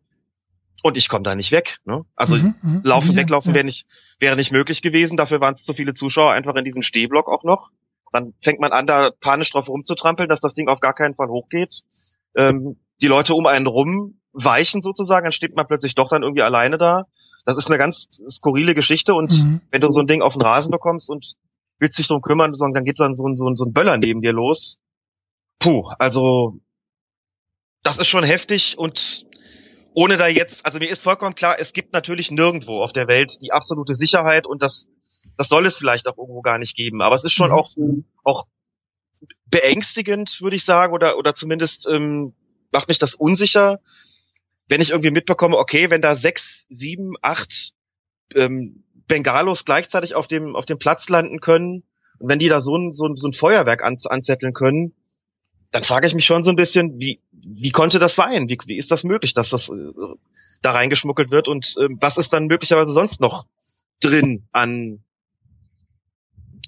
und 0.84 0.98
ich 0.98 1.10
komme 1.10 1.24
da 1.24 1.36
nicht 1.36 1.52
weg. 1.52 1.80
Ne? 1.86 2.06
Also 2.16 2.38
mhm, 2.38 2.56
mhm. 2.62 2.82
laufen, 2.84 3.12
ja, 3.12 3.18
weglaufen 3.18 3.52
ja. 3.52 3.56
wäre 3.56 3.66
nicht, 3.66 3.86
wäre 4.20 4.36
nicht 4.38 4.54
möglich 4.54 4.82
gewesen. 4.82 5.18
Dafür 5.18 5.42
waren 5.42 5.56
es 5.56 5.64
zu 5.64 5.74
viele 5.74 5.94
Zuschauer 5.94 6.32
einfach 6.32 6.56
in 6.56 6.64
diesem 6.64 6.82
Stehblock 6.82 7.28
auch 7.28 7.44
noch. 7.44 7.72
Dann 8.12 8.34
fängt 8.42 8.60
man 8.60 8.72
an, 8.72 8.88
da 8.88 9.12
panisch 9.22 9.52
drauf 9.52 9.70
rumzutrampeln, 9.70 10.30
dass 10.30 10.42
das 10.42 10.54
Ding 10.54 10.68
auf 10.68 10.80
gar 10.80 10.94
keinen 10.94 11.16
Fall 11.16 11.30
hochgeht. 11.30 11.82
Ähm, 12.36 12.78
die 13.02 13.08
Leute 13.08 13.34
um 13.34 13.46
einen 13.46 13.68
rum 13.68 14.22
weichen 14.34 14.82
sozusagen, 14.82 15.26
dann 15.26 15.32
steht 15.32 15.56
man 15.56 15.68
plötzlich 15.68 15.96
doch 15.96 16.10
dann 16.10 16.24
irgendwie 16.24 16.42
alleine 16.42 16.78
da. 16.78 17.06
Das 17.46 17.58
ist 17.58 17.68
eine 17.68 17.78
ganz 17.78 18.08
skurrile 18.30 18.74
Geschichte 18.74 19.14
und 19.14 19.32
mhm. 19.32 19.62
wenn 19.72 19.82
du 19.82 19.90
so 19.90 20.00
ein 20.00 20.08
Ding 20.08 20.22
auf 20.22 20.34
den 20.34 20.42
Rasen 20.42 20.72
bekommst 20.72 21.10
und 21.10 21.34
willst 21.80 21.98
dich 21.98 22.08
drum 22.08 22.22
kümmern, 22.22 22.54
dann 22.58 22.86
geht 22.86 23.00
dann 23.00 23.16
so 23.16 23.28
ein, 23.28 23.36
so, 23.36 23.48
ein, 23.50 23.56
so 23.56 23.66
ein 23.66 23.74
Böller 23.74 23.98
neben 23.98 24.22
dir 24.22 24.32
los. 24.32 24.78
Puh, 25.60 25.90
also 25.98 26.60
das 27.84 27.98
ist 27.98 28.08
schon 28.08 28.24
heftig 28.24 28.78
und 28.78 29.26
ohne 29.94 30.18
da 30.18 30.28
jetzt, 30.28 30.66
also 30.66 30.80
mir 30.80 30.90
ist 30.90 31.04
vollkommen 31.04 31.36
klar, 31.36 31.60
es 31.60 31.74
gibt 31.74 31.92
natürlich 31.92 32.32
nirgendwo 32.32 32.82
auf 32.82 32.94
der 32.94 33.08
Welt 33.08 33.34
die 33.42 33.52
absolute 33.52 33.96
Sicherheit 33.96 34.46
und 34.48 34.62
das 34.62 34.88
das 35.38 35.50
soll 35.50 35.66
es 35.66 35.78
vielleicht 35.78 36.08
auch 36.08 36.18
irgendwo 36.18 36.42
gar 36.42 36.58
nicht 36.58 36.76
geben. 36.76 37.02
Aber 37.02 37.16
es 37.16 37.24
ist 37.24 37.34
schon 37.34 37.50
mhm. 37.50 37.56
auch, 37.56 37.72
auch 38.24 38.46
beängstigend, 39.46 40.40
würde 40.42 40.56
ich 40.56 40.66
sagen, 40.66 40.94
oder, 40.94 41.18
oder 41.18 41.36
zumindest 41.36 41.88
ähm, 41.88 42.34
macht 42.72 42.88
mich 42.88 43.00
das 43.00 43.16
unsicher, 43.16 43.80
wenn 44.68 44.82
ich 44.82 44.92
irgendwie 44.92 45.12
mitbekomme, 45.12 45.58
okay, 45.58 45.90
wenn 45.90 46.02
da 46.02 46.16
sechs, 46.16 46.64
sieben, 46.70 47.16
acht 47.22 47.74
ähm, 48.34 48.84
Bengalos 49.08 49.66
gleichzeitig 49.66 50.16
auf 50.16 50.28
dem, 50.28 50.56
auf 50.56 50.66
dem 50.66 50.80
Platz 50.80 51.10
landen 51.10 51.40
können, 51.40 51.84
und 52.20 52.30
wenn 52.30 52.40
die 52.40 52.50
da 52.50 52.62
so 52.62 52.78
ein, 52.78 52.94
so 52.94 53.08
ein, 53.08 53.16
so 53.16 53.28
ein 53.28 53.34
Feuerwerk 53.34 53.84
an, 53.84 53.98
anzetteln 54.06 54.54
können, 54.54 54.94
dann 55.72 55.84
frage 55.84 56.06
ich 56.06 56.14
mich 56.14 56.26
schon 56.26 56.44
so 56.44 56.52
ein 56.52 56.56
bisschen, 56.56 57.00
wie, 57.00 57.20
wie 57.32 57.72
konnte 57.72 57.98
das 57.98 58.16
sein? 58.16 58.48
Wie, 58.48 58.58
wie 58.66 58.78
ist 58.78 58.92
das 58.92 59.04
möglich, 59.04 59.34
dass 59.34 59.50
das 59.50 59.70
äh, 59.70 59.92
da 60.62 60.72
reingeschmuggelt 60.72 61.32
wird? 61.32 61.48
Und 61.48 61.76
äh, 61.78 61.88
was 62.00 62.18
ist 62.18 62.32
dann 62.32 62.48
möglicherweise 62.48 62.94
sonst 62.94 63.22
noch 63.22 63.46
drin 64.02 64.48
an 64.52 65.04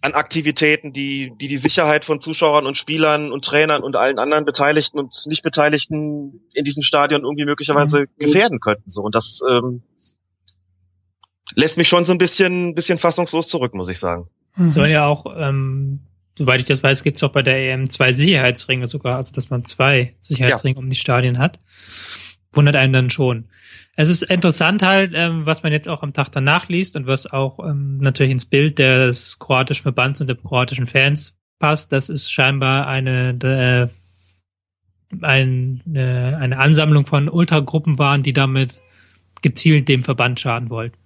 an 0.03 0.13
Aktivitäten, 0.13 0.91
die, 0.91 1.31
die 1.39 1.47
die 1.47 1.57
Sicherheit 1.57 2.03
von 2.03 2.19
Zuschauern 2.19 2.65
und 2.65 2.77
Spielern 2.77 3.31
und 3.31 3.45
Trainern 3.45 3.83
und 3.83 3.95
allen 3.95 4.19
anderen 4.19 4.43
Beteiligten 4.43 4.99
und 4.99 5.15
Nicht-Beteiligten 5.27 6.41
in 6.53 6.65
diesem 6.65 6.83
Stadion 6.83 7.23
irgendwie 7.23 7.45
möglicherweise 7.45 8.01
mhm. 8.01 8.07
gefährden 8.17 8.59
könnten. 8.59 8.89
So 8.89 9.01
und 9.01 9.15
das 9.15 9.39
ähm, 9.49 9.81
lässt 11.55 11.77
mich 11.77 11.87
schon 11.87 12.03
so 12.03 12.11
ein 12.11 12.17
bisschen, 12.17 12.75
bisschen 12.75 12.97
fassungslos 12.97 13.47
zurück, 13.47 13.73
muss 13.73 13.87
ich 13.87 13.97
sagen. 13.97 14.27
Mhm. 14.57 14.65
Soll 14.65 14.89
ja 14.89 15.07
auch, 15.07 15.25
ähm, 15.37 16.01
soweit 16.37 16.59
ich 16.59 16.65
das 16.65 16.83
weiß, 16.83 17.03
gibt 17.03 17.15
es 17.15 17.23
auch 17.23 17.31
bei 17.31 17.41
der 17.41 17.71
EM 17.71 17.89
zwei 17.89 18.11
Sicherheitsringe 18.11 18.87
sogar, 18.87 19.15
also 19.15 19.33
dass 19.33 19.49
man 19.49 19.63
zwei 19.63 20.15
Sicherheitsringe 20.19 20.75
ja. 20.75 20.79
um 20.79 20.89
die 20.89 20.97
Stadien 20.97 21.39
hat. 21.39 21.59
Wundert 22.53 22.75
einen 22.75 22.93
dann 22.93 23.09
schon 23.09 23.45
es 23.95 24.09
ist 24.09 24.23
interessant 24.23 24.81
halt, 24.81 25.13
ähm, 25.13 25.45
was 25.45 25.63
man 25.63 25.71
jetzt 25.71 25.87
auch 25.87 26.01
am 26.01 26.13
Tag 26.13 26.29
danach 26.31 26.67
liest 26.67 26.95
und 26.95 27.05
was 27.05 27.31
auch 27.31 27.59
ähm, 27.59 27.97
natürlich 27.99 28.31
ins 28.31 28.45
Bild 28.45 28.79
des 28.79 29.37
kroatischen 29.37 29.83
Verbands 29.83 30.19
und 30.19 30.27
der 30.27 30.35
kroatischen 30.35 30.87
Fans 30.87 31.37
passt, 31.59 31.91
das 31.91 32.09
ist 32.09 32.31
scheinbar 32.31 32.87
eine, 32.87 33.37
äh, 33.43 33.87
ein, 35.21 35.81
äh, 35.93 35.99
eine 35.99 36.57
Ansammlung 36.57 37.05
von 37.05 37.29
Ultragruppen 37.29 37.99
waren, 37.99 38.23
die 38.23 38.33
damit 38.33 38.81
gezielt 39.43 39.87
dem 39.89 40.01
Verband 40.01 40.39
schaden 40.39 40.69
wollten. 40.71 40.97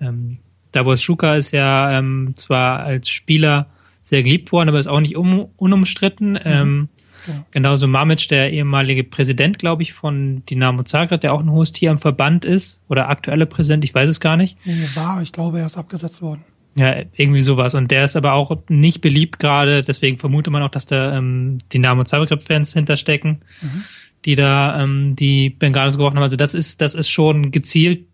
Ähm, 0.00 0.38
Davos 0.72 1.02
Schuka 1.02 1.36
ist 1.36 1.50
ja 1.50 1.98
ähm, 1.98 2.32
zwar 2.34 2.80
als 2.80 3.10
Spieler 3.10 3.68
sehr 4.02 4.22
geliebt 4.22 4.52
worden, 4.52 4.70
aber 4.70 4.78
ist 4.78 4.86
auch 4.86 5.00
nicht 5.00 5.16
um, 5.16 5.50
unumstritten. 5.56 6.32
Mhm. 6.32 6.40
Ähm, 6.44 6.88
ja. 7.26 7.44
Genauso 7.50 7.86
Mamic, 7.86 8.28
der 8.28 8.52
ehemalige 8.52 9.04
Präsident, 9.04 9.58
glaube 9.58 9.82
ich, 9.82 9.92
von 9.92 10.44
Dynamo 10.46 10.82
Zagreb, 10.82 11.20
der 11.20 11.32
auch 11.32 11.40
ein 11.40 11.50
hohes 11.50 11.72
Tier 11.72 11.90
am 11.90 11.98
Verband 11.98 12.44
ist, 12.44 12.80
oder 12.88 13.08
aktuelle 13.08 13.46
Präsident, 13.46 13.84
ich 13.84 13.94
weiß 13.94 14.08
es 14.08 14.20
gar 14.20 14.36
nicht. 14.36 14.56
Nee, 14.64 14.86
war, 14.94 15.22
ich 15.22 15.32
glaube, 15.32 15.60
er 15.60 15.66
ist 15.66 15.76
abgesetzt 15.76 16.22
worden. 16.22 16.44
Ja, 16.74 17.02
irgendwie 17.14 17.42
sowas. 17.42 17.74
Und 17.74 17.90
der 17.90 18.04
ist 18.04 18.16
aber 18.16 18.32
auch 18.32 18.56
nicht 18.68 19.00
beliebt 19.00 19.38
gerade, 19.38 19.82
deswegen 19.82 20.16
vermutet 20.16 20.52
man 20.52 20.62
auch, 20.62 20.70
dass 20.70 20.86
da 20.86 21.16
ähm, 21.16 21.58
Dynamo 21.72 22.04
Zagreb-Fans 22.04 22.72
hinterstecken, 22.72 23.42
mhm. 23.60 23.84
die 24.24 24.34
da 24.34 24.82
ähm, 24.82 25.14
die 25.14 25.50
Bengalos 25.50 25.96
gebrochen 25.96 26.16
haben. 26.16 26.22
Also 26.22 26.36
das 26.36 26.54
ist, 26.54 26.80
das 26.80 26.94
ist 26.94 27.10
schon 27.10 27.50
gezielt 27.50 28.06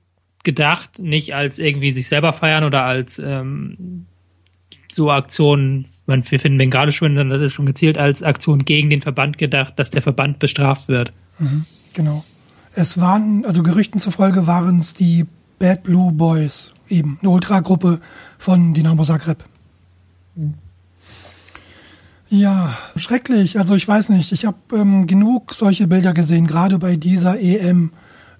gedacht, 0.44 0.98
nicht 0.98 1.34
als 1.34 1.58
irgendwie 1.58 1.90
sich 1.90 2.08
selber 2.08 2.32
feiern 2.32 2.64
oder 2.64 2.84
als 2.84 3.18
ähm, 3.18 4.06
so 4.90 5.10
Aktionen, 5.10 5.86
wir 6.06 6.40
finden 6.40 6.58
Bengale 6.58 6.92
schon, 6.92 7.14
das 7.28 7.42
ist 7.42 7.52
schon 7.52 7.66
gezielt 7.66 7.98
als 7.98 8.22
Aktion 8.22 8.64
gegen 8.64 8.90
den 8.90 9.02
Verband 9.02 9.38
gedacht, 9.38 9.74
dass 9.76 9.90
der 9.90 10.02
Verband 10.02 10.38
bestraft 10.38 10.88
wird. 10.88 11.12
Mhm, 11.38 11.66
genau. 11.94 12.24
Es 12.74 13.00
waren, 13.00 13.44
also 13.44 13.62
Gerüchten 13.62 14.00
zufolge 14.00 14.46
waren 14.46 14.78
es 14.78 14.94
die 14.94 15.26
Bad 15.58 15.82
Blue 15.82 16.12
Boys, 16.12 16.72
eben 16.88 17.18
eine 17.20 17.30
Ultragruppe 17.30 18.00
von 18.38 18.74
Dinamo 18.74 19.04
Zagreb. 19.04 19.44
Mhm. 20.36 20.54
Ja, 22.30 22.76
schrecklich. 22.96 23.58
Also 23.58 23.74
ich 23.74 23.88
weiß 23.88 24.10
nicht, 24.10 24.32
ich 24.32 24.44
habe 24.44 24.58
ähm, 24.74 25.06
genug 25.06 25.54
solche 25.54 25.86
Bilder 25.86 26.12
gesehen, 26.12 26.46
gerade 26.46 26.78
bei 26.78 26.96
dieser 26.96 27.40
EM 27.40 27.90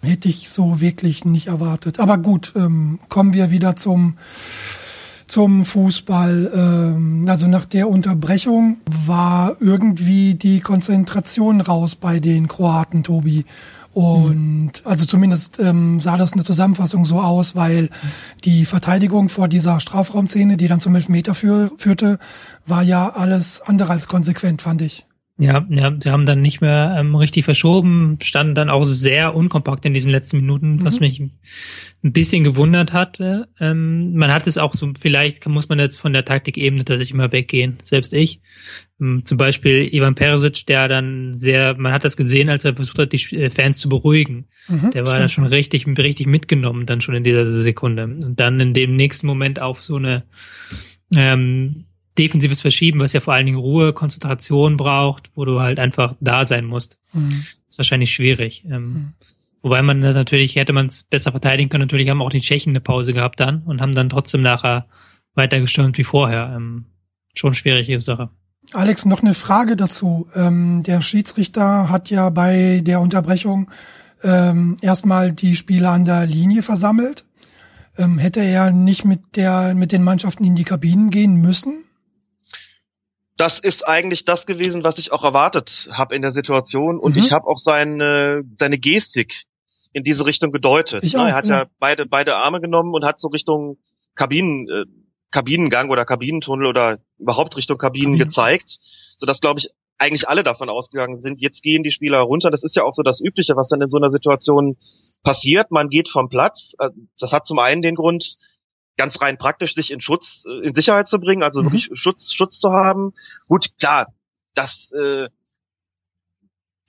hätte 0.02 0.28
ich 0.28 0.50
so 0.50 0.80
wirklich 0.80 1.24
nicht 1.24 1.48
erwartet. 1.48 1.98
Aber 1.98 2.18
gut, 2.18 2.52
ähm, 2.54 3.00
kommen 3.08 3.32
wir 3.32 3.50
wieder 3.50 3.76
zum 3.76 4.18
zum 5.28 5.64
Fußball. 5.64 6.50
Ähm, 6.54 7.26
also 7.28 7.46
nach 7.46 7.64
der 7.64 7.88
Unterbrechung 7.88 8.78
war 9.06 9.56
irgendwie 9.60 10.34
die 10.34 10.60
Konzentration 10.60 11.60
raus 11.60 11.94
bei 11.94 12.18
den 12.18 12.48
Kroaten, 12.48 13.04
Tobi. 13.04 13.44
Und 13.94 14.72
also 14.84 15.06
zumindest 15.06 15.58
ähm, 15.58 15.98
sah 16.00 16.16
das 16.16 16.32
eine 16.32 16.44
Zusammenfassung 16.44 17.04
so 17.04 17.20
aus, 17.20 17.56
weil 17.56 17.90
die 18.44 18.64
Verteidigung 18.64 19.28
vor 19.28 19.48
dieser 19.48 19.80
Strafraumszene, 19.80 20.56
die 20.56 20.68
dann 20.68 20.80
zum 20.80 20.94
Elfmeter 20.94 21.34
für, 21.34 21.72
führte, 21.78 22.18
war 22.66 22.82
ja 22.82 23.08
alles 23.08 23.60
andere 23.60 23.92
als 23.92 24.06
konsequent, 24.06 24.62
fand 24.62 24.82
ich. 24.82 25.07
Ja, 25.40 25.64
ja, 25.70 25.96
sie 26.02 26.10
haben 26.10 26.26
dann 26.26 26.42
nicht 26.42 26.60
mehr 26.60 26.96
ähm, 26.98 27.14
richtig 27.14 27.44
verschoben, 27.44 28.18
standen 28.20 28.56
dann 28.56 28.70
auch 28.70 28.84
sehr 28.84 29.36
unkompakt 29.36 29.86
in 29.86 29.94
diesen 29.94 30.10
letzten 30.10 30.38
Minuten, 30.38 30.74
mhm. 30.74 30.84
was 30.84 30.98
mich 30.98 31.20
ein 31.20 31.32
bisschen 32.02 32.42
gewundert 32.42 32.92
hatte. 32.92 33.46
Ähm, 33.60 34.14
man 34.14 34.34
hat 34.34 34.48
es 34.48 34.58
auch 34.58 34.74
so, 34.74 34.90
vielleicht 35.00 35.46
muss 35.46 35.68
man 35.68 35.78
jetzt 35.78 35.96
von 35.96 36.12
der 36.12 36.24
Taktikebene 36.24 36.84
tatsächlich 36.84 37.14
immer 37.14 37.30
weggehen, 37.30 37.76
selbst 37.84 38.12
ich. 38.12 38.40
Ähm, 39.00 39.24
zum 39.24 39.38
Beispiel 39.38 39.88
Ivan 39.94 40.16
Perisic, 40.16 40.66
der 40.66 40.88
dann 40.88 41.38
sehr, 41.38 41.76
man 41.78 41.92
hat 41.92 42.04
das 42.04 42.16
gesehen, 42.16 42.48
als 42.48 42.64
er 42.64 42.74
versucht 42.74 42.98
hat, 42.98 43.12
die 43.12 43.36
äh, 43.36 43.48
Fans 43.48 43.78
zu 43.78 43.88
beruhigen. 43.88 44.46
Mhm, 44.66 44.90
der 44.90 45.02
war 45.02 45.12
stimmt. 45.12 45.20
dann 45.20 45.28
schon 45.28 45.46
richtig, 45.46 45.86
richtig 45.86 46.26
mitgenommen, 46.26 46.84
dann 46.84 47.00
schon 47.00 47.14
in 47.14 47.22
dieser 47.22 47.46
Sekunde. 47.46 48.04
Und 48.04 48.40
dann 48.40 48.58
in 48.58 48.74
dem 48.74 48.96
nächsten 48.96 49.28
Moment 49.28 49.62
auf 49.62 49.82
so 49.82 49.96
eine 49.96 50.24
ähm, 51.14 51.84
defensives 52.18 52.60
Verschieben, 52.60 53.00
was 53.00 53.12
ja 53.12 53.20
vor 53.20 53.34
allen 53.34 53.46
Dingen 53.46 53.58
Ruhe, 53.58 53.92
Konzentration 53.92 54.76
braucht, 54.76 55.30
wo 55.34 55.44
du 55.44 55.60
halt 55.60 55.78
einfach 55.78 56.14
da 56.20 56.44
sein 56.44 56.64
musst. 56.64 56.98
Mhm. 57.12 57.44
ist 57.68 57.78
wahrscheinlich 57.78 58.12
schwierig. 58.12 58.64
Ähm, 58.64 58.84
mhm. 58.84 59.12
Wobei 59.62 59.82
man 59.82 60.00
das 60.02 60.16
natürlich, 60.16 60.56
hätte 60.56 60.72
man 60.72 60.86
es 60.86 61.02
besser 61.02 61.30
verteidigen 61.30 61.68
können, 61.68 61.82
natürlich 61.82 62.08
haben 62.08 62.22
auch 62.22 62.30
die 62.30 62.40
Tschechen 62.40 62.70
eine 62.70 62.80
Pause 62.80 63.12
gehabt 63.12 63.40
dann 63.40 63.62
und 63.62 63.80
haben 63.80 63.94
dann 63.94 64.08
trotzdem 64.08 64.40
nachher 64.40 64.86
weiter 65.34 65.60
gestürmt 65.60 65.98
wie 65.98 66.04
vorher. 66.04 66.52
Ähm, 66.54 66.86
schon 67.34 67.54
schwierige 67.54 67.98
Sache. 68.00 68.30
Alex, 68.72 69.06
noch 69.06 69.22
eine 69.22 69.34
Frage 69.34 69.76
dazu. 69.76 70.28
Ähm, 70.34 70.82
der 70.82 71.00
Schiedsrichter 71.00 71.88
hat 71.88 72.10
ja 72.10 72.28
bei 72.30 72.82
der 72.84 73.00
Unterbrechung 73.00 73.70
ähm, 74.22 74.76
erstmal 74.80 75.32
die 75.32 75.56
Spieler 75.56 75.92
an 75.92 76.04
der 76.04 76.26
Linie 76.26 76.62
versammelt. 76.62 77.24
Ähm, 77.96 78.18
hätte 78.18 78.40
er 78.40 78.70
nicht 78.70 79.04
mit 79.04 79.36
der 79.36 79.74
mit 79.74 79.92
den 79.92 80.04
Mannschaften 80.04 80.44
in 80.44 80.54
die 80.54 80.64
Kabinen 80.64 81.10
gehen 81.10 81.36
müssen? 81.36 81.84
Das 83.38 83.60
ist 83.60 83.86
eigentlich 83.86 84.24
das 84.24 84.46
gewesen, 84.46 84.82
was 84.82 84.98
ich 84.98 85.12
auch 85.12 85.22
erwartet 85.22 85.88
habe 85.92 86.14
in 86.14 86.22
der 86.22 86.32
Situation. 86.32 86.98
Und 86.98 87.16
mhm. 87.16 87.22
ich 87.22 87.32
habe 87.32 87.46
auch 87.46 87.58
seine, 87.58 88.42
seine 88.58 88.78
Gestik 88.78 89.44
in 89.92 90.02
diese 90.02 90.26
Richtung 90.26 90.50
gedeutet. 90.50 91.04
Ich 91.04 91.16
auch, 91.16 91.24
er 91.24 91.34
hat 91.34 91.46
ja. 91.46 91.60
ja 91.60 91.66
beide, 91.78 92.04
beide 92.04 92.34
Arme 92.34 92.60
genommen 92.60 92.92
und 92.92 93.04
hat 93.04 93.20
so 93.20 93.28
Richtung 93.28 93.78
Kabinen, 94.16 94.68
äh, 94.68 94.84
Kabinengang 95.30 95.88
oder 95.88 96.04
Kabinentunnel 96.04 96.66
oder 96.66 96.98
überhaupt 97.18 97.56
Richtung 97.56 97.78
Kabinen 97.78 98.14
Kabinen. 98.14 98.28
gezeigt, 98.28 98.78
sodass, 99.18 99.40
glaube 99.40 99.60
ich, 99.60 99.70
eigentlich 99.98 100.28
alle 100.28 100.42
davon 100.42 100.68
ausgegangen 100.68 101.20
sind, 101.20 101.40
jetzt 101.40 101.62
gehen 101.62 101.82
die 101.84 101.92
Spieler 101.92 102.20
runter. 102.20 102.50
Das 102.50 102.64
ist 102.64 102.74
ja 102.74 102.82
auch 102.82 102.92
so 102.92 103.02
das 103.02 103.20
Übliche, 103.20 103.56
was 103.56 103.68
dann 103.68 103.80
in 103.80 103.90
so 103.90 103.98
einer 103.98 104.10
Situation 104.10 104.76
passiert. 105.22 105.70
Man 105.70 105.88
geht 105.88 106.08
vom 106.08 106.28
Platz. 106.28 106.74
Äh, 106.80 106.90
das 107.20 107.32
hat 107.32 107.46
zum 107.46 107.60
einen 107.60 107.82
den 107.82 107.94
Grund, 107.94 108.36
ganz 108.98 109.20
rein 109.22 109.38
praktisch 109.38 109.74
sich 109.74 109.90
in 109.90 110.02
Schutz, 110.02 110.44
äh, 110.46 110.66
in 110.66 110.74
Sicherheit 110.74 111.08
zu 111.08 111.18
bringen, 111.18 111.42
also 111.42 111.62
mhm. 111.62 111.66
wirklich 111.66 111.88
Schutz, 111.94 112.34
Schutz 112.34 112.58
zu 112.58 112.72
haben. 112.72 113.14
Gut, 113.46 113.70
klar, 113.78 114.12
das, 114.54 114.92
äh, 114.92 115.28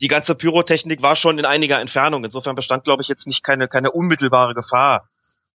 die 0.01 0.07
ganze 0.07 0.35
Pyrotechnik 0.35 1.01
war 1.01 1.15
schon 1.15 1.37
in 1.39 1.45
einiger 1.45 1.79
Entfernung. 1.79 2.25
Insofern 2.25 2.55
bestand, 2.55 2.83
glaube 2.83 3.01
ich, 3.01 3.07
jetzt 3.07 3.27
nicht 3.27 3.43
keine, 3.43 3.67
keine 3.67 3.91
unmittelbare 3.91 4.53
Gefahr 4.53 5.07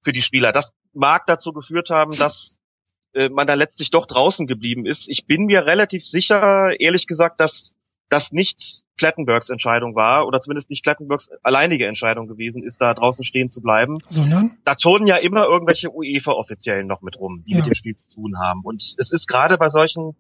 für 0.03 0.13
die 0.13 0.23
Spieler. 0.23 0.53
Das 0.53 0.73
mag 0.93 1.27
dazu 1.27 1.53
geführt 1.53 1.91
haben, 1.91 2.17
dass 2.17 2.61
äh, 3.15 3.29
man 3.29 3.47
da 3.47 3.55
letztlich 3.55 3.91
doch 3.91 4.07
draußen 4.07 4.47
geblieben 4.47 4.87
ist. 4.87 5.09
Ich 5.09 5.27
bin 5.27 5.47
mir 5.47 5.67
relativ 5.67 6.05
sicher, 6.05 6.79
ehrlich 6.79 7.07
gesagt, 7.07 7.41
dass 7.41 7.75
das 8.09 8.33
nicht 8.33 8.84
Klettenbergs 8.97 9.51
Entscheidung 9.51 9.95
war 9.95 10.27
oder 10.27 10.41
zumindest 10.41 10.71
nicht 10.71 10.83
Klettenbergs 10.83 11.29
alleinige 11.43 11.87
Entscheidung 11.87 12.29
gewesen 12.29 12.63
ist, 12.63 12.81
da 12.81 12.95
draußen 12.95 13.25
stehen 13.25 13.51
zu 13.51 13.61
bleiben. 13.61 13.99
Sondern? 14.09 14.59
Da 14.65 14.75
turnen 14.75 15.07
ja 15.07 15.17
immer 15.17 15.45
irgendwelche 15.45 15.91
UEFA-Offiziellen 15.93 16.87
noch 16.87 17.03
mit 17.03 17.19
rum, 17.19 17.45
die 17.47 17.53
ja. 17.53 17.59
mit 17.59 17.67
dem 17.67 17.75
Spiel 17.75 17.97
zu 17.97 18.09
tun 18.09 18.39
haben. 18.39 18.61
Und 18.63 18.83
es 18.99 19.11
ist 19.11 19.27
gerade 19.27 19.59
bei 19.59 19.69
solchen 19.69 20.17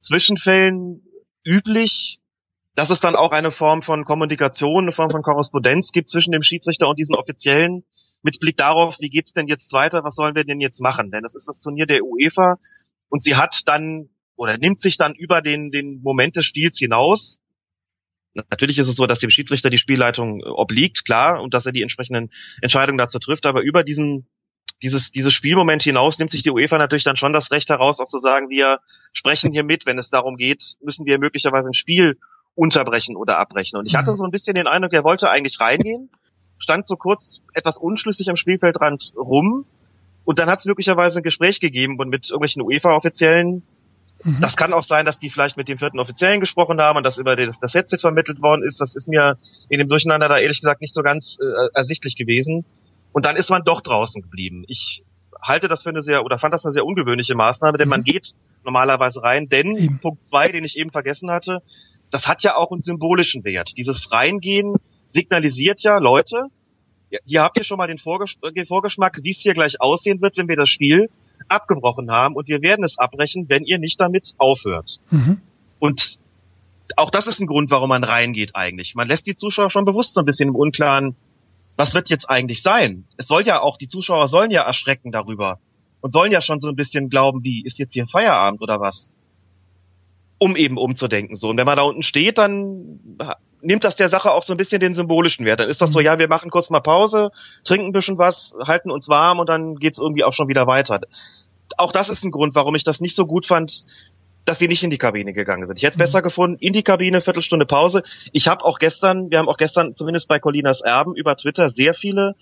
Zwischenfällen 0.00 1.02
üblich, 1.44 2.20
dass 2.74 2.90
es 2.90 3.00
dann 3.00 3.16
auch 3.16 3.32
eine 3.32 3.50
Form 3.50 3.82
von 3.82 4.04
Kommunikation, 4.04 4.84
eine 4.84 4.92
Form 4.92 5.10
von 5.10 5.22
Korrespondenz 5.22 5.90
gibt 5.92 6.08
zwischen 6.08 6.32
dem 6.32 6.42
Schiedsrichter 6.42 6.88
und 6.88 6.98
diesen 6.98 7.14
Offiziellen 7.14 7.84
mit 8.22 8.40
Blick 8.40 8.56
darauf, 8.56 8.96
wie 9.00 9.08
geht's 9.08 9.32
denn 9.32 9.48
jetzt 9.48 9.72
weiter, 9.72 10.04
was 10.04 10.14
sollen 10.14 10.34
wir 10.34 10.44
denn 10.44 10.60
jetzt 10.60 10.80
machen? 10.80 11.10
Denn 11.10 11.22
das 11.22 11.34
ist 11.34 11.48
das 11.48 11.60
Turnier 11.60 11.86
der 11.86 12.04
UEFA 12.04 12.56
und 13.08 13.22
sie 13.22 13.36
hat 13.36 13.62
dann 13.66 14.10
oder 14.36 14.56
nimmt 14.58 14.80
sich 14.80 14.96
dann 14.96 15.14
über 15.14 15.42
den, 15.42 15.70
den 15.70 16.00
Moment 16.02 16.36
des 16.36 16.44
Spiels 16.44 16.78
hinaus 16.78 17.38
Natürlich 18.34 18.78
ist 18.78 18.88
es 18.88 18.96
so, 18.96 19.06
dass 19.06 19.18
dem 19.18 19.30
Schiedsrichter 19.30 19.70
die 19.70 19.78
Spielleitung 19.78 20.40
äh, 20.40 20.44
obliegt, 20.44 21.04
klar, 21.04 21.42
und 21.42 21.54
dass 21.54 21.66
er 21.66 21.72
die 21.72 21.82
entsprechenden 21.82 22.30
Entscheidungen 22.62 22.98
dazu 22.98 23.18
trifft, 23.18 23.46
aber 23.46 23.62
über 23.62 23.82
diesen 23.82 24.26
dieses, 24.82 25.10
dieses 25.10 25.32
Spielmoment 25.32 25.82
hinaus 25.82 26.18
nimmt 26.18 26.30
sich 26.30 26.42
die 26.42 26.50
UEFA 26.50 26.78
natürlich 26.78 27.02
dann 27.02 27.16
schon 27.16 27.32
das 27.32 27.50
Recht 27.50 27.68
heraus, 27.68 27.98
auch 27.98 28.06
zu 28.06 28.20
sagen, 28.20 28.48
wir 28.48 28.78
sprechen 29.12 29.50
hier 29.50 29.64
mit, 29.64 29.86
wenn 29.86 29.98
es 29.98 30.08
darum 30.08 30.36
geht, 30.36 30.76
müssen 30.80 31.04
wir 31.04 31.18
möglicherweise 31.18 31.68
ein 31.68 31.74
Spiel 31.74 32.18
unterbrechen 32.54 33.16
oder 33.16 33.38
abbrechen. 33.38 33.78
Und 33.78 33.86
ich 33.86 33.96
hatte 33.96 34.14
so 34.14 34.24
ein 34.24 34.30
bisschen 34.30 34.54
den 34.54 34.66
Eindruck, 34.66 34.92
er 34.92 35.04
wollte 35.04 35.30
eigentlich 35.30 35.60
reingehen, 35.60 36.10
stand 36.58 36.86
so 36.86 36.96
kurz 36.96 37.40
etwas 37.54 37.78
unschlüssig 37.78 38.28
am 38.30 38.36
Spielfeldrand 38.36 39.12
rum. 39.16 39.64
Und 40.24 40.38
dann 40.38 40.50
hat 40.50 40.58
es 40.58 40.64
möglicherweise 40.66 41.20
ein 41.20 41.22
Gespräch 41.22 41.60
gegeben 41.60 41.98
und 41.98 42.08
mit 42.08 42.28
irgendwelchen 42.28 42.62
UEFA-Offiziellen 42.62 43.62
Mhm. 44.24 44.40
Das 44.40 44.56
kann 44.56 44.72
auch 44.72 44.84
sein, 44.84 45.04
dass 45.04 45.18
die 45.18 45.30
vielleicht 45.30 45.56
mit 45.56 45.68
dem 45.68 45.78
vierten 45.78 46.00
Offiziellen 46.00 46.40
gesprochen 46.40 46.80
haben 46.80 46.96
und 46.96 47.04
das 47.04 47.18
über 47.18 47.36
das, 47.36 47.60
das 47.60 47.74
Headset 47.74 47.98
vermittelt 47.98 48.42
worden 48.42 48.62
ist. 48.62 48.80
Das 48.80 48.96
ist 48.96 49.08
mir 49.08 49.36
in 49.68 49.78
dem 49.78 49.88
Durcheinander 49.88 50.28
da 50.28 50.38
ehrlich 50.38 50.60
gesagt 50.60 50.80
nicht 50.80 50.94
so 50.94 51.02
ganz 51.02 51.38
äh, 51.40 51.68
ersichtlich 51.74 52.16
gewesen. 52.16 52.64
Und 53.12 53.24
dann 53.24 53.36
ist 53.36 53.50
man 53.50 53.62
doch 53.64 53.80
draußen 53.80 54.22
geblieben. 54.22 54.64
Ich 54.68 55.02
halte 55.40 55.68
das 55.68 55.82
für 55.82 55.90
eine 55.90 56.02
sehr 56.02 56.24
oder 56.24 56.38
fand 56.38 56.52
das 56.52 56.64
eine 56.64 56.72
sehr 56.72 56.84
ungewöhnliche 56.84 57.34
Maßnahme, 57.34 57.78
denn 57.78 57.88
mhm. 57.88 57.90
man 57.90 58.04
geht 58.04 58.32
normalerweise 58.64 59.22
rein, 59.22 59.48
denn 59.48 59.70
eben. 59.70 59.98
Punkt 60.00 60.26
zwei, 60.26 60.48
den 60.48 60.64
ich 60.64 60.76
eben 60.76 60.90
vergessen 60.90 61.30
hatte, 61.30 61.62
das 62.10 62.26
hat 62.26 62.42
ja 62.42 62.56
auch 62.56 62.72
einen 62.72 62.82
symbolischen 62.82 63.44
Wert. 63.44 63.72
Dieses 63.76 64.10
Reingehen 64.10 64.74
signalisiert 65.06 65.82
ja, 65.82 65.98
Leute, 65.98 66.44
hier 67.24 67.42
habt 67.42 67.56
ihr 67.56 67.64
schon 67.64 67.78
mal 67.78 67.86
den 67.86 67.98
Vorgeschmack, 67.98 69.18
wie 69.22 69.30
es 69.30 69.38
hier 69.38 69.54
gleich 69.54 69.80
aussehen 69.80 70.20
wird, 70.20 70.36
wenn 70.36 70.48
wir 70.48 70.56
das 70.56 70.68
Spiel 70.68 71.08
abgebrochen 71.48 72.10
haben 72.10 72.34
und 72.34 72.48
wir 72.48 72.62
werden 72.62 72.84
es 72.84 72.98
abbrechen, 72.98 73.48
wenn 73.48 73.64
ihr 73.64 73.78
nicht 73.78 74.00
damit 74.00 74.34
aufhört. 74.38 74.98
Mhm. 75.10 75.40
Und 75.78 76.18
auch 76.96 77.10
das 77.10 77.26
ist 77.26 77.40
ein 77.40 77.46
Grund, 77.46 77.70
warum 77.70 77.90
man 77.90 78.04
reingeht 78.04 78.56
eigentlich. 78.56 78.94
Man 78.94 79.08
lässt 79.08 79.26
die 79.26 79.36
Zuschauer 79.36 79.70
schon 79.70 79.84
bewusst 79.84 80.14
so 80.14 80.20
ein 80.20 80.26
bisschen 80.26 80.48
im 80.48 80.56
Unklaren, 80.56 81.16
was 81.76 81.94
wird 81.94 82.10
jetzt 82.10 82.28
eigentlich 82.28 82.62
sein? 82.62 83.04
Es 83.16 83.28
soll 83.28 83.46
ja 83.46 83.60
auch, 83.60 83.76
die 83.76 83.88
Zuschauer 83.88 84.28
sollen 84.28 84.50
ja 84.50 84.62
erschrecken 84.62 85.12
darüber 85.12 85.60
und 86.00 86.12
sollen 86.12 86.32
ja 86.32 86.40
schon 86.40 86.60
so 86.60 86.68
ein 86.68 86.76
bisschen 86.76 87.08
glauben, 87.08 87.44
wie, 87.44 87.64
ist 87.64 87.78
jetzt 87.78 87.92
hier 87.92 88.06
Feierabend 88.06 88.60
oder 88.60 88.80
was? 88.80 89.12
Um 90.38 90.56
eben 90.56 90.78
umzudenken. 90.78 91.36
So. 91.36 91.48
Und 91.48 91.56
wenn 91.56 91.66
man 91.66 91.76
da 91.76 91.82
unten 91.82 92.02
steht, 92.02 92.38
dann 92.38 93.00
nimmt 93.60 93.84
das 93.84 93.96
der 93.96 94.08
Sache 94.08 94.30
auch 94.30 94.42
so 94.42 94.52
ein 94.52 94.56
bisschen 94.56 94.80
den 94.80 94.94
symbolischen 94.94 95.44
Wert. 95.44 95.60
Dann 95.60 95.68
ist 95.68 95.80
das 95.80 95.92
so, 95.92 95.98
mhm. 95.98 96.04
ja, 96.06 96.18
wir 96.18 96.28
machen 96.28 96.50
kurz 96.50 96.70
mal 96.70 96.80
Pause, 96.80 97.30
trinken 97.64 97.88
ein 97.88 97.92
bisschen 97.92 98.18
was, 98.18 98.54
halten 98.64 98.90
uns 98.90 99.08
warm 99.08 99.40
und 99.40 99.48
dann 99.48 99.76
geht's 99.76 99.98
irgendwie 99.98 100.24
auch 100.24 100.32
schon 100.32 100.48
wieder 100.48 100.66
weiter. 100.66 101.00
Auch 101.76 101.92
das 101.92 102.08
ist 102.08 102.24
ein 102.24 102.30
Grund, 102.30 102.54
warum 102.54 102.74
ich 102.74 102.84
das 102.84 103.00
nicht 103.00 103.16
so 103.16 103.26
gut 103.26 103.46
fand, 103.46 103.84
dass 104.44 104.58
sie 104.58 104.68
nicht 104.68 104.82
in 104.82 104.90
die 104.90 104.98
Kabine 104.98 105.34
gegangen 105.34 105.66
sind. 105.66 105.76
Ich 105.76 105.82
hätte 105.82 105.94
es 105.94 105.98
mhm. 105.98 106.04
besser 106.04 106.22
gefunden, 106.22 106.56
in 106.60 106.72
die 106.72 106.82
Kabine, 106.82 107.20
Viertelstunde 107.20 107.66
Pause. 107.66 108.02
Ich 108.32 108.48
habe 108.48 108.64
auch 108.64 108.78
gestern, 108.78 109.30
wir 109.30 109.38
haben 109.38 109.48
auch 109.48 109.58
gestern 109.58 109.94
zumindest 109.94 110.28
bei 110.28 110.38
Colinas 110.38 110.80
Erben 110.80 111.14
über 111.14 111.36
Twitter 111.36 111.68
sehr 111.68 111.94
viele 111.94 112.34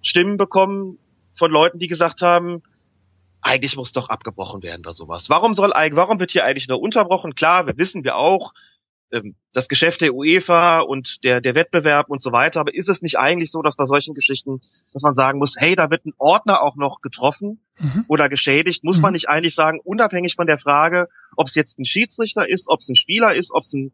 Stimmen 0.00 0.36
bekommen 0.36 0.98
von 1.38 1.50
Leuten, 1.50 1.78
die 1.78 1.88
gesagt 1.88 2.22
haben, 2.22 2.62
eigentlich 3.42 3.76
muss 3.76 3.92
doch 3.92 4.08
abgebrochen 4.08 4.62
werden 4.62 4.82
bei 4.82 4.92
sowas. 4.92 5.28
Warum 5.28 5.54
soll 5.54 5.72
eigentlich, 5.72 5.96
warum 5.96 6.18
wird 6.20 6.30
hier 6.30 6.44
eigentlich 6.44 6.68
nur 6.68 6.80
unterbrochen? 6.80 7.34
Klar, 7.34 7.66
wir 7.66 7.76
wissen 7.76 8.04
wir 8.04 8.16
auch, 8.16 8.54
ähm, 9.10 9.34
das 9.52 9.68
Geschäft 9.68 10.00
der 10.00 10.14
UEFA 10.14 10.80
und 10.80 11.22
der, 11.24 11.40
der 11.40 11.54
Wettbewerb 11.54 12.08
und 12.08 12.22
so 12.22 12.32
weiter, 12.32 12.60
aber 12.60 12.74
ist 12.74 12.88
es 12.88 13.02
nicht 13.02 13.18
eigentlich 13.18 13.50
so, 13.50 13.60
dass 13.60 13.76
bei 13.76 13.84
solchen 13.84 14.14
Geschichten, 14.14 14.62
dass 14.92 15.02
man 15.02 15.14
sagen 15.14 15.38
muss, 15.38 15.56
hey, 15.58 15.74
da 15.74 15.90
wird 15.90 16.06
ein 16.06 16.14
Ordner 16.16 16.62
auch 16.62 16.76
noch 16.76 17.02
getroffen 17.02 17.60
mhm. 17.78 18.04
oder 18.08 18.30
geschädigt, 18.30 18.84
muss 18.84 18.96
mhm. 18.96 19.02
man 19.02 19.12
nicht 19.12 19.28
eigentlich 19.28 19.54
sagen, 19.54 19.80
unabhängig 19.84 20.36
von 20.36 20.46
der 20.46 20.58
Frage, 20.58 21.08
ob 21.36 21.48
es 21.48 21.54
jetzt 21.54 21.78
ein 21.78 21.84
Schiedsrichter 21.84 22.48
ist, 22.48 22.68
ob 22.68 22.80
es 22.80 22.88
ein 22.88 22.96
Spieler 22.96 23.34
ist, 23.34 23.52
ob 23.52 23.64
es 23.64 23.72
ein 23.74 23.82
ein 23.82 23.92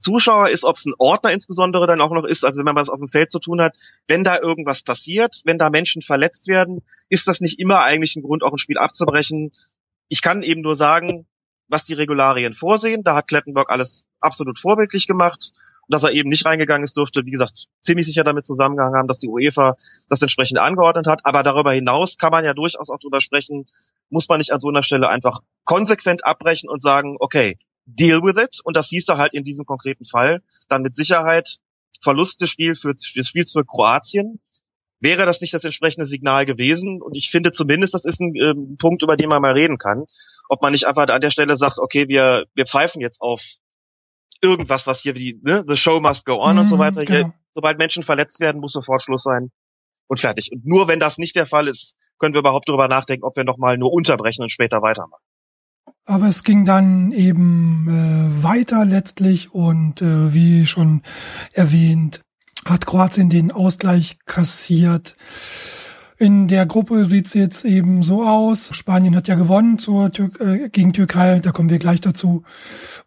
Zuschauer 0.00 0.50
ist, 0.50 0.64
ob 0.64 0.76
es 0.76 0.84
ein 0.84 0.94
Ordner 0.98 1.32
insbesondere 1.32 1.86
dann 1.86 2.00
auch 2.00 2.12
noch 2.12 2.24
ist, 2.24 2.44
also 2.44 2.58
wenn 2.58 2.66
man 2.66 2.76
was 2.76 2.90
auf 2.90 2.98
dem 2.98 3.08
Feld 3.08 3.32
zu 3.32 3.38
tun 3.38 3.60
hat, 3.60 3.74
wenn 4.06 4.22
da 4.22 4.38
irgendwas 4.38 4.82
passiert, 4.82 5.40
wenn 5.44 5.58
da 5.58 5.70
Menschen 5.70 6.02
verletzt 6.02 6.46
werden, 6.46 6.82
ist 7.08 7.26
das 7.26 7.40
nicht 7.40 7.58
immer 7.58 7.82
eigentlich 7.82 8.14
ein 8.16 8.22
Grund, 8.22 8.42
auch 8.42 8.52
ein 8.52 8.58
Spiel 8.58 8.78
abzubrechen. 8.78 9.52
Ich 10.08 10.20
kann 10.20 10.42
eben 10.42 10.60
nur 10.60 10.76
sagen, 10.76 11.26
was 11.68 11.84
die 11.84 11.94
Regularien 11.94 12.54
vorsehen, 12.54 13.02
da 13.02 13.14
hat 13.14 13.28
Klettenberg 13.28 13.70
alles 13.70 14.06
absolut 14.20 14.58
vorbildlich 14.58 15.06
gemacht. 15.06 15.52
Und 15.86 15.94
dass 15.94 16.02
er 16.02 16.12
eben 16.12 16.28
nicht 16.28 16.44
reingegangen 16.44 16.84
ist, 16.84 16.98
dürfte, 16.98 17.24
wie 17.24 17.30
gesagt, 17.30 17.66
ziemlich 17.82 18.04
sicher 18.04 18.22
damit 18.22 18.44
zusammengehangen 18.44 18.98
haben, 18.98 19.08
dass 19.08 19.18
die 19.18 19.28
UEFA 19.28 19.76
das 20.10 20.20
entsprechend 20.20 20.58
angeordnet 20.58 21.06
hat. 21.06 21.24
Aber 21.24 21.42
darüber 21.42 21.72
hinaus 21.72 22.18
kann 22.18 22.30
man 22.30 22.44
ja 22.44 22.52
durchaus 22.52 22.90
auch 22.90 22.98
drüber 22.98 23.22
sprechen, 23.22 23.66
muss 24.10 24.28
man 24.28 24.38
nicht 24.38 24.52
an 24.52 24.60
so 24.60 24.68
einer 24.68 24.82
Stelle 24.82 25.08
einfach 25.08 25.40
konsequent 25.64 26.26
abbrechen 26.26 26.68
und 26.68 26.82
sagen, 26.82 27.16
okay, 27.20 27.58
deal 27.88 28.22
with 28.22 28.36
it. 28.42 28.60
Und 28.64 28.76
das 28.76 28.88
hieß 28.88 29.06
da 29.06 29.16
halt 29.16 29.34
in 29.34 29.44
diesem 29.44 29.64
konkreten 29.64 30.04
Fall 30.04 30.42
dann 30.68 30.82
mit 30.82 30.94
Sicherheit 30.94 31.58
Verlust 32.02 32.40
des 32.40 32.50
Spiels 32.50 32.80
für, 32.80 32.94
des 32.94 33.26
Spiels 33.26 33.52
für 33.52 33.64
Kroatien. 33.64 34.40
Wäre 35.00 35.26
das 35.26 35.40
nicht 35.40 35.54
das 35.54 35.64
entsprechende 35.64 36.06
Signal 36.06 36.44
gewesen? 36.44 37.00
Und 37.02 37.16
ich 37.16 37.30
finde 37.30 37.52
zumindest, 37.52 37.94
das 37.94 38.04
ist 38.04 38.20
ein 38.20 38.34
äh, 38.34 38.54
Punkt, 38.78 39.02
über 39.02 39.16
den 39.16 39.28
man 39.28 39.40
mal 39.40 39.52
reden 39.52 39.78
kann. 39.78 40.04
Ob 40.48 40.62
man 40.62 40.72
nicht 40.72 40.86
einfach 40.86 41.06
an 41.08 41.20
der 41.20 41.30
Stelle 41.30 41.56
sagt, 41.56 41.78
okay, 41.78 42.08
wir, 42.08 42.46
wir 42.54 42.66
pfeifen 42.66 43.00
jetzt 43.00 43.20
auf 43.20 43.42
irgendwas, 44.40 44.86
was 44.86 45.00
hier 45.00 45.14
wie, 45.14 45.38
ne, 45.42 45.64
the 45.66 45.76
show 45.76 46.00
must 46.00 46.24
go 46.24 46.40
on 46.42 46.56
mm, 46.56 46.58
und 46.60 46.68
so 46.68 46.76
mhm, 46.76 46.80
weiter. 46.80 47.04
Genau. 47.04 47.18
Hier, 47.18 47.34
sobald 47.54 47.78
Menschen 47.78 48.02
verletzt 48.02 48.40
werden, 48.40 48.60
muss 48.60 48.72
sofort 48.72 49.02
Schluss 49.02 49.22
sein 49.22 49.50
und 50.08 50.20
fertig. 50.20 50.50
Und 50.52 50.64
nur 50.66 50.88
wenn 50.88 51.00
das 51.00 51.18
nicht 51.18 51.36
der 51.36 51.46
Fall 51.46 51.68
ist, 51.68 51.94
können 52.18 52.34
wir 52.34 52.40
überhaupt 52.40 52.68
darüber 52.68 52.88
nachdenken, 52.88 53.24
ob 53.24 53.36
wir 53.36 53.44
nochmal 53.44 53.78
nur 53.78 53.92
unterbrechen 53.92 54.42
und 54.42 54.50
später 54.50 54.82
weitermachen. 54.82 55.22
Aber 56.04 56.26
es 56.28 56.42
ging 56.42 56.64
dann 56.64 57.12
eben 57.12 57.86
äh, 57.88 58.42
weiter 58.42 58.84
letztlich 58.84 59.52
und 59.52 60.02
äh, 60.02 60.32
wie 60.32 60.66
schon 60.66 61.02
erwähnt, 61.52 62.20
hat 62.64 62.86
Kroatien 62.86 63.30
den 63.30 63.52
Ausgleich 63.52 64.18
kassiert. 64.24 65.16
In 66.20 66.48
der 66.48 66.66
Gruppe 66.66 67.04
sieht's 67.04 67.32
jetzt 67.34 67.64
eben 67.64 68.02
so 68.02 68.24
aus. 68.24 68.70
Spanien 68.74 69.14
hat 69.14 69.28
ja 69.28 69.36
gewonnen 69.36 69.78
zur 69.78 70.10
Tür 70.10 70.30
äh, 70.40 70.68
gegen 70.68 70.92
Türkei, 70.92 71.38
da 71.38 71.52
kommen 71.52 71.70
wir 71.70 71.78
gleich 71.78 72.00
dazu. 72.00 72.42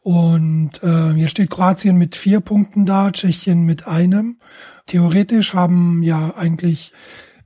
Und 0.01 0.81
äh, 0.81 1.11
hier 1.13 1.27
steht 1.27 1.49
Kroatien 1.49 1.97
mit 1.97 2.15
vier 2.15 2.39
Punkten 2.39 2.85
da, 2.85 3.11
Tschechien 3.11 3.65
mit 3.65 3.85
einem. 3.85 4.39
Theoretisch 4.85 5.53
haben 5.53 6.03
ja 6.03 6.35
eigentlich 6.37 6.93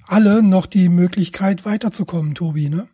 alle 0.05 0.43
noch 0.43 0.67
die 0.67 0.87
Möglichkeit 0.89 1.65
weiterzukommen, 1.65 2.35
Tobi, 2.35 2.69
ne? 2.69 2.87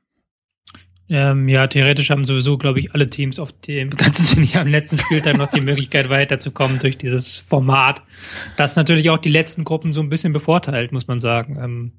Ähm, 1.13 1.49
ja, 1.49 1.67
theoretisch 1.67 2.09
haben 2.09 2.23
sowieso, 2.23 2.57
glaube 2.57 2.79
ich, 2.79 2.95
alle 2.95 3.09
Teams 3.09 3.37
auf 3.37 3.51
dem 3.51 3.89
ganzen 3.97 4.27
Turnier 4.27 4.61
am 4.61 4.67
letzten 4.67 4.97
Spieltag 4.97 5.37
noch 5.37 5.51
die 5.51 5.59
Möglichkeit 5.59 6.09
weiterzukommen 6.09 6.79
durch 6.79 6.97
dieses 6.97 7.39
Format, 7.39 8.01
das 8.55 8.77
natürlich 8.77 9.09
auch 9.09 9.17
die 9.17 9.29
letzten 9.29 9.65
Gruppen 9.65 9.91
so 9.91 9.99
ein 10.01 10.07
bisschen 10.07 10.31
bevorteilt, 10.31 10.93
muss 10.93 11.07
man 11.07 11.19
sagen. 11.19 11.59
Ähm, 11.61 11.91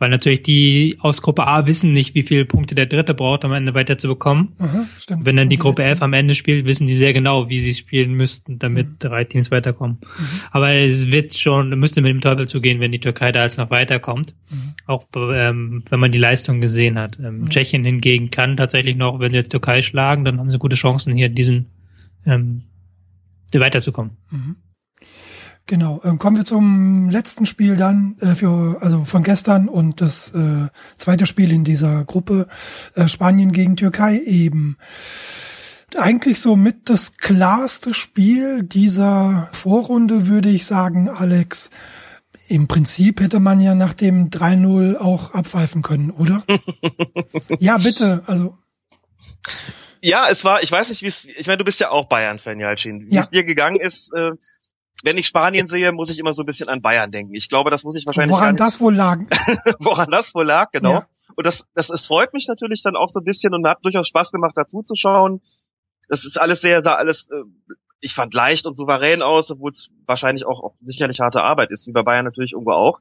weil 0.00 0.08
natürlich 0.08 0.42
die 0.42 0.96
aus 1.00 1.20
Gruppe 1.20 1.46
A 1.46 1.66
wissen 1.66 1.92
nicht, 1.92 2.14
wie 2.14 2.22
viele 2.22 2.46
Punkte 2.46 2.74
der 2.74 2.86
Dritte 2.86 3.12
braucht, 3.12 3.44
um 3.44 3.50
am 3.50 3.56
Ende 3.58 3.74
weiterzubekommen. 3.74 4.54
Aha, 4.58 4.86
stimmt. 4.98 5.26
Wenn 5.26 5.36
dann 5.36 5.50
die 5.50 5.58
Gruppe 5.58 5.84
11 5.84 6.00
am 6.00 6.14
Ende 6.14 6.34
spielt, 6.34 6.66
wissen 6.66 6.86
die 6.86 6.94
sehr 6.94 7.12
genau, 7.12 7.50
wie 7.50 7.60
sie 7.60 7.74
spielen 7.74 8.14
müssten, 8.14 8.58
damit 8.58 8.88
mhm. 8.88 8.96
drei 8.98 9.24
Teams 9.24 9.50
weiterkommen. 9.50 9.98
Mhm. 10.00 10.24
Aber 10.52 10.72
es 10.72 11.12
wird 11.12 11.36
schon, 11.36 11.78
müsste 11.78 12.00
mit 12.00 12.10
dem 12.10 12.22
Teufel 12.22 12.48
zugehen, 12.48 12.80
wenn 12.80 12.92
die 12.92 12.98
Türkei 12.98 13.30
da 13.30 13.42
jetzt 13.42 13.58
noch 13.58 13.70
weiterkommt. 13.70 14.34
Mhm. 14.48 14.74
Auch 14.86 15.04
ähm, 15.14 15.84
wenn 15.90 16.00
man 16.00 16.12
die 16.12 16.18
Leistung 16.18 16.62
gesehen 16.62 16.98
hat. 16.98 17.18
Ähm, 17.18 17.40
mhm. 17.40 17.50
Tschechien 17.50 17.84
hingegen 17.84 18.30
kann 18.30 18.56
tatsächlich 18.56 18.96
noch, 18.96 19.20
wenn 19.20 19.32
sie 19.32 19.38
jetzt 19.38 19.50
Türkei 19.50 19.82
schlagen, 19.82 20.24
dann 20.24 20.38
haben 20.38 20.50
sie 20.50 20.58
gute 20.58 20.76
Chancen, 20.76 21.14
hier 21.14 21.28
diesen 21.28 21.66
ähm, 22.24 22.62
weiterzukommen. 23.52 24.12
Genau. 25.70 26.00
Ähm, 26.02 26.18
kommen 26.18 26.36
wir 26.36 26.44
zum 26.44 27.10
letzten 27.10 27.46
Spiel 27.46 27.76
dann 27.76 28.16
äh, 28.20 28.34
für 28.34 28.78
also 28.80 29.04
von 29.04 29.22
gestern 29.22 29.68
und 29.68 30.00
das 30.00 30.34
äh, 30.34 30.66
zweite 30.98 31.26
Spiel 31.26 31.52
in 31.52 31.62
dieser 31.62 32.02
Gruppe 32.06 32.48
äh, 32.96 33.06
Spanien 33.06 33.52
gegen 33.52 33.76
Türkei 33.76 34.18
eben. 34.18 34.78
Eigentlich 35.96 36.40
so 36.40 36.56
mit 36.56 36.90
das 36.90 37.18
klarste 37.18 37.94
Spiel 37.94 38.64
dieser 38.64 39.48
Vorrunde 39.52 40.26
würde 40.26 40.48
ich 40.50 40.66
sagen, 40.66 41.08
Alex. 41.08 41.70
Im 42.48 42.66
Prinzip 42.66 43.20
hätte 43.20 43.38
man 43.38 43.60
ja 43.60 43.76
nach 43.76 43.94
dem 43.94 44.28
3-0 44.28 44.96
auch 44.96 45.34
abpfeifen 45.34 45.82
können, 45.82 46.10
oder? 46.10 46.42
ja, 47.60 47.78
bitte. 47.78 48.24
Also 48.26 48.58
ja, 50.00 50.28
es 50.30 50.42
war, 50.42 50.64
ich 50.64 50.72
weiß 50.72 50.88
nicht, 50.88 51.02
wie 51.02 51.08
es, 51.08 51.26
ich 51.26 51.46
meine, 51.46 51.58
du 51.58 51.64
bist 51.64 51.78
ja 51.78 51.90
auch 51.90 52.08
Bayern-Fan, 52.08 52.58
Jalcin. 52.58 53.08
Wie 53.08 53.14
ja. 53.14 53.22
es 53.22 53.30
dir 53.30 53.44
gegangen 53.44 53.78
ist, 53.78 54.12
äh, 54.14 54.32
wenn 55.02 55.18
ich 55.18 55.26
Spanien 55.26 55.66
sehe, 55.66 55.92
muss 55.92 56.10
ich 56.10 56.18
immer 56.18 56.32
so 56.32 56.42
ein 56.42 56.46
bisschen 56.46 56.68
an 56.68 56.82
Bayern 56.82 57.10
denken. 57.10 57.34
Ich 57.34 57.48
glaube, 57.48 57.70
das 57.70 57.84
muss 57.84 57.96
ich 57.96 58.06
wahrscheinlich. 58.06 58.32
Woran 58.32 58.56
das 58.56 58.80
wohl 58.80 58.94
lag? 58.94 59.18
woran 59.78 60.10
das 60.10 60.34
wohl 60.34 60.46
lag, 60.46 60.70
genau. 60.70 60.92
Ja. 60.92 61.06
Und 61.36 61.46
das, 61.46 61.64
das, 61.74 61.90
es 61.90 62.06
freut 62.06 62.32
mich 62.32 62.46
natürlich 62.48 62.82
dann 62.82 62.96
auch 62.96 63.08
so 63.08 63.20
ein 63.20 63.24
bisschen 63.24 63.54
und 63.54 63.62
mir 63.62 63.70
hat 63.70 63.84
durchaus 63.84 64.08
Spaß 64.08 64.30
gemacht, 64.32 64.52
dazu 64.56 64.82
zu 64.82 64.94
schauen. 64.96 65.40
Das 66.08 66.24
ist 66.24 66.38
alles 66.38 66.60
sehr, 66.60 66.82
sah 66.82 66.94
alles, 66.94 67.28
äh, 67.30 67.72
ich 68.00 68.14
fand 68.14 68.34
leicht 68.34 68.66
und 68.66 68.76
souverän 68.76 69.22
aus, 69.22 69.50
obwohl 69.50 69.72
es 69.72 69.90
wahrscheinlich 70.06 70.46
auch, 70.46 70.62
auch 70.62 70.74
sicherlich 70.80 71.20
harte 71.20 71.42
Arbeit 71.42 71.70
ist, 71.70 71.86
wie 71.86 71.92
bei 71.92 72.02
Bayern 72.02 72.24
natürlich 72.24 72.52
irgendwo 72.52 72.72
auch. 72.72 72.98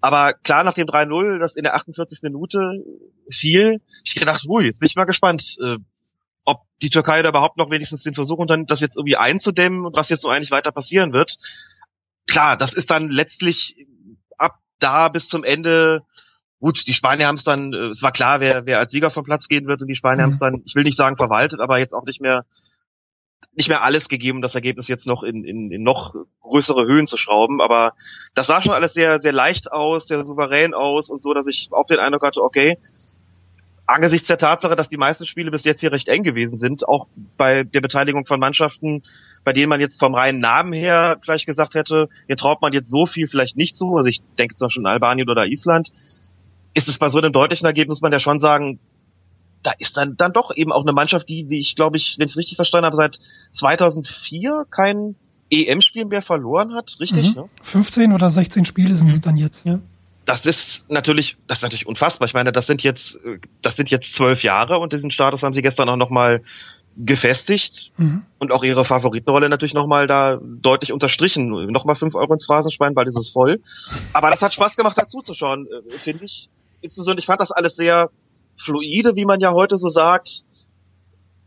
Aber 0.00 0.34
klar, 0.34 0.64
nach 0.64 0.74
dem 0.74 0.86
3-0, 0.86 1.38
das 1.38 1.56
in 1.56 1.64
der 1.64 1.74
48. 1.74 2.20
Minute 2.22 2.84
fiel, 3.30 3.80
ich 4.04 4.14
gedacht, 4.14 4.44
ui, 4.48 4.64
jetzt 4.64 4.78
bin 4.78 4.86
ich 4.86 4.96
mal 4.96 5.04
gespannt, 5.04 5.56
äh, 5.62 5.76
ob 6.46 6.62
die 6.80 6.90
Türkei 6.90 7.20
da 7.22 7.28
überhaupt 7.28 7.58
noch 7.58 7.70
wenigstens 7.70 8.02
den 8.02 8.14
Versuch 8.14 8.38
unternimmt, 8.38 8.70
das 8.70 8.80
jetzt 8.80 8.96
irgendwie 8.96 9.16
einzudämmen 9.16 9.84
und 9.84 9.94
was 9.94 10.08
jetzt 10.08 10.22
so 10.22 10.28
eigentlich 10.28 10.50
weiter 10.50 10.72
passieren 10.72 11.12
wird. 11.12 11.36
Klar, 12.26 12.56
das 12.56 12.72
ist 12.72 12.90
dann 12.90 13.10
letztlich 13.10 13.86
ab 14.38 14.54
da 14.78 15.08
bis 15.08 15.28
zum 15.28 15.44
Ende 15.44 16.02
gut, 16.58 16.86
die 16.86 16.94
Spanier 16.94 17.26
haben 17.26 17.36
es 17.36 17.44
dann, 17.44 17.72
äh, 17.72 17.88
es 17.88 18.02
war 18.02 18.12
klar, 18.12 18.40
wer, 18.40 18.64
wer 18.64 18.78
als 18.78 18.92
Sieger 18.92 19.10
vom 19.10 19.24
Platz 19.24 19.48
gehen 19.48 19.66
wird 19.66 19.82
und 19.82 19.88
die 19.88 19.94
Spanier 19.94 20.22
mhm. 20.22 20.22
haben 20.22 20.32
es 20.32 20.38
dann, 20.38 20.62
ich 20.64 20.74
will 20.74 20.84
nicht 20.84 20.96
sagen 20.96 21.16
verwaltet, 21.16 21.60
aber 21.60 21.78
jetzt 21.78 21.92
auch 21.92 22.04
nicht 22.04 22.20
mehr 22.20 22.44
nicht 23.56 23.68
mehr 23.68 23.82
alles 23.82 24.08
gegeben, 24.08 24.42
das 24.42 24.54
Ergebnis 24.54 24.86
jetzt 24.86 25.06
noch 25.06 25.22
in, 25.22 25.42
in, 25.42 25.70
in 25.70 25.82
noch 25.82 26.14
größere 26.40 26.84
Höhen 26.84 27.06
zu 27.06 27.16
schrauben. 27.16 27.62
Aber 27.62 27.94
das 28.34 28.46
sah 28.46 28.60
schon 28.60 28.74
alles 28.74 28.92
sehr, 28.92 29.20
sehr 29.22 29.32
leicht 29.32 29.72
aus, 29.72 30.06
sehr 30.06 30.22
souverän 30.24 30.74
aus 30.74 31.08
und 31.08 31.22
so, 31.22 31.32
dass 31.32 31.46
ich 31.46 31.70
auch 31.72 31.86
den 31.86 31.98
Eindruck 31.98 32.22
hatte, 32.22 32.42
okay, 32.42 32.78
angesichts 33.86 34.26
der 34.26 34.38
Tatsache, 34.38 34.76
dass 34.76 34.88
die 34.88 34.96
meisten 34.96 35.26
Spiele 35.26 35.50
bis 35.50 35.64
jetzt 35.64 35.80
hier 35.80 35.92
recht 35.92 36.08
eng 36.08 36.22
gewesen 36.22 36.58
sind, 36.58 36.86
auch 36.88 37.06
bei 37.36 37.62
der 37.62 37.80
Beteiligung 37.80 38.26
von 38.26 38.40
Mannschaften, 38.40 39.02
bei 39.44 39.52
denen 39.52 39.68
man 39.68 39.80
jetzt 39.80 39.98
vom 39.98 40.14
reinen 40.14 40.40
Namen 40.40 40.72
her 40.72 41.18
vielleicht 41.22 41.46
gesagt 41.46 41.74
hätte, 41.74 42.08
hier 42.26 42.36
traut 42.36 42.60
man 42.60 42.72
jetzt 42.72 42.90
so 42.90 43.06
viel 43.06 43.28
vielleicht 43.28 43.56
nicht 43.56 43.76
zu, 43.76 43.96
also 43.96 44.08
ich 44.08 44.22
denke 44.38 44.56
zum 44.56 44.66
Beispiel 44.66 44.86
an 44.86 44.92
Albanien 44.92 45.30
oder 45.30 45.46
Island, 45.46 45.90
ist 46.74 46.88
es 46.88 46.98
bei 46.98 47.10
so 47.10 47.18
einem 47.18 47.32
deutlichen 47.32 47.66
Ergebnis, 47.66 47.96
muss 47.96 48.02
man 48.02 48.12
ja 48.12 48.18
schon 48.18 48.40
sagen, 48.40 48.78
da 49.62 49.72
ist 49.78 49.96
dann, 49.96 50.16
dann 50.16 50.32
doch 50.32 50.54
eben 50.54 50.72
auch 50.72 50.82
eine 50.82 50.92
Mannschaft, 50.92 51.28
die, 51.28 51.48
wie 51.48 51.60
ich 51.60 51.76
glaube 51.76 51.96
ich, 51.96 52.16
wenn 52.18 52.26
ich 52.26 52.32
es 52.32 52.38
richtig 52.38 52.56
verstanden 52.56 52.86
habe, 52.86 52.96
seit 52.96 53.18
2004 53.52 54.66
kein 54.70 55.16
EM-Spiel 55.50 56.06
mehr 56.06 56.22
verloren 56.22 56.74
hat, 56.74 56.96
richtig? 56.98 57.36
Mhm. 57.36 57.42
Ne? 57.42 57.48
15 57.62 58.12
oder 58.12 58.30
16 58.30 58.64
Spiele 58.64 58.94
sind 58.96 59.12
es 59.12 59.20
mhm. 59.20 59.24
dann 59.24 59.36
jetzt. 59.36 59.64
Ja 59.64 59.78
das 60.26 60.44
ist 60.44 60.84
natürlich, 60.90 61.36
das 61.46 61.58
ist 61.58 61.62
natürlich 61.62 61.86
unfassbar. 61.86 62.26
Ich 62.26 62.34
meine, 62.34 62.52
das 62.52 62.66
sind 62.66 62.82
jetzt, 62.82 63.18
das 63.62 63.76
sind 63.76 63.90
jetzt 63.90 64.12
zwölf 64.12 64.42
Jahre 64.42 64.78
und 64.78 64.92
diesen 64.92 65.10
Status 65.10 65.42
haben 65.42 65.54
sie 65.54 65.62
gestern 65.62 65.88
auch 65.88 65.96
nochmal 65.96 66.42
gefestigt 66.96 67.92
mhm. 67.96 68.24
und 68.38 68.50
auch 68.50 68.64
ihre 68.64 68.84
Favoritenrolle 68.84 69.48
natürlich 69.48 69.74
nochmal 69.74 70.06
da 70.06 70.40
deutlich 70.42 70.92
unterstrichen. 70.92 71.48
Nochmal 71.70 71.94
fünf 71.94 72.14
Euro 72.14 72.32
ins 72.32 72.46
Phrasenschwein, 72.46 72.96
weil 72.96 73.06
ist 73.06 73.16
es 73.16 73.30
voll. 73.30 73.60
Aber 74.12 74.30
das 74.30 74.42
hat 74.42 74.52
Spaß 74.52 74.76
gemacht, 74.76 74.96
dazu 74.98 75.20
zu 75.20 75.32
schauen, 75.32 75.66
äh, 75.66 75.92
finde 75.98 76.24
ich. 76.24 76.48
Insbesondere, 76.80 77.20
ich 77.20 77.26
fand 77.26 77.40
das 77.40 77.52
alles 77.52 77.76
sehr 77.76 78.10
fluide, 78.58 79.14
wie 79.14 79.26
man 79.26 79.40
ja 79.40 79.52
heute 79.52 79.76
so 79.76 79.88
sagt. 79.88 80.42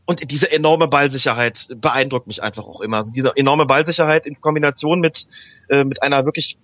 und 0.06 0.32
diese 0.32 0.52
enorme 0.52 0.88
Ballsicherheit 0.88 1.68
beeindruckt 1.76 2.28
mich 2.28 2.42
einfach 2.42 2.66
auch 2.66 2.82
immer. 2.82 2.98
Also 2.98 3.12
diese 3.12 3.36
enorme 3.36 3.66
Ballsicherheit 3.66 4.26
in 4.26 4.40
Kombination 4.40 5.02
mit, 5.02 5.28
äh, 5.70 5.84
mit 5.84 6.02
einer 6.02 6.26
wirklich 6.26 6.58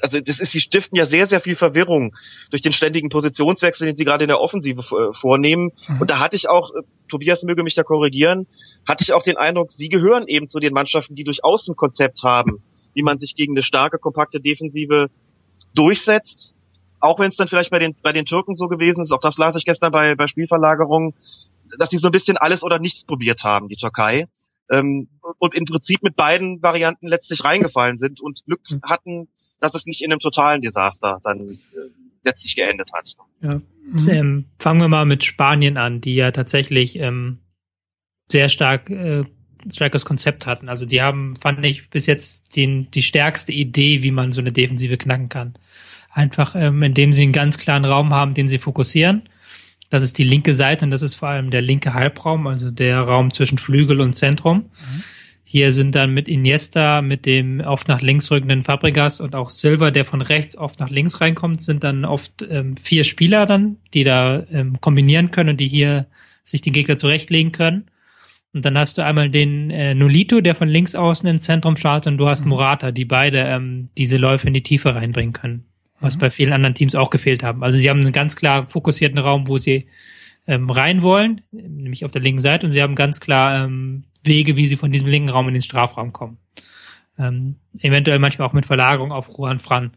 also 0.00 0.20
das 0.20 0.40
ist, 0.40 0.52
sie 0.52 0.60
stiften 0.60 0.96
ja 0.96 1.06
sehr, 1.06 1.26
sehr 1.26 1.40
viel 1.40 1.56
Verwirrung 1.56 2.14
durch 2.50 2.62
den 2.62 2.72
ständigen 2.72 3.08
Positionswechsel, 3.08 3.86
den 3.86 3.96
sie 3.96 4.04
gerade 4.04 4.24
in 4.24 4.28
der 4.28 4.40
Offensive 4.40 4.80
äh, 4.80 5.14
vornehmen. 5.14 5.70
Mhm. 5.88 6.00
Und 6.00 6.10
da 6.10 6.18
hatte 6.18 6.36
ich 6.36 6.48
auch, 6.48 6.70
äh, 6.70 6.82
Tobias 7.08 7.42
möge 7.42 7.62
mich 7.62 7.74
da 7.74 7.82
korrigieren, 7.82 8.46
hatte 8.86 9.02
ich 9.02 9.12
auch 9.12 9.22
den 9.22 9.36
Eindruck, 9.36 9.72
sie 9.72 9.88
gehören 9.88 10.26
eben 10.26 10.48
zu 10.48 10.58
den 10.58 10.72
Mannschaften, 10.72 11.14
die 11.14 11.24
durchaus 11.24 11.66
ein 11.68 11.76
Konzept 11.76 12.22
haben, 12.22 12.62
wie 12.94 13.02
man 13.02 13.18
sich 13.18 13.34
gegen 13.34 13.54
eine 13.54 13.62
starke, 13.62 13.98
kompakte 13.98 14.40
Defensive 14.40 15.08
durchsetzt. 15.74 16.54
Auch 17.00 17.18
wenn 17.18 17.28
es 17.28 17.36
dann 17.36 17.48
vielleicht 17.48 17.70
bei 17.70 17.78
den, 17.78 17.94
bei 18.02 18.12
den 18.12 18.24
Türken 18.24 18.54
so 18.54 18.68
gewesen 18.68 19.02
ist, 19.02 19.12
auch 19.12 19.20
das 19.20 19.36
las 19.36 19.56
ich 19.56 19.64
gestern 19.64 19.92
bei, 19.92 20.14
bei 20.14 20.26
Spielverlagerungen, 20.26 21.14
dass 21.78 21.90
sie 21.90 21.98
so 21.98 22.08
ein 22.08 22.12
bisschen 22.12 22.36
alles 22.36 22.62
oder 22.62 22.78
nichts 22.78 23.04
probiert 23.04 23.44
haben, 23.44 23.68
die 23.68 23.76
Türkei. 23.76 24.26
Ähm, 24.70 25.08
und 25.38 25.54
im 25.54 25.64
Prinzip 25.64 26.02
mit 26.02 26.16
beiden 26.16 26.62
Varianten 26.62 27.06
letztlich 27.06 27.44
reingefallen 27.44 27.98
sind 27.98 28.20
und 28.20 28.44
Glück 28.46 28.60
mhm. 28.68 28.80
hatten, 28.82 29.28
dass 29.60 29.74
es 29.74 29.86
nicht 29.86 30.02
in 30.02 30.12
einem 30.12 30.20
totalen 30.20 30.60
Desaster 30.60 31.20
dann 31.22 31.40
äh, 31.50 31.56
letztlich 32.24 32.56
geendet 32.56 32.90
hat. 32.92 33.14
Ja. 33.40 33.60
Mhm. 33.90 34.08
Ähm, 34.08 34.44
fangen 34.58 34.80
wir 34.80 34.88
mal 34.88 35.06
mit 35.06 35.24
Spanien 35.24 35.76
an, 35.76 36.00
die 36.00 36.14
ja 36.14 36.30
tatsächlich 36.32 36.98
ähm, 36.98 37.38
sehr 38.28 38.48
stark 38.48 38.90
äh, 38.90 39.24
starkes 39.72 40.04
Konzept 40.04 40.46
hatten. 40.46 40.68
Also 40.68 40.86
die 40.86 41.02
haben, 41.02 41.36
fand 41.36 41.64
ich, 41.64 41.90
bis 41.90 42.06
jetzt 42.06 42.56
den, 42.56 42.90
die 42.92 43.02
stärkste 43.02 43.52
Idee, 43.52 44.02
wie 44.02 44.10
man 44.10 44.32
so 44.32 44.40
eine 44.40 44.52
Defensive 44.52 44.96
knacken 44.96 45.28
kann. 45.28 45.54
Einfach, 46.10 46.54
ähm, 46.54 46.82
indem 46.82 47.12
sie 47.12 47.22
einen 47.22 47.32
ganz 47.32 47.58
klaren 47.58 47.84
Raum 47.84 48.14
haben, 48.14 48.34
den 48.34 48.48
sie 48.48 48.58
fokussieren. 48.58 49.28
Das 49.90 50.02
ist 50.02 50.18
die 50.18 50.24
linke 50.24 50.54
Seite 50.54 50.84
und 50.84 50.90
das 50.90 51.02
ist 51.02 51.16
vor 51.16 51.28
allem 51.28 51.50
der 51.50 51.62
linke 51.62 51.94
Halbraum, 51.94 52.46
also 52.46 52.70
der 52.70 53.00
Raum 53.00 53.30
zwischen 53.30 53.58
Flügel 53.58 54.00
und 54.00 54.14
Zentrum. 54.14 54.58
Mhm. 54.58 55.04
Hier 55.48 55.70
sind 55.70 55.94
dann 55.94 56.12
mit 56.12 56.28
Iniesta, 56.28 57.02
mit 57.02 57.24
dem 57.24 57.60
oft 57.60 57.86
nach 57.86 58.02
links 58.02 58.32
rückenden 58.32 58.64
Fabregas 58.64 59.20
und 59.20 59.36
auch 59.36 59.48
Silva, 59.48 59.92
der 59.92 60.04
von 60.04 60.20
rechts 60.20 60.58
oft 60.58 60.80
nach 60.80 60.90
links 60.90 61.20
reinkommt, 61.20 61.62
sind 61.62 61.84
dann 61.84 62.04
oft 62.04 62.44
ähm, 62.50 62.76
vier 62.76 63.04
Spieler 63.04 63.46
dann, 63.46 63.76
die 63.94 64.02
da 64.02 64.44
ähm, 64.50 64.80
kombinieren 64.80 65.30
können 65.30 65.50
und 65.50 65.60
die 65.60 65.68
hier 65.68 66.06
sich 66.42 66.62
den 66.62 66.72
Gegner 66.72 66.96
zurechtlegen 66.96 67.52
können. 67.52 67.86
Und 68.54 68.64
dann 68.64 68.76
hast 68.76 68.98
du 68.98 69.04
einmal 69.04 69.30
den 69.30 69.70
äh, 69.70 69.94
Nolito, 69.94 70.40
der 70.40 70.56
von 70.56 70.66
links 70.66 70.96
außen 70.96 71.28
ins 71.28 71.44
Zentrum 71.44 71.76
startet, 71.76 72.10
und 72.10 72.18
du 72.18 72.26
hast 72.26 72.42
mhm. 72.42 72.48
Morata, 72.48 72.90
die 72.90 73.04
beide 73.04 73.38
ähm, 73.38 73.88
diese 73.96 74.16
Läufe 74.16 74.48
in 74.48 74.54
die 74.54 74.64
Tiefe 74.64 74.96
reinbringen 74.96 75.32
können, 75.32 75.64
was 76.00 76.16
mhm. 76.16 76.22
bei 76.22 76.30
vielen 76.30 76.54
anderen 76.54 76.74
Teams 76.74 76.96
auch 76.96 77.10
gefehlt 77.10 77.44
haben. 77.44 77.62
Also 77.62 77.78
sie 77.78 77.88
haben 77.88 78.00
einen 78.00 78.10
ganz 78.10 78.34
klar 78.34 78.66
fokussierten 78.66 79.18
Raum, 79.18 79.46
wo 79.46 79.58
sie 79.58 79.86
ähm, 80.46 80.70
rein 80.70 81.02
wollen, 81.02 81.42
nämlich 81.50 82.04
auf 82.04 82.10
der 82.10 82.22
linken 82.22 82.40
Seite, 82.40 82.66
und 82.66 82.72
sie 82.72 82.82
haben 82.82 82.94
ganz 82.94 83.20
klar 83.20 83.64
ähm, 83.64 84.04
Wege, 84.22 84.56
wie 84.56 84.66
sie 84.66 84.76
von 84.76 84.92
diesem 84.92 85.08
linken 85.08 85.28
Raum 85.28 85.48
in 85.48 85.54
den 85.54 85.62
Strafraum 85.62 86.12
kommen. 86.12 86.38
Ähm, 87.18 87.56
eventuell 87.78 88.18
manchmal 88.18 88.48
auch 88.48 88.52
mit 88.52 88.66
Verlagerung 88.66 89.12
auf 89.12 89.28
Juan 89.36 89.58
Fran. 89.58 89.92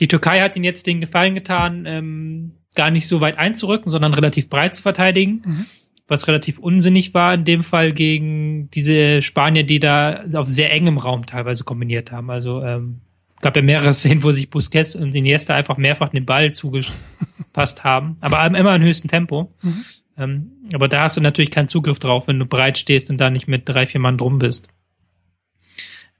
Die 0.00 0.08
Türkei 0.08 0.40
hat 0.40 0.56
ihnen 0.56 0.64
jetzt 0.64 0.86
den 0.86 1.00
Gefallen 1.00 1.34
getan, 1.34 1.84
ähm, 1.86 2.52
gar 2.74 2.90
nicht 2.90 3.08
so 3.08 3.20
weit 3.20 3.38
einzurücken, 3.38 3.88
sondern 3.90 4.14
relativ 4.14 4.48
breit 4.48 4.74
zu 4.74 4.82
verteidigen, 4.82 5.42
mhm. 5.44 5.66
was 6.06 6.28
relativ 6.28 6.58
unsinnig 6.58 7.14
war 7.14 7.34
in 7.34 7.44
dem 7.44 7.62
Fall 7.62 7.92
gegen 7.92 8.70
diese 8.70 9.22
Spanier, 9.22 9.64
die 9.64 9.80
da 9.80 10.24
auf 10.34 10.48
sehr 10.48 10.72
engem 10.72 10.98
Raum 10.98 11.26
teilweise 11.26 11.64
kombiniert 11.64 12.12
haben. 12.12 12.30
Also 12.30 12.62
ähm, 12.62 13.00
gab 13.40 13.56
ja 13.56 13.62
mehrere 13.62 13.92
Szenen, 13.92 14.22
wo 14.22 14.32
sich 14.32 14.50
Busquets 14.50 14.94
und 14.94 15.14
Iniesta 15.14 15.54
einfach 15.54 15.76
mehrfach 15.76 16.08
den 16.08 16.26
Ball 16.26 16.52
zugepasst 16.52 17.84
haben, 17.84 18.16
aber 18.20 18.44
immer 18.46 18.74
in 18.74 18.82
höchstem 18.82 19.08
Tempo. 19.08 19.52
Mhm. 19.62 19.84
Ähm, 20.16 20.50
aber 20.72 20.88
da 20.88 21.02
hast 21.02 21.16
du 21.16 21.20
natürlich 21.20 21.50
keinen 21.50 21.68
Zugriff 21.68 21.98
drauf, 21.98 22.26
wenn 22.26 22.38
du 22.38 22.46
breit 22.46 22.78
stehst 22.78 23.10
und 23.10 23.18
da 23.18 23.30
nicht 23.30 23.48
mit 23.48 23.68
drei, 23.68 23.86
vier 23.86 24.00
Mann 24.00 24.18
drum 24.18 24.38
bist. 24.38 24.68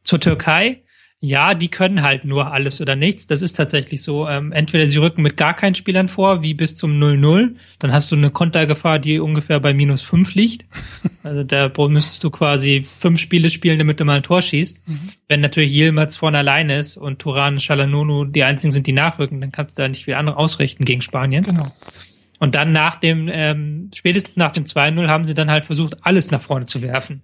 Zur 0.03 0.21
Türkei, 0.21 0.83
ja, 1.21 1.55
die 1.55 1.69
können 1.69 2.03
halt 2.03 2.25
nur 2.25 2.53
alles 2.53 2.81
oder 2.81 2.95
nichts. 2.95 3.27
Das 3.27 3.43
ist 3.43 3.55
tatsächlich 3.55 4.03
so. 4.03 4.29
Ähm, 4.29 4.53
entweder 4.53 4.87
sie 4.87 4.99
rücken 4.99 5.23
mit 5.23 5.37
gar 5.37 5.53
keinen 5.53 5.75
Spielern 5.75 6.07
vor, 6.07 6.43
wie 6.45 6.55
bis 6.55 6.77
zum 6.77 6.93
0-0. 6.93 7.57
Dann 7.81 7.93
hast 7.93 8.13
du 8.13 8.17
eine 8.17 8.31
Kontergefahr, 8.31 9.01
die 9.01 9.19
ungefähr 9.19 9.59
bei 9.59 9.75
minus 9.75 10.03
fünf 10.03 10.35
liegt. 10.35 10.65
Also 11.25 11.43
da 11.43 11.71
müsstest 11.89 12.25
du 12.25 12.31
quasi 12.31 12.81
fünf 12.81 13.21
Spiele 13.21 13.51
spielen, 13.51 13.79
damit 13.79 14.01
du 14.01 14.05
mal 14.07 14.17
ein 14.17 14.23
Tor 14.23 14.41
schießt. 14.41 14.89
Mhm. 14.89 15.01
Wenn 15.27 15.41
natürlich 15.43 15.75
Yilmaz 15.75 16.17
vorne 16.17 16.39
alleine 16.39 16.79
ist 16.79 16.97
und 16.97 17.19
Turan, 17.19 17.61
Shalanonu 17.61 18.25
die 18.25 18.45
einzigen 18.45 18.73
sind, 18.73 18.87
die 18.87 18.93
nachrücken, 18.93 19.39
dann 19.43 19.53
kannst 19.53 19.77
du 19.77 19.83
da 19.83 19.89
nicht 19.89 20.05
viel 20.05 20.15
andere 20.15 20.39
ausrichten 20.39 20.87
gegen 20.87 21.03
Spanien. 21.03 21.45
Genau. 21.45 21.67
Und 22.39 22.55
dann 22.55 22.73
nach 22.73 22.97
dem, 22.97 23.29
ähm, 23.31 23.91
spätestens 23.95 24.37
nach 24.37 24.53
dem 24.53 24.65
2-0 24.65 25.09
haben 25.09 25.25
sie 25.25 25.35
dann 25.35 25.51
halt 25.51 25.65
versucht, 25.65 25.99
alles 26.07 26.31
nach 26.31 26.41
vorne 26.41 26.65
zu 26.65 26.81
werfen. 26.81 27.23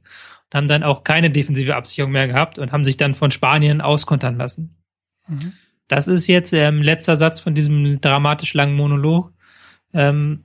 Haben 0.55 0.68
dann 0.68 0.82
auch 0.82 1.05
keine 1.05 1.30
defensive 1.30 1.76
Absicherung 1.76 2.12
mehr 2.12 2.28
gehabt 2.28 2.59
und 2.59 2.72
haben 2.72 2.84
sich 2.84 2.96
dann 2.96 3.14
von 3.14 3.30
Spanien 3.30 3.80
auskontern 3.80 4.38
lassen. 4.38 4.76
Mhm. 5.28 5.52
Das 5.88 6.09
ist 6.09 6.28
jetzt 6.28 6.52
ähm, 6.52 6.80
letzter 6.80 7.16
Satz 7.16 7.40
von 7.40 7.55
diesem 7.55 8.00
dramatisch 8.00 8.55
langen 8.55 8.76
Monolog. 8.76 9.32
Ähm, 9.92 10.44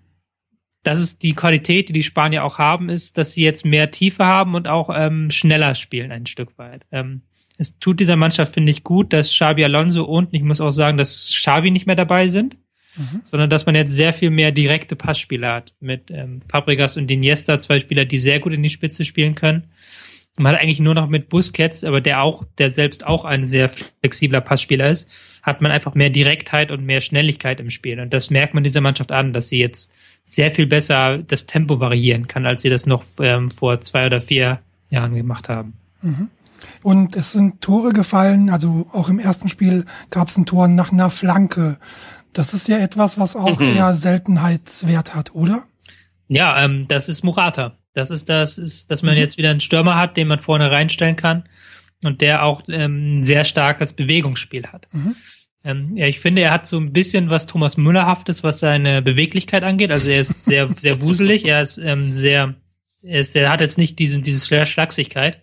das 0.83 0.99
ist 0.99 1.23
die 1.23 1.33
Qualität, 1.33 1.89
die 1.89 1.93
die 1.93 2.03
Spanier 2.03 2.43
auch 2.43 2.57
haben, 2.57 2.89
ist, 2.89 3.17
dass 3.17 3.33
sie 3.33 3.43
jetzt 3.43 3.65
mehr 3.65 3.91
Tiefe 3.91 4.25
haben 4.25 4.55
und 4.55 4.67
auch 4.67 4.89
ähm, 4.93 5.29
schneller 5.29 5.75
spielen 5.75 6.11
ein 6.11 6.25
Stück 6.25 6.57
weit. 6.57 6.85
Ähm, 6.91 7.21
es 7.57 7.77
tut 7.79 7.99
dieser 7.99 8.15
Mannschaft, 8.15 8.53
finde 8.53 8.71
ich, 8.71 8.83
gut, 8.83 9.13
dass 9.13 9.29
Xabi 9.29 9.63
Alonso 9.63 10.03
und 10.05 10.33
ich 10.33 10.43
muss 10.43 10.61
auch 10.61 10.71
sagen, 10.71 10.97
dass 10.97 11.29
Xavi 11.29 11.71
nicht 11.71 11.85
mehr 11.85 11.97
dabei 11.97 12.27
sind 12.27 12.57
mhm. 12.95 13.21
sondern 13.23 13.49
dass 13.49 13.65
man 13.65 13.75
jetzt 13.75 13.93
sehr 13.93 14.13
viel 14.13 14.29
mehr 14.29 14.51
direkte 14.51 14.95
Passspieler 14.95 15.53
hat 15.53 15.73
mit 15.79 16.11
ähm, 16.11 16.41
Fabregas 16.41 16.97
und 16.97 17.09
Iniesta, 17.09 17.59
zwei 17.59 17.79
Spieler, 17.79 18.05
die 18.05 18.19
sehr 18.19 18.39
gut 18.39 18.53
in 18.53 18.63
die 18.63 18.69
Spitze 18.69 19.05
spielen 19.05 19.35
können. 19.35 19.67
Man 20.37 20.53
hat 20.53 20.61
eigentlich 20.61 20.79
nur 20.79 20.95
noch 20.95 21.09
mit 21.09 21.27
Busquets, 21.27 21.83
aber 21.83 21.99
der 21.99 22.21
auch, 22.21 22.45
der 22.57 22.71
selbst 22.71 23.05
auch 23.05 23.25
ein 23.25 23.43
sehr 23.43 23.67
flexibler 23.67 24.39
Passspieler 24.39 24.89
ist, 24.89 25.09
hat 25.43 25.61
man 25.61 25.71
einfach 25.71 25.95
mehr 25.95 26.09
Direktheit 26.09 26.71
und 26.71 26.85
mehr 26.85 27.01
Schnelligkeit 27.01 27.59
im 27.59 27.69
Spiel. 27.69 27.99
Und 27.99 28.13
das 28.13 28.29
merkt 28.29 28.53
man 28.53 28.63
dieser 28.63 28.79
Mannschaft 28.79 29.11
an, 29.11 29.33
dass 29.33 29.49
sie 29.49 29.59
jetzt 29.59 29.93
sehr 30.23 30.49
viel 30.49 30.65
besser 30.65 31.17
das 31.17 31.45
Tempo 31.45 31.81
variieren 31.81 32.27
kann, 32.27 32.45
als 32.45 32.61
sie 32.61 32.69
das 32.69 32.85
noch 32.85 33.03
ähm, 33.19 33.51
vor 33.51 33.81
zwei 33.81 34.05
oder 34.05 34.21
vier 34.21 34.59
Jahren 34.89 35.13
gemacht 35.13 35.49
haben. 35.49 35.73
Mhm. 36.01 36.29
Und 36.83 37.15
es 37.15 37.31
sind 37.31 37.61
Tore 37.61 37.91
gefallen, 37.93 38.49
also 38.49 38.87
auch 38.93 39.09
im 39.09 39.19
ersten 39.19 39.49
Spiel 39.49 39.85
gab 40.09 40.27
es 40.27 40.37
ein 40.37 40.45
Tor 40.45 40.67
nach 40.67 40.91
einer 40.91 41.09
Flanke. 41.09 41.77
Das 42.33 42.53
ist 42.53 42.67
ja 42.67 42.77
etwas, 42.77 43.17
was 43.19 43.35
auch 43.35 43.59
mhm. 43.59 43.75
eher 43.75 43.95
Seltenheitswert 43.95 45.15
hat, 45.15 45.33
oder? 45.33 45.63
Ja, 46.27 46.63
ähm, 46.63 46.87
das 46.87 47.09
ist 47.09 47.23
Murata. 47.23 47.77
Das 47.93 48.11
ist 48.11 48.29
das, 48.29 48.57
ist, 48.57 48.91
dass 48.91 49.01
man 49.01 49.15
mhm. 49.15 49.21
jetzt 49.21 49.37
wieder 49.37 49.49
einen 49.49 49.61
Stürmer 49.61 49.97
hat, 49.97 50.15
den 50.15 50.27
man 50.27 50.39
vorne 50.39 50.69
reinstellen 50.69 51.15
kann 51.15 51.43
und 52.03 52.21
der 52.21 52.43
auch 52.43 52.63
ähm, 52.67 53.19
ein 53.19 53.23
sehr 53.23 53.43
starkes 53.43 53.93
Bewegungsspiel 53.93 54.67
hat. 54.67 54.87
Mhm. 54.91 55.15
Ähm, 55.63 55.97
ja, 55.97 56.07
ich 56.07 56.19
finde, 56.19 56.41
er 56.41 56.51
hat 56.51 56.67
so 56.67 56.77
ein 56.77 56.93
bisschen 56.93 57.29
was 57.29 57.45
Thomas 57.45 57.77
Müllerhaftes, 57.77 58.43
was 58.43 58.59
seine 58.59 59.01
Beweglichkeit 59.01 59.63
angeht. 59.63 59.91
Also 59.91 60.09
er 60.09 60.21
ist 60.21 60.45
sehr, 60.45 60.69
sehr 60.69 61.01
wuselig. 61.01 61.45
Er 61.45 61.61
ist 61.61 61.77
ähm, 61.77 62.11
sehr, 62.11 62.55
er 63.01 63.19
ist, 63.19 63.35
er 63.35 63.49
hat 63.49 63.61
jetzt 63.61 63.77
nicht 63.77 63.99
diesen, 63.99 64.23
diese 64.23 64.65
Schlagsigkeit, 64.65 65.41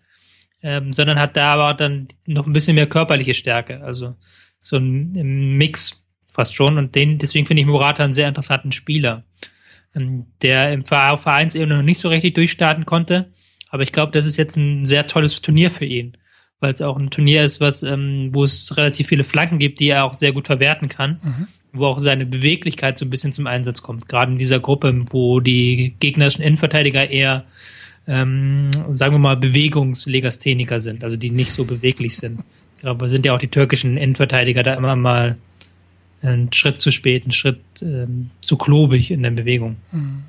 ähm, 0.62 0.92
sondern 0.92 1.18
hat 1.18 1.36
da 1.36 1.54
aber 1.54 1.74
dann 1.74 2.08
noch 2.26 2.46
ein 2.46 2.52
bisschen 2.52 2.76
mehr 2.76 2.86
körperliche 2.86 3.34
Stärke. 3.34 3.82
Also 3.82 4.14
so 4.60 4.76
ein, 4.78 5.14
ein 5.16 5.56
Mix 5.58 6.05
fast 6.36 6.54
schon. 6.54 6.78
Und 6.78 6.94
den, 6.94 7.18
deswegen 7.18 7.46
finde 7.46 7.62
ich 7.62 7.66
Murata 7.66 8.04
einen 8.04 8.12
sehr 8.12 8.28
interessanten 8.28 8.70
Spieler, 8.70 9.24
ähm, 9.94 10.26
der 10.42 10.72
im 10.72 10.84
Vereinsebene 10.84 11.76
noch 11.76 11.82
nicht 11.82 11.98
so 11.98 12.08
richtig 12.08 12.34
durchstarten 12.34 12.86
konnte. 12.86 13.32
Aber 13.70 13.82
ich 13.82 13.92
glaube, 13.92 14.12
das 14.12 14.26
ist 14.26 14.36
jetzt 14.36 14.56
ein 14.56 14.86
sehr 14.86 15.06
tolles 15.06 15.42
Turnier 15.42 15.70
für 15.70 15.84
ihn, 15.84 16.16
weil 16.60 16.72
es 16.72 16.82
auch 16.82 16.96
ein 16.96 17.10
Turnier 17.10 17.42
ist, 17.42 17.60
was, 17.60 17.82
ähm, 17.82 18.30
wo 18.32 18.44
es 18.44 18.76
relativ 18.76 19.08
viele 19.08 19.24
Flanken 19.24 19.58
gibt, 19.58 19.80
die 19.80 19.88
er 19.88 20.04
auch 20.04 20.14
sehr 20.14 20.32
gut 20.32 20.46
verwerten 20.46 20.88
kann. 20.88 21.20
Mhm. 21.22 21.48
Wo 21.72 21.86
auch 21.86 21.98
seine 21.98 22.24
Beweglichkeit 22.24 22.96
so 22.96 23.04
ein 23.04 23.10
bisschen 23.10 23.32
zum 23.32 23.46
Einsatz 23.46 23.82
kommt. 23.82 24.08
Gerade 24.08 24.32
in 24.32 24.38
dieser 24.38 24.60
Gruppe, 24.60 25.04
wo 25.10 25.40
die 25.40 25.96
gegnerischen 25.98 26.42
Innenverteidiger 26.42 27.10
eher 27.10 27.44
ähm, 28.06 28.70
sagen 28.90 29.14
wir 29.14 29.18
mal, 29.18 29.36
Bewegungslegastheniker 29.36 30.80
sind, 30.80 31.02
also 31.02 31.16
die 31.16 31.30
nicht 31.30 31.52
so 31.52 31.64
beweglich 31.64 32.16
sind. 32.16 32.40
Aber 32.82 33.08
sind 33.08 33.26
ja 33.26 33.34
auch 33.34 33.38
die 33.38 33.48
türkischen 33.48 33.96
Innenverteidiger 33.96 34.62
da 34.62 34.74
immer 34.74 34.96
mal 34.96 35.36
einen 36.22 36.52
Schritt 36.52 36.80
zu 36.80 36.90
spät, 36.90 37.24
einen 37.24 37.32
Schritt 37.32 37.60
ähm, 37.82 38.30
zu 38.40 38.56
klobig 38.56 39.10
in 39.10 39.22
der 39.22 39.30
Bewegung. 39.30 39.76
Mhm. 39.92 40.24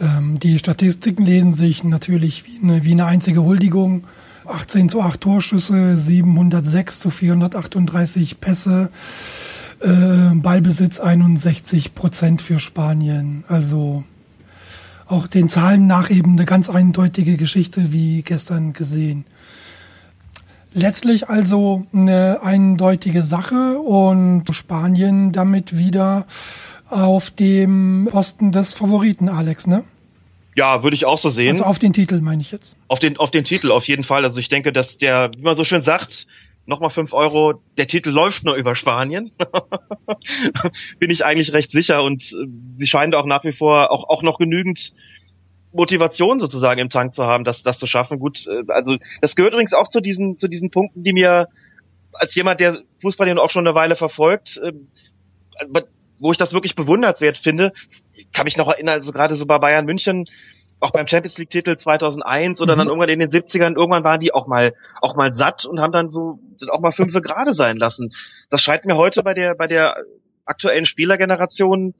Ähm, 0.00 0.38
die 0.38 0.58
Statistiken 0.58 1.24
lesen 1.24 1.52
sich 1.52 1.84
natürlich 1.84 2.44
wie 2.46 2.58
eine, 2.62 2.84
wie 2.84 2.92
eine 2.92 3.06
einzige 3.06 3.42
Huldigung. 3.42 4.04
18 4.46 4.88
zu 4.88 5.02
8 5.02 5.20
Torschüsse, 5.20 5.96
706 5.96 6.98
zu 6.98 7.10
438 7.10 8.40
Pässe, 8.40 8.90
äh, 9.80 10.34
Ballbesitz 10.34 10.98
61 10.98 11.94
Prozent 11.94 12.42
für 12.42 12.58
Spanien. 12.58 13.44
Also 13.48 14.04
auch 15.06 15.26
den 15.26 15.48
Zahlen 15.48 15.86
nach 15.86 16.10
eben 16.10 16.32
eine 16.32 16.46
ganz 16.46 16.68
eindeutige 16.70 17.36
Geschichte 17.36 17.92
wie 17.92 18.22
gestern 18.22 18.72
gesehen. 18.72 19.24
Letztlich 20.72 21.28
also 21.28 21.86
eine 21.92 22.42
eindeutige 22.42 23.22
Sache 23.22 23.78
und 23.78 24.44
Spanien 24.54 25.32
damit 25.32 25.76
wieder 25.76 26.26
auf 26.88 27.30
dem 27.30 28.08
Posten 28.10 28.52
des 28.52 28.74
Favoriten, 28.74 29.28
Alex, 29.28 29.66
ne? 29.66 29.84
Ja, 30.56 30.82
würde 30.82 30.96
ich 30.96 31.06
auch 31.06 31.18
so 31.18 31.30
sehen. 31.30 31.52
Also 31.52 31.64
auf 31.64 31.78
den 31.78 31.92
Titel 31.92 32.20
meine 32.20 32.42
ich 32.42 32.52
jetzt. 32.52 32.76
Auf 32.88 32.98
den, 32.98 33.16
auf 33.16 33.30
den 33.30 33.44
Titel 33.44 33.70
auf 33.70 33.86
jeden 33.86 34.04
Fall. 34.04 34.24
Also 34.24 34.38
ich 34.38 34.48
denke, 34.48 34.72
dass 34.72 34.98
der, 34.98 35.30
wie 35.36 35.42
man 35.42 35.56
so 35.56 35.64
schön 35.64 35.82
sagt, 35.82 36.26
nochmal 36.66 36.90
fünf 36.90 37.12
Euro, 37.12 37.62
der 37.76 37.86
Titel 37.86 38.10
läuft 38.10 38.44
nur 38.44 38.54
über 38.54 38.76
Spanien. 38.76 39.32
Bin 40.98 41.10
ich 41.10 41.24
eigentlich 41.24 41.52
recht 41.52 41.70
sicher 41.70 42.02
und 42.02 42.22
äh, 42.22 42.46
sie 42.78 42.86
scheinen 42.86 43.12
da 43.12 43.18
auch 43.18 43.26
nach 43.26 43.44
wie 43.44 43.52
vor 43.52 43.90
auch, 43.90 44.08
auch 44.08 44.22
noch 44.22 44.38
genügend 44.38 44.92
Motivation 45.72 46.40
sozusagen 46.40 46.80
im 46.80 46.90
Tank 46.90 47.14
zu 47.14 47.24
haben, 47.24 47.44
das, 47.44 47.62
das 47.62 47.78
zu 47.78 47.86
schaffen. 47.86 48.18
Gut, 48.18 48.46
äh, 48.46 48.64
also 48.68 48.96
das 49.20 49.34
gehört 49.34 49.52
übrigens 49.52 49.72
auch 49.72 49.88
zu 49.88 50.00
diesen, 50.00 50.38
zu 50.38 50.48
diesen 50.48 50.70
Punkten, 50.70 51.02
die 51.04 51.12
mir 51.12 51.48
als 52.12 52.34
jemand, 52.34 52.60
der 52.60 52.78
Fußball 53.02 53.28
ja 53.28 53.36
auch 53.36 53.50
schon 53.50 53.66
eine 53.66 53.74
Weile 53.74 53.96
verfolgt, 53.96 54.60
äh, 54.62 54.72
wo 56.18 56.32
ich 56.32 56.38
das 56.38 56.52
wirklich 56.52 56.74
bewundernswert 56.74 57.38
finde, 57.38 57.72
kann 58.32 58.44
mich 58.44 58.56
noch 58.56 58.68
erinnern, 58.68 58.96
also 58.98 59.12
gerade 59.12 59.34
so 59.34 59.46
bei 59.46 59.58
Bayern 59.58 59.86
München, 59.86 60.26
auch 60.80 60.90
beim 60.92 61.06
Champions 61.06 61.38
League 61.38 61.50
Titel 61.50 61.76
2001 61.76 62.60
oder 62.60 62.74
mhm. 62.74 62.78
dann 62.78 62.88
irgendwann 62.88 63.08
in 63.10 63.18
den 63.18 63.30
70ern, 63.30 63.76
irgendwann 63.76 64.04
waren 64.04 64.20
die 64.20 64.32
auch 64.32 64.46
mal, 64.46 64.74
auch 65.00 65.14
mal 65.14 65.34
satt 65.34 65.64
und 65.64 65.80
haben 65.80 65.92
dann 65.92 66.10
so, 66.10 66.38
sind 66.56 66.70
auch 66.70 66.80
mal 66.80 66.92
fünfe 66.92 67.20
gerade 67.20 67.52
sein 67.52 67.76
lassen. 67.76 68.12
Das 68.48 68.62
scheint 68.62 68.84
mir 68.86 68.96
heute 68.96 69.22
bei 69.22 69.34
der, 69.34 69.54
bei 69.54 69.66
der 69.66 69.96
aktuellen 70.44 70.86
Spielergeneration, 70.86 71.94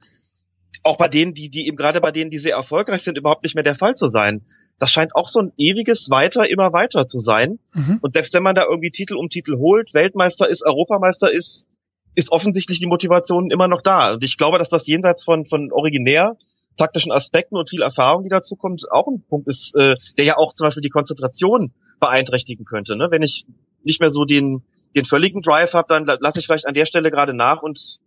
auch 0.83 0.97
bei 0.97 1.07
denen, 1.07 1.33
die, 1.33 1.49
die 1.49 1.67
eben 1.67 1.77
gerade 1.77 2.01
bei 2.01 2.11
denen, 2.11 2.31
die 2.31 2.39
sehr 2.39 2.55
erfolgreich 2.55 3.03
sind, 3.03 3.17
überhaupt 3.17 3.43
nicht 3.43 3.55
mehr 3.55 3.63
der 3.63 3.75
Fall 3.75 3.95
zu 3.95 4.07
sein. 4.07 4.45
Das 4.79 4.89
scheint 4.89 5.15
auch 5.15 5.27
so 5.27 5.39
ein 5.39 5.53
ewiges 5.57 6.09
Weiter, 6.09 6.49
immer 6.49 6.73
weiter 6.73 7.07
zu 7.07 7.19
sein. 7.19 7.59
Mhm. 7.73 7.99
Und 8.01 8.13
selbst 8.13 8.33
wenn 8.33 8.43
man 8.43 8.55
da 8.55 8.65
irgendwie 8.65 8.89
Titel 8.89 9.15
um 9.15 9.29
Titel 9.29 9.57
holt, 9.57 9.93
Weltmeister 9.93 10.49
ist, 10.49 10.65
Europameister 10.65 11.31
ist, 11.31 11.67
ist 12.15 12.31
offensichtlich 12.31 12.79
die 12.79 12.87
Motivation 12.87 13.51
immer 13.51 13.67
noch 13.67 13.81
da. 13.81 14.13
Und 14.13 14.23
ich 14.23 14.37
glaube, 14.37 14.57
dass 14.57 14.69
das 14.69 14.87
jenseits 14.87 15.23
von, 15.23 15.45
von 15.45 15.71
originär 15.71 16.35
taktischen 16.77 17.11
Aspekten 17.11 17.57
und 17.57 17.69
viel 17.69 17.81
Erfahrung, 17.81 18.23
die 18.23 18.29
dazu 18.29 18.55
kommt, 18.55 18.83
auch 18.91 19.07
ein 19.07 19.23
Punkt 19.27 19.47
ist, 19.47 19.75
äh, 19.75 19.95
der 20.17 20.25
ja 20.25 20.37
auch 20.37 20.53
zum 20.53 20.65
Beispiel 20.65 20.81
die 20.81 20.89
Konzentration 20.89 21.73
beeinträchtigen 21.99 22.65
könnte. 22.65 22.95
Ne? 22.95 23.07
Wenn 23.11 23.21
ich 23.21 23.45
nicht 23.83 23.99
mehr 23.99 24.09
so 24.09 24.25
den, 24.25 24.63
den 24.95 25.05
völligen 25.05 25.41
Drive 25.41 25.73
habe, 25.73 25.87
dann 25.89 26.05
lasse 26.05 26.39
ich 26.39 26.45
vielleicht 26.45 26.67
an 26.67 26.73
der 26.73 26.85
Stelle 26.85 27.11
gerade 27.11 27.33
nach 27.33 27.61
und 27.61 27.99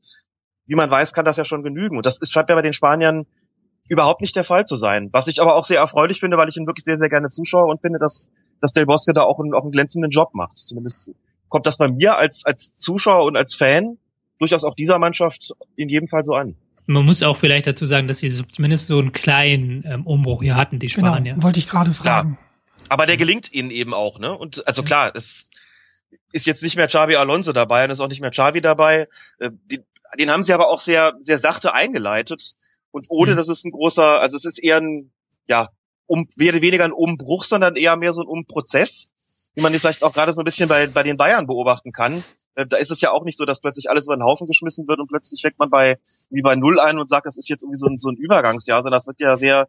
wie 0.66 0.74
man 0.74 0.90
weiß, 0.90 1.12
kann 1.12 1.24
das 1.24 1.36
ja 1.36 1.44
schon 1.44 1.62
genügen. 1.62 1.96
Und 1.96 2.06
das 2.06 2.18
ist, 2.18 2.32
scheint 2.32 2.48
ja 2.48 2.54
bei 2.54 2.62
den 2.62 2.72
Spaniern 2.72 3.26
überhaupt 3.88 4.20
nicht 4.20 4.34
der 4.34 4.44
Fall 4.44 4.64
zu 4.64 4.76
sein. 4.76 5.10
Was 5.12 5.26
ich 5.26 5.40
aber 5.40 5.56
auch 5.56 5.64
sehr 5.64 5.78
erfreulich 5.78 6.20
finde, 6.20 6.36
weil 6.36 6.48
ich 6.48 6.56
ihn 6.56 6.66
wirklich 6.66 6.84
sehr, 6.84 6.96
sehr 6.96 7.08
gerne 7.08 7.28
zuschaue 7.28 7.66
und 7.66 7.80
finde, 7.80 7.98
dass, 7.98 8.28
dass 8.60 8.72
Del 8.72 8.86
Bosque 8.86 9.12
da 9.12 9.22
auch 9.22 9.38
einen, 9.38 9.54
auch 9.54 9.62
einen 9.62 9.72
glänzenden 9.72 10.10
Job 10.10 10.30
macht. 10.32 10.58
Zumindest 10.58 11.10
kommt 11.48 11.66
das 11.66 11.76
bei 11.76 11.88
mir 11.88 12.16
als, 12.16 12.44
als 12.44 12.76
Zuschauer 12.76 13.24
und 13.24 13.36
als 13.36 13.54
Fan 13.54 13.98
durchaus 14.38 14.64
auch 14.64 14.74
dieser 14.74 14.98
Mannschaft 14.98 15.52
in 15.76 15.88
jedem 15.88 16.08
Fall 16.08 16.24
so 16.24 16.34
an. 16.34 16.56
Man 16.86 17.04
muss 17.04 17.22
auch 17.22 17.36
vielleicht 17.36 17.66
dazu 17.66 17.86
sagen, 17.86 18.08
dass 18.08 18.18
sie 18.18 18.28
zumindest 18.28 18.88
so 18.88 18.98
einen 18.98 19.12
kleinen 19.12 19.84
ähm, 19.86 20.06
Umbruch 20.06 20.42
hier 20.42 20.56
hatten, 20.56 20.78
die 20.78 20.88
genau, 20.88 21.12
Spanier. 21.12 21.34
Genau, 21.34 21.44
wollte 21.44 21.58
ich 21.58 21.68
gerade 21.68 21.92
fragen. 21.92 22.36
Klar. 22.36 22.88
Aber 22.90 23.06
der 23.06 23.16
gelingt 23.16 23.52
ihnen 23.52 23.70
eben 23.70 23.94
auch, 23.94 24.18
ne? 24.18 24.36
Und 24.36 24.66
also 24.66 24.82
klar, 24.82 25.12
es 25.14 25.48
ist 26.32 26.46
jetzt 26.46 26.62
nicht 26.62 26.76
mehr 26.76 26.86
Xavi 26.86 27.16
Alonso 27.16 27.52
dabei 27.52 27.84
und 27.84 27.90
ist 27.90 28.00
auch 28.00 28.08
nicht 28.08 28.20
mehr 28.20 28.30
Xavi 28.30 28.60
dabei. 28.60 29.08
Äh, 29.38 29.50
die, 29.70 29.80
den 30.18 30.30
haben 30.30 30.44
sie 30.44 30.52
aber 30.52 30.68
auch 30.68 30.80
sehr, 30.80 31.14
sehr 31.20 31.38
sachte 31.38 31.74
eingeleitet 31.74 32.54
und 32.90 33.06
ohne, 33.08 33.32
mhm. 33.32 33.36
dass 33.36 33.48
es 33.48 33.64
ein 33.64 33.72
großer, 33.72 34.20
also 34.20 34.36
es 34.36 34.44
ist 34.44 34.58
eher 34.58 34.78
ein, 34.78 35.12
ja, 35.46 35.70
um, 36.06 36.28
wäre 36.36 36.60
weniger 36.62 36.84
ein 36.84 36.92
Umbruch, 36.92 37.44
sondern 37.44 37.76
eher 37.76 37.96
mehr 37.96 38.12
so 38.12 38.22
ein 38.22 38.28
Umprozess, 38.28 39.12
wie 39.54 39.62
man 39.62 39.72
den 39.72 39.80
vielleicht 39.80 40.02
auch 40.02 40.12
gerade 40.12 40.32
so 40.32 40.42
ein 40.42 40.44
bisschen 40.44 40.68
bei, 40.68 40.86
bei 40.86 41.02
den 41.02 41.16
Bayern 41.16 41.46
beobachten 41.46 41.92
kann. 41.92 42.22
Äh, 42.54 42.66
da 42.66 42.76
ist 42.76 42.90
es 42.90 43.00
ja 43.00 43.10
auch 43.10 43.24
nicht 43.24 43.38
so, 43.38 43.44
dass 43.44 43.60
plötzlich 43.60 43.90
alles 43.90 44.04
über 44.06 44.16
den 44.16 44.24
Haufen 44.24 44.46
geschmissen 44.46 44.86
wird 44.86 45.00
und 45.00 45.08
plötzlich 45.08 45.40
fängt 45.42 45.58
man 45.58 45.70
bei, 45.70 45.98
wie 46.30 46.42
bei 46.42 46.56
Null 46.56 46.78
ein 46.78 46.98
und 46.98 47.08
sagt, 47.08 47.26
das 47.26 47.36
ist 47.36 47.48
jetzt 47.48 47.62
irgendwie 47.62 47.78
so 47.78 47.86
ein, 47.86 47.98
so 47.98 48.10
ein 48.10 48.16
Übergangsjahr, 48.16 48.82
sondern 48.82 48.98
das 48.98 49.06
wird 49.06 49.20
ja 49.20 49.36
sehr, 49.36 49.68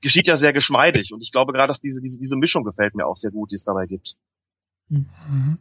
geschieht 0.00 0.26
ja 0.26 0.36
sehr 0.36 0.52
geschmeidig. 0.52 1.12
Und 1.12 1.20
ich 1.20 1.32
glaube 1.32 1.52
gerade, 1.52 1.68
dass 1.68 1.80
diese, 1.80 2.00
diese, 2.00 2.18
diese 2.18 2.36
Mischung 2.36 2.64
gefällt 2.64 2.94
mir 2.94 3.06
auch 3.06 3.16
sehr 3.16 3.30
gut, 3.30 3.50
die 3.50 3.56
es 3.56 3.64
dabei 3.64 3.86
gibt. 3.86 4.14
Mhm. 4.88 5.58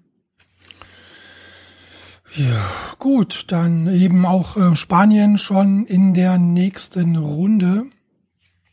Ja, 2.36 2.70
gut, 2.98 3.46
dann 3.48 3.88
eben 3.94 4.26
auch 4.26 4.56
äh, 4.56 4.76
Spanien 4.76 5.38
schon 5.38 5.86
in 5.86 6.14
der 6.14 6.38
nächsten 6.38 7.18
Runde. 7.18 7.86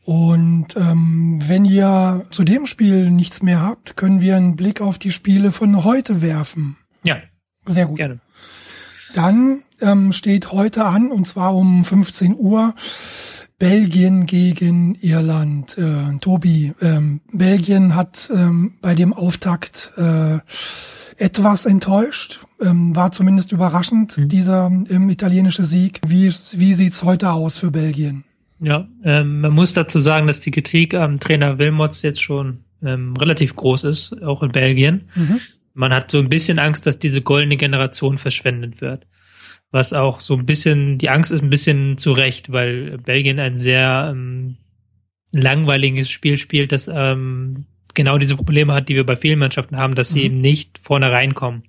Und 0.04 0.76
ähm, 0.76 1.40
wenn 1.46 1.64
ihr 1.64 2.24
zu 2.30 2.44
dem 2.44 2.66
Spiel 2.66 3.11
nichts 3.11 3.42
mehr 3.42 3.61
habt, 3.61 3.96
können 3.96 4.20
wir 4.20 4.36
einen 4.36 4.56
Blick 4.56 4.80
auf 4.80 4.98
die 4.98 5.11
Spiele 5.11 5.52
von 5.52 5.84
heute 5.84 6.22
werfen. 6.22 6.76
Ja. 7.04 7.16
Sehr 7.66 7.86
gut. 7.86 7.98
Gerne. 7.98 8.20
Dann 9.12 9.62
ähm, 9.80 10.12
steht 10.12 10.52
heute 10.52 10.84
an, 10.84 11.11
und 11.11 11.26
zwar 11.26 11.54
um 11.54 11.84
15 11.84 12.36
Uhr, 12.38 12.74
Belgien 13.59 14.26
gegen 14.26 14.94
Irland. 14.94 15.76
Äh, 15.76 16.18
Tobi, 16.20 16.72
ähm, 16.80 17.20
Belgien 17.32 17.94
hat 17.94 18.30
ähm, 18.32 18.74
bei 18.80 18.94
dem 18.94 19.12
Auftakt 19.12 19.92
äh, 19.96 20.38
etwas 21.18 21.66
enttäuscht, 21.66 22.40
ähm, 22.60 22.94
war 22.94 23.10
zumindest 23.10 23.52
überraschend, 23.52 24.16
mhm. 24.16 24.28
dieser 24.28 24.66
ähm, 24.66 25.10
italienische 25.10 25.64
Sieg. 25.64 26.00
Wie, 26.06 26.28
wie 26.28 26.74
sieht's 26.74 27.02
heute 27.02 27.32
aus 27.32 27.58
für 27.58 27.70
Belgien? 27.70 28.24
Ja, 28.60 28.88
ähm, 29.04 29.40
man 29.40 29.52
muss 29.52 29.72
dazu 29.72 29.98
sagen, 29.98 30.26
dass 30.26 30.40
die 30.40 30.50
Kritik 30.50 30.94
am 30.94 31.20
Trainer 31.20 31.58
Wilmots 31.58 32.02
jetzt 32.02 32.22
schon 32.22 32.64
ähm, 32.82 33.14
relativ 33.16 33.54
groß 33.56 33.84
ist, 33.84 34.22
auch 34.22 34.42
in 34.42 34.52
Belgien. 34.52 35.08
Mhm. 35.14 35.40
Man 35.74 35.92
hat 35.92 36.10
so 36.10 36.18
ein 36.18 36.28
bisschen 36.28 36.58
Angst, 36.58 36.86
dass 36.86 36.98
diese 36.98 37.22
goldene 37.22 37.56
Generation 37.56 38.18
verschwendet 38.18 38.80
wird. 38.80 39.06
Was 39.70 39.92
auch 39.92 40.18
so 40.20 40.34
ein 40.34 40.46
bisschen, 40.46 40.98
die 40.98 41.10
Angst 41.10 41.30
ist 41.30 41.42
ein 41.42 41.50
bisschen 41.50 41.98
zu 41.98 42.12
Recht, 42.12 42.52
weil 42.52 42.98
Belgien 42.98 43.38
ein 43.38 43.56
sehr 43.56 44.08
ähm, 44.10 44.56
langweiliges 45.32 46.10
Spiel 46.10 46.36
spielt, 46.36 46.72
das 46.72 46.90
ähm, 46.92 47.66
genau 47.99 48.16
diese 48.16 48.36
Probleme 48.36 48.72
hat, 48.72 48.88
die 48.88 48.94
wir 48.94 49.05
bei 49.05 49.16
vielen 49.16 49.40
Mannschaften 49.40 49.76
haben, 49.76 49.96
dass 49.96 50.11
sie 50.11 50.20
mhm. 50.20 50.24
eben 50.24 50.34
nicht 50.36 50.78
vorne 50.78 51.11
reinkommen. 51.11 51.64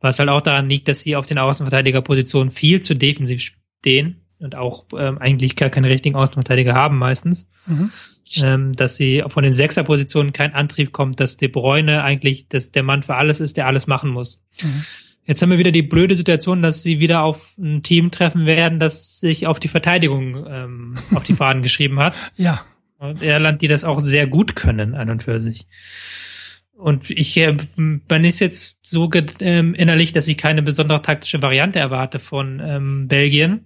Was 0.00 0.18
halt 0.18 0.30
auch 0.30 0.40
daran 0.40 0.68
liegt, 0.68 0.88
dass 0.88 1.00
sie 1.02 1.14
auf 1.14 1.26
den 1.26 1.38
Außenverteidigerpositionen 1.38 2.50
viel 2.50 2.80
zu 2.80 2.96
defensiv 2.96 3.52
stehen 3.78 4.22
und 4.40 4.56
auch 4.56 4.86
ähm, 4.98 5.18
eigentlich 5.18 5.54
gar 5.54 5.68
keine 5.68 5.90
richtigen 5.90 6.16
Außenverteidiger 6.16 6.74
haben 6.74 6.98
meistens. 6.98 7.48
Mhm. 7.66 7.92
Ähm, 8.36 8.74
dass 8.74 8.96
sie 8.96 9.22
von 9.26 9.42
den 9.44 9.52
Sechserpositionen 9.52 10.32
kein 10.32 10.54
Antrieb 10.54 10.90
kommt, 10.90 11.20
dass 11.20 11.36
De 11.36 11.48
Bruyne 11.48 12.02
eigentlich 12.02 12.48
dass 12.48 12.72
der 12.72 12.82
Mann 12.82 13.02
für 13.02 13.16
alles 13.16 13.40
ist, 13.40 13.58
der 13.58 13.66
alles 13.66 13.86
machen 13.86 14.08
muss. 14.08 14.42
Mhm. 14.62 14.84
Jetzt 15.26 15.42
haben 15.42 15.50
wir 15.50 15.58
wieder 15.58 15.70
die 15.70 15.82
blöde 15.82 16.16
Situation, 16.16 16.62
dass 16.62 16.82
sie 16.82 16.98
wieder 16.98 17.22
auf 17.22 17.52
ein 17.58 17.82
Team 17.82 18.10
treffen 18.10 18.46
werden, 18.46 18.78
das 18.78 19.20
sich 19.20 19.46
auf 19.46 19.60
die 19.60 19.68
Verteidigung 19.68 20.46
ähm, 20.48 20.94
auf 21.14 21.24
die 21.24 21.34
Fahnen 21.34 21.62
geschrieben 21.62 22.00
hat. 22.00 22.14
Ja. 22.36 22.64
Und 23.02 23.20
Irland, 23.20 23.60
die 23.62 23.66
das 23.66 23.82
auch 23.82 23.98
sehr 23.98 24.28
gut 24.28 24.54
können 24.54 24.94
an 24.94 25.10
und 25.10 25.24
für 25.24 25.40
sich. 25.40 25.66
Und 26.72 27.10
ich 27.10 27.36
äh, 27.36 27.56
man 27.76 28.24
ist 28.24 28.38
jetzt 28.38 28.78
so 28.80 29.10
ähm, 29.40 29.74
innerlich, 29.74 30.12
dass 30.12 30.28
ich 30.28 30.38
keine 30.38 30.62
besondere 30.62 31.02
taktische 31.02 31.42
Variante 31.42 31.80
erwarte 31.80 32.20
von 32.20 32.62
ähm, 32.64 33.08
Belgien. 33.08 33.64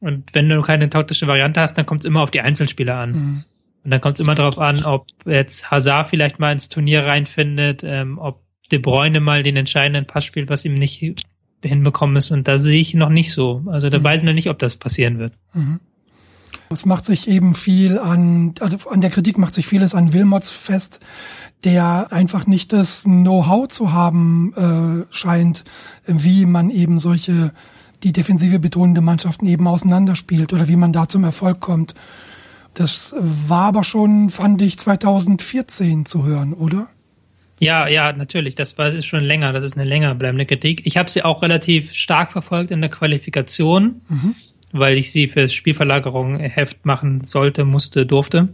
Und 0.00 0.34
wenn 0.34 0.50
du 0.50 0.60
keine 0.60 0.90
taktische 0.90 1.26
Variante 1.26 1.62
hast, 1.62 1.78
dann 1.78 1.86
kommt 1.86 2.00
es 2.00 2.04
immer 2.04 2.20
auf 2.20 2.30
die 2.30 2.42
Einzelspieler 2.42 2.98
an. 2.98 3.12
Mhm. 3.12 3.44
Und 3.84 3.90
dann 3.90 4.02
kommt 4.02 4.16
es 4.16 4.20
immer 4.20 4.34
darauf 4.34 4.58
an, 4.58 4.84
ob 4.84 5.06
jetzt 5.24 5.70
Hazard 5.70 6.08
vielleicht 6.08 6.38
mal 6.38 6.52
ins 6.52 6.68
Turnier 6.68 7.06
reinfindet, 7.06 7.82
ähm, 7.84 8.18
ob 8.18 8.42
De 8.70 8.78
Bruyne 8.78 9.20
mal 9.20 9.42
den 9.42 9.56
entscheidenden 9.56 10.06
Pass 10.06 10.26
spielt, 10.26 10.50
was 10.50 10.66
ihm 10.66 10.74
nicht 10.74 11.02
hinbekommen 11.64 12.16
ist. 12.16 12.30
Und 12.32 12.46
da 12.46 12.58
sehe 12.58 12.80
ich 12.80 12.92
noch 12.92 13.08
nicht 13.08 13.32
so. 13.32 13.64
Also 13.68 13.88
da 13.88 13.98
mhm. 13.98 14.04
weiß 14.04 14.20
ich 14.20 14.26
noch 14.26 14.34
nicht, 14.34 14.50
ob 14.50 14.58
das 14.58 14.76
passieren 14.76 15.18
wird. 15.18 15.32
Mhm. 15.54 15.80
Es 16.70 16.84
macht 16.84 17.06
sich 17.06 17.28
eben 17.28 17.54
viel 17.54 17.98
an, 17.98 18.54
also 18.60 18.90
an 18.90 19.00
der 19.00 19.10
Kritik 19.10 19.38
macht 19.38 19.54
sich 19.54 19.66
vieles 19.66 19.94
an 19.94 20.12
Wilmots 20.12 20.50
fest, 20.50 21.00
der 21.64 22.08
einfach 22.10 22.46
nicht 22.46 22.72
das 22.72 23.04
Know-how 23.04 23.68
zu 23.68 23.92
haben 23.92 25.06
äh, 25.08 25.14
scheint, 25.14 25.64
wie 26.06 26.44
man 26.44 26.70
eben 26.70 26.98
solche, 26.98 27.52
die 28.02 28.12
defensive 28.12 28.58
betonende 28.58 29.00
Mannschaften 29.00 29.46
eben 29.46 29.66
auseinanderspielt 29.66 30.52
oder 30.52 30.68
wie 30.68 30.76
man 30.76 30.92
da 30.92 31.08
zum 31.08 31.24
Erfolg 31.24 31.60
kommt. 31.60 31.94
Das 32.74 33.14
war 33.18 33.64
aber 33.64 33.82
schon, 33.82 34.28
fand 34.28 34.60
ich, 34.60 34.78
2014 34.78 36.04
zu 36.04 36.26
hören, 36.26 36.52
oder? 36.52 36.88
Ja, 37.60 37.88
ja, 37.88 38.12
natürlich. 38.12 38.54
Das 38.54 38.78
war 38.78 38.90
ist 38.90 39.06
schon 39.06 39.24
länger. 39.24 39.52
Das 39.52 39.64
ist 39.64 39.76
eine 39.76 39.88
länger 39.88 40.14
bleibende 40.14 40.46
Kritik. 40.46 40.82
Ich 40.84 40.96
habe 40.96 41.10
sie 41.10 41.24
auch 41.24 41.42
relativ 41.42 41.92
stark 41.92 42.30
verfolgt 42.30 42.70
in 42.70 42.80
der 42.80 42.90
Qualifikation. 42.90 44.02
Mhm 44.08 44.36
weil 44.72 44.98
ich 44.98 45.10
sie 45.10 45.28
fürs 45.28 45.52
Spielverlagerung 45.52 46.38
Heft 46.38 46.84
machen 46.84 47.24
sollte, 47.24 47.64
musste, 47.64 48.06
durfte. 48.06 48.48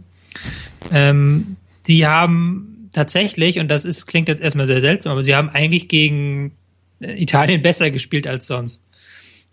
Ähm, 0.91 1.57
sie 1.83 2.05
haben 2.05 2.89
tatsächlich, 2.93 3.59
und 3.59 3.67
das 3.67 3.85
ist, 3.85 4.05
klingt 4.05 4.27
jetzt 4.27 4.41
erstmal 4.41 4.67
sehr 4.67 4.81
seltsam, 4.81 5.11
aber 5.13 5.23
sie 5.23 5.35
haben 5.35 5.49
eigentlich 5.49 5.87
gegen 5.87 6.53
äh, 6.99 7.21
Italien 7.21 7.61
besser 7.63 7.91
gespielt 7.91 8.27
als 8.27 8.47
sonst. 8.47 8.83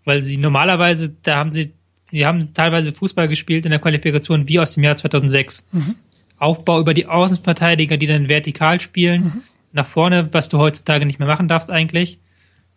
Weil 0.05 0.23
sie 0.23 0.37
normalerweise, 0.37 1.13
da 1.23 1.37
haben 1.37 1.51
sie, 1.51 1.71
sie 2.05 2.25
haben 2.25 2.53
teilweise 2.53 2.93
Fußball 2.93 3.27
gespielt 3.27 3.65
in 3.65 3.71
der 3.71 3.79
Qualifikation 3.79 4.47
wie 4.47 4.59
aus 4.59 4.71
dem 4.71 4.83
Jahr 4.83 4.95
2006. 4.95 5.65
Mhm. 5.71 5.95
Aufbau 6.37 6.79
über 6.79 6.93
die 6.93 7.05
Außenverteidiger, 7.05 7.97
die 7.97 8.05
dann 8.05 8.27
vertikal 8.27 8.81
spielen, 8.81 9.23
mhm. 9.23 9.41
nach 9.71 9.87
vorne, 9.87 10.33
was 10.33 10.49
du 10.49 10.57
heutzutage 10.57 11.05
nicht 11.05 11.19
mehr 11.19 11.27
machen 11.27 11.47
darfst 11.47 11.71
eigentlich. 11.71 12.19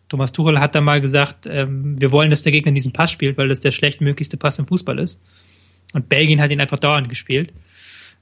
Thomas 0.09 0.31
Tuchel 0.31 0.59
hat 0.59 0.75
da 0.75 0.81
mal 0.81 1.01
gesagt, 1.01 1.45
ähm, 1.47 1.95
wir 1.99 2.11
wollen, 2.11 2.29
dass 2.29 2.43
der 2.43 2.51
Gegner 2.51 2.71
diesen 2.71 2.93
Pass 2.93 3.11
spielt, 3.11 3.37
weil 3.37 3.47
das 3.47 3.59
der 3.59 3.71
schlechtmöglichste 3.71 4.37
Pass 4.37 4.59
im 4.59 4.67
Fußball 4.67 4.99
ist. 4.99 5.21
Und 5.93 6.09
Belgien 6.09 6.41
hat 6.41 6.51
ihn 6.51 6.61
einfach 6.61 6.79
dauernd 6.79 7.09
gespielt. 7.09 7.53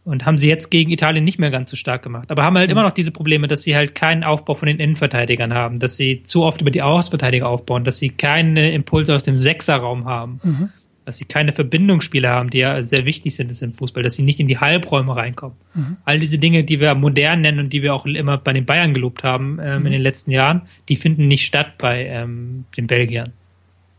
Und 0.03 0.23
haben 0.23 0.37
sie 0.37 0.47
jetzt 0.47 0.69
gegen 0.69 0.91
Italien 0.91 1.23
nicht 1.23 1.39
mehr 1.39 1.49
ganz 1.49 1.71
so 1.71 1.75
stark 1.75 2.03
gemacht. 2.03 2.29
Aber 2.29 2.43
haben 2.43 2.55
halt 2.57 2.69
mhm. 2.69 2.73
immer 2.73 2.83
noch 2.83 2.91
diese 2.91 3.09
Probleme, 3.11 3.47
dass 3.47 3.63
sie 3.63 3.75
halt 3.75 3.95
keinen 3.95 4.23
Aufbau 4.23 4.53
von 4.53 4.67
den 4.67 4.79
Innenverteidigern 4.79 5.53
haben, 5.53 5.79
dass 5.79 5.97
sie 5.97 6.21
zu 6.21 6.43
oft 6.43 6.61
über 6.61 6.69
die 6.69 6.83
Außenverteidiger 6.83 7.49
aufbauen, 7.49 7.83
dass 7.83 7.97
sie 7.97 8.09
keine 8.09 8.71
Impulse 8.71 9.15
aus 9.15 9.23
dem 9.23 9.35
Sechserraum 9.35 10.05
haben. 10.05 10.39
Mhm 10.43 10.69
dass 11.05 11.17
sie 11.17 11.25
keine 11.25 11.53
Verbindungsspiele 11.53 12.27
haben, 12.27 12.49
die 12.49 12.57
ja 12.57 12.81
sehr 12.81 13.05
wichtig 13.05 13.35
sind 13.35 13.61
im 13.61 13.73
Fußball, 13.75 14.03
dass 14.03 14.15
sie 14.15 14.23
nicht 14.23 14.39
in 14.39 14.47
die 14.47 14.57
Halbräume 14.57 15.15
reinkommen. 15.15 15.55
Mhm. 15.73 15.97
All 16.03 16.19
diese 16.19 16.39
Dinge, 16.39 16.63
die 16.63 16.79
wir 16.79 16.95
modern 16.95 17.41
nennen 17.41 17.59
und 17.59 17.73
die 17.73 17.83
wir 17.83 17.93
auch 17.93 18.05
immer 18.05 18.37
bei 18.37 18.53
den 18.53 18.65
Bayern 18.65 18.93
gelobt 18.93 19.23
haben 19.23 19.59
ähm, 19.61 19.81
mhm. 19.81 19.85
in 19.85 19.91
den 19.93 20.01
letzten 20.01 20.31
Jahren, 20.31 20.63
die 20.89 20.95
finden 20.95 21.27
nicht 21.27 21.45
statt 21.45 21.77
bei 21.77 22.05
ähm, 22.05 22.65
den 22.75 22.87
Belgiern. 22.87 23.33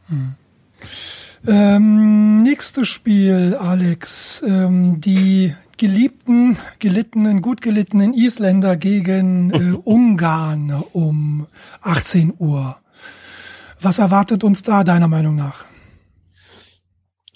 Mhm. 0.09 0.35
Ähm, 1.47 2.43
nächstes 2.43 2.89
Spiel, 2.89 3.55
Alex. 3.55 4.43
Ähm, 4.47 5.01
die 5.01 5.55
geliebten, 5.79 6.59
gelittenen, 6.79 7.43
gut 7.43 7.61
gelittenen 7.61 8.15
Isländer 8.15 8.77
gegen 8.77 9.51
äh, 9.51 9.77
Ungarn 9.85 10.83
um 10.93 11.47
18 11.83 12.35
Uhr. 12.39 12.77
Was 13.81 13.99
erwartet 13.99 14.43
uns 14.43 14.63
da 14.63 14.85
deiner 14.85 15.09
Meinung 15.09 15.37
nach? 15.37 15.65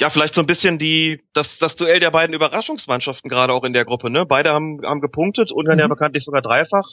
Ja, 0.01 0.09
vielleicht 0.09 0.35
so 0.35 0.41
ein 0.41 0.47
bisschen 0.47 0.79
die, 0.79 1.21
das, 1.35 1.59
das 1.59 1.77
Duell 1.77 2.01
der 2.01 2.11
beiden 2.11 2.35
Überraschungsmannschaften 2.35 3.29
gerade 3.29 3.53
auch 3.53 3.65
in 3.65 3.75
der 3.75 3.85
Gruppe, 3.85 4.09
ne? 4.09 4.25
Beide 4.25 4.51
haben, 4.51 4.81
haben 4.83 5.03
gepunktet 5.03 5.53
und 5.53 5.67
dann 5.67 5.75
mhm. 5.75 5.81
ja 5.81 5.89
bekanntlich 5.89 6.25
sogar 6.25 6.41
dreifach. 6.41 6.89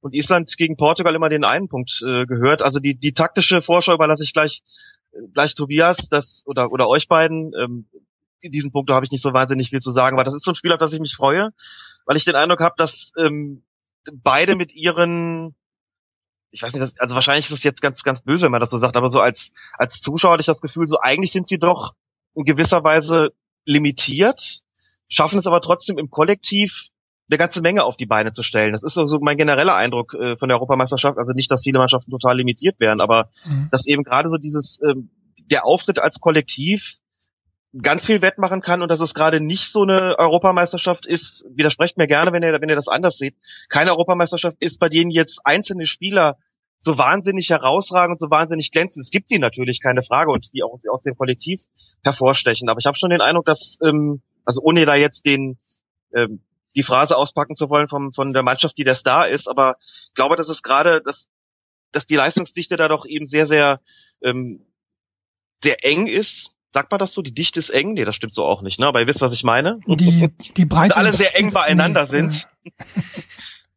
Und 0.00 0.14
Island 0.14 0.56
gegen 0.56 0.76
Portugal 0.76 1.16
immer 1.16 1.28
den 1.28 1.44
einen 1.44 1.68
Punkt 1.68 2.00
äh, 2.06 2.26
gehört. 2.26 2.62
Also 2.62 2.78
die, 2.78 2.94
die 2.94 3.12
taktische 3.12 3.60
Vorschau 3.60 3.92
überlasse 3.92 4.22
ich 4.22 4.32
gleich, 4.32 4.62
gleich 5.34 5.56
Tobias, 5.56 5.96
das, 6.10 6.44
oder, 6.46 6.70
oder 6.70 6.88
euch 6.88 7.08
beiden. 7.08 7.52
Ähm, 7.60 7.86
in 8.40 8.52
diesem 8.52 8.70
Punkt 8.70 8.88
habe 8.88 9.04
ich 9.04 9.10
nicht 9.10 9.24
so 9.24 9.32
wahnsinnig 9.32 9.70
viel 9.70 9.80
zu 9.80 9.90
sagen, 9.90 10.16
weil 10.16 10.22
das 10.22 10.34
ist 10.34 10.44
so 10.44 10.52
ein 10.52 10.54
Spiel, 10.54 10.70
auf 10.70 10.78
das 10.78 10.92
ich 10.92 11.00
mich 11.00 11.16
freue, 11.16 11.50
weil 12.06 12.16
ich 12.16 12.24
den 12.24 12.36
Eindruck 12.36 12.60
habe, 12.60 12.76
dass 12.78 13.10
ähm, 13.18 13.64
beide 14.12 14.54
mit 14.54 14.72
ihren 14.72 15.56
ich 16.52 16.62
weiß 16.62 16.72
nicht, 16.72 16.82
das, 16.82 16.96
also 16.98 17.16
wahrscheinlich 17.16 17.50
ist 17.50 17.58
es 17.58 17.64
jetzt 17.64 17.82
ganz, 17.82 18.04
ganz 18.04 18.22
böse, 18.22 18.44
wenn 18.44 18.52
man 18.52 18.60
das 18.60 18.70
so 18.70 18.78
sagt, 18.78 18.96
aber 18.96 19.08
so 19.08 19.20
als, 19.20 19.50
als 19.72 20.00
Zuschauer 20.00 20.34
hatte 20.34 20.40
ich 20.42 20.46
das 20.46 20.60
Gefühl, 20.60 20.86
so 20.86 21.00
eigentlich 21.00 21.32
sind 21.32 21.48
sie 21.48 21.58
doch 21.58 21.94
in 22.38 22.44
gewisser 22.44 22.84
Weise 22.84 23.30
limitiert, 23.64 24.60
schaffen 25.08 25.40
es 25.40 25.46
aber 25.46 25.60
trotzdem 25.60 25.98
im 25.98 26.08
Kollektiv 26.08 26.88
eine 27.28 27.36
ganze 27.36 27.60
Menge 27.60 27.84
auf 27.84 27.96
die 27.96 28.06
Beine 28.06 28.32
zu 28.32 28.42
stellen. 28.42 28.72
Das 28.72 28.82
ist 28.82 28.94
so 28.94 29.02
also 29.02 29.18
mein 29.20 29.36
genereller 29.36 29.74
Eindruck 29.74 30.14
äh, 30.14 30.36
von 30.36 30.48
der 30.48 30.56
Europameisterschaft. 30.56 31.18
Also 31.18 31.32
nicht, 31.32 31.50
dass 31.50 31.64
viele 31.64 31.78
Mannschaften 31.78 32.10
total 32.10 32.36
limitiert 32.36 32.78
werden, 32.80 33.00
aber 33.00 33.28
mhm. 33.44 33.68
dass 33.70 33.86
eben 33.86 34.04
gerade 34.04 34.28
so 34.28 34.36
dieses, 34.36 34.80
ähm, 34.88 35.10
der 35.50 35.66
Auftritt 35.66 35.98
als 35.98 36.20
Kollektiv 36.20 36.98
ganz 37.82 38.06
viel 38.06 38.22
wettmachen 38.22 38.62
kann 38.62 38.82
und 38.82 38.88
dass 38.88 39.00
es 39.00 39.14
gerade 39.14 39.40
nicht 39.40 39.72
so 39.72 39.82
eine 39.82 40.18
Europameisterschaft 40.18 41.06
ist, 41.06 41.44
widersprecht 41.50 41.98
mir 41.98 42.06
gerne, 42.06 42.32
wenn 42.32 42.42
ihr, 42.42 42.58
wenn 42.60 42.68
ihr 42.68 42.76
das 42.76 42.88
anders 42.88 43.18
seht. 43.18 43.34
Keine 43.68 43.90
Europameisterschaft 43.90 44.56
ist, 44.60 44.78
bei 44.78 44.88
denen 44.88 45.10
jetzt 45.10 45.40
einzelne 45.44 45.86
Spieler 45.86 46.38
so 46.80 46.96
wahnsinnig 46.96 47.50
herausragen 47.50 48.12
und 48.12 48.20
so 48.20 48.30
wahnsinnig 48.30 48.70
glänzen. 48.70 49.02
Es 49.02 49.10
gibt 49.10 49.28
sie 49.28 49.38
natürlich, 49.38 49.80
keine 49.80 50.02
Frage, 50.02 50.30
und 50.30 50.52
die 50.52 50.62
auch 50.62 50.78
aus 50.90 51.02
dem 51.02 51.16
Kollektiv 51.16 51.60
hervorstechen. 52.02 52.68
Aber 52.68 52.78
ich 52.78 52.86
habe 52.86 52.96
schon 52.96 53.10
den 53.10 53.20
Eindruck, 53.20 53.46
dass, 53.46 53.78
ähm, 53.82 54.22
also 54.44 54.60
ohne 54.62 54.86
da 54.86 54.94
jetzt 54.94 55.26
den 55.26 55.58
ähm, 56.14 56.40
die 56.76 56.82
Phrase 56.82 57.16
auspacken 57.16 57.56
zu 57.56 57.68
wollen 57.70 57.88
vom, 57.88 58.12
von 58.12 58.32
der 58.32 58.42
Mannschaft, 58.42 58.78
die 58.78 58.84
der 58.84 58.94
Star 58.94 59.28
ist, 59.28 59.48
aber 59.48 59.76
ich 59.80 60.14
glaube, 60.14 60.36
dass 60.36 60.48
es 60.48 60.62
gerade, 60.62 61.02
dass, 61.04 61.28
dass 61.92 62.06
die 62.06 62.16
Leistungsdichte 62.16 62.76
da 62.76 62.88
doch 62.88 63.04
eben 63.06 63.26
sehr, 63.26 63.46
sehr, 63.46 63.80
ähm, 64.22 64.64
sehr 65.62 65.84
eng 65.84 66.06
ist. 66.06 66.50
Sagt 66.72 66.90
man 66.90 67.00
das 67.00 67.14
so? 67.14 67.22
Die 67.22 67.34
Dichte 67.34 67.58
ist 67.58 67.70
eng? 67.70 67.94
Nee, 67.94 68.04
das 68.04 68.14
stimmt 68.14 68.34
so 68.34 68.44
auch 68.44 68.62
nicht, 68.62 68.78
ne? 68.78 68.86
Aber 68.86 69.00
ihr 69.00 69.06
wisst, 69.06 69.22
was 69.22 69.32
ich 69.32 69.42
meine. 69.42 69.78
Die, 69.86 70.28
die 70.56 70.66
Breite. 70.66 70.90
Dass 70.90 70.98
alle 70.98 71.12
sehr 71.12 71.34
eng 71.34 71.52
beieinander 71.52 72.04
nee, 72.04 72.10
sind. 72.10 72.48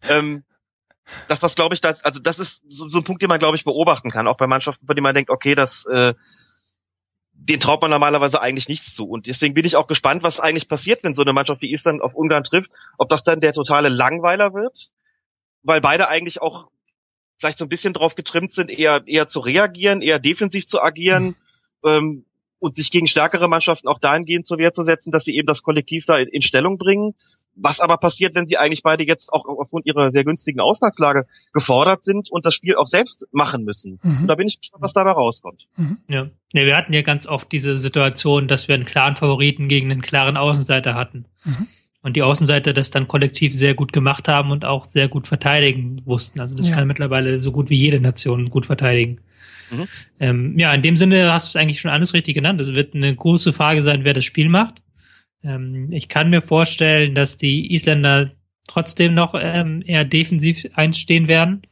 Ähm, 0.10 0.44
dass 1.28 1.40
das, 1.40 1.56
glaube 1.56 1.76
ich, 1.76 1.82
das, 1.82 2.04
also 2.04 2.20
das 2.20 2.40
ist 2.40 2.62
so, 2.70 2.88
so 2.90 3.00
ein 3.00 3.04
Punkt, 3.04 3.22
den 3.22 3.30
man, 3.30 3.40
glaube 3.40 3.58
ich, 3.58 3.64
beobachten 3.64 4.12
kann, 4.12 4.28
auch 4.28 4.38
bei 4.38 4.48
Mannschaften, 4.48 4.86
bei 4.86 4.94
denen 4.94 5.04
man 5.04 5.16
denkt, 5.16 5.30
okay, 5.30 5.56
das, 5.56 5.86
äh, 5.86 6.14
den 7.34 7.60
traut 7.60 7.82
man 7.82 7.92
normalerweise 7.92 8.42
eigentlich 8.42 8.68
nichts 8.68 8.94
zu. 8.94 9.06
Und 9.06 9.26
deswegen 9.28 9.54
bin 9.54 9.66
ich 9.66 9.76
auch 9.76 9.88
gespannt, 9.88 10.24
was 10.24 10.40
eigentlich 10.40 10.68
passiert, 10.68 11.04
wenn 11.04 11.16
so 11.16 11.24
eine 11.24 11.34
Mannschaft 11.34 11.62
wie 11.62 11.72
Island 11.72 12.02
auf 12.02 12.14
Ungarn 12.14 12.44
trifft, 12.44 12.72
ob 12.98 13.10
das 13.10 13.24
dann 13.24 13.40
der 13.40 13.54
totale 13.54 13.90
Langweiler 13.90 14.54
wird, 14.54 14.90
weil 15.64 15.82
beide 15.82 16.08
eigentlich 16.08 16.42
auch 16.42 16.70
vielleicht 17.40 17.58
so 17.58 17.66
ein 17.66 17.70
bisschen 17.70 17.94
drauf 17.94 18.16
getrimmt 18.16 18.54
sind, 18.54 18.70
eher, 18.70 19.02
eher 19.08 19.28
zu 19.28 19.40
reagieren, 19.40 20.02
eher 20.02 20.20
defensiv 20.20 20.68
zu 20.68 20.82
agieren, 20.82 21.36
mhm. 21.84 21.90
ähm, 21.90 22.26
und 22.60 22.76
sich 22.76 22.92
gegen 22.92 23.08
stärkere 23.08 23.48
Mannschaften 23.50 23.88
auch 23.88 24.00
dahingehend 24.00 24.46
zur 24.46 24.60
Wehr 24.60 24.72
zu 24.72 24.84
setzen, 24.84 25.12
dass 25.12 25.24
sie 25.24 25.36
eben 25.36 25.48
das 25.48 25.64
Kollektiv 25.64 26.06
da 26.06 26.20
in, 26.20 26.28
in 26.28 26.44
Stellung 26.44 26.78
bringen 26.78 27.16
was 27.56 27.80
aber 27.80 27.98
passiert, 27.98 28.36
wenn 28.36 28.48
sie 28.48 28.58
eigentlich 28.58 28.84
beide 28.84 29.04
jetzt 29.06 29.32
auch 29.32 29.46
aufgrund 29.46 29.86
ihrer 29.86 30.12
sehr 30.12 30.24
günstigen 30.24 30.60
Ausgangslage 30.60 31.26
gefordert 31.54 32.04
sind 32.04 32.32
und 32.32 32.46
das 32.46 32.54
Spiel 32.54 32.76
auch 32.76 32.88
selbst 32.88 33.28
machen 33.32 33.64
müssen? 33.64 34.00
Mhm. 34.04 34.22
Und 34.22 34.28
da 34.28 34.36
bin 34.36 34.48
ich 34.48 34.60
gespannt, 34.60 34.84
was 34.84 34.94
dabei 34.94 35.12
rauskommt. 35.12 35.68
Mhm. 35.76 35.98
Ja. 36.10 36.30
ja, 36.54 36.66
wir 36.66 36.76
hatten 36.76 36.94
ja 36.94 37.02
ganz 37.02 37.28
oft 37.28 37.52
diese 37.52 37.78
Situation, 37.78 38.48
dass 38.48 38.68
wir 38.68 38.76
einen 38.76 38.86
klaren 38.86 39.16
Favoriten 39.16 39.68
gegen 39.68 39.92
einen 39.92 40.02
klaren 40.02 40.38
Außenseiter 40.38 40.96
hatten. 40.96 41.26
Mhm. 41.44 41.68
Und 42.04 42.16
die 42.16 42.24
Außenseiter 42.24 42.74
das 42.74 42.90
dann 42.90 43.08
kollektiv 43.08 43.56
sehr 43.56 43.76
gut 43.76 43.94
gemacht 43.94 44.28
haben 44.28 44.50
und 44.50 44.66
auch 44.66 44.86
sehr 44.86 45.08
gut 45.08 45.28
verteidigen 45.28 46.02
wussten. 46.06 46.40
Also 46.40 46.56
das 46.58 46.70
ja. 46.70 46.76
kann 46.76 46.88
mittlerweile 46.88 47.40
so 47.40 47.52
gut 47.52 47.70
wie 47.70 47.78
jede 47.78 48.00
Nation 48.00 48.50
gut 48.50 48.66
verteidigen. 48.66 49.20
Mhm. 49.70 49.88
Ähm, 50.20 50.60
ja, 50.60 50.74
in 50.74 50.82
dem 50.82 50.96
Sinne 50.96 51.32
hast 51.32 51.48
du 51.48 51.58
es 51.58 51.62
eigentlich 51.62 51.80
schon 51.80 51.92
alles 51.92 52.14
richtig 52.14 52.34
genannt. 52.34 52.60
Es 52.60 52.74
wird 52.74 52.96
eine 52.96 53.16
große 53.16 53.54
Frage 53.54 53.84
sein, 53.84 54.04
wer 54.04 54.14
das 54.14 54.26
Spiel 54.26 54.50
macht. 54.50 54.82
Ähm, 55.44 55.88
ich 55.92 56.08
kann 56.08 56.30
mir 56.30 56.42
vorstellen, 56.42 57.16
dass 57.16 57.38
die 57.38 57.74
Isländer 57.74 58.32
trotzdem 58.68 59.14
noch 59.14 59.34
ähm, 59.38 59.84
eher 59.86 60.06
defensiv 60.06 60.66
einstehen 60.76 61.28
werden, 61.28 61.64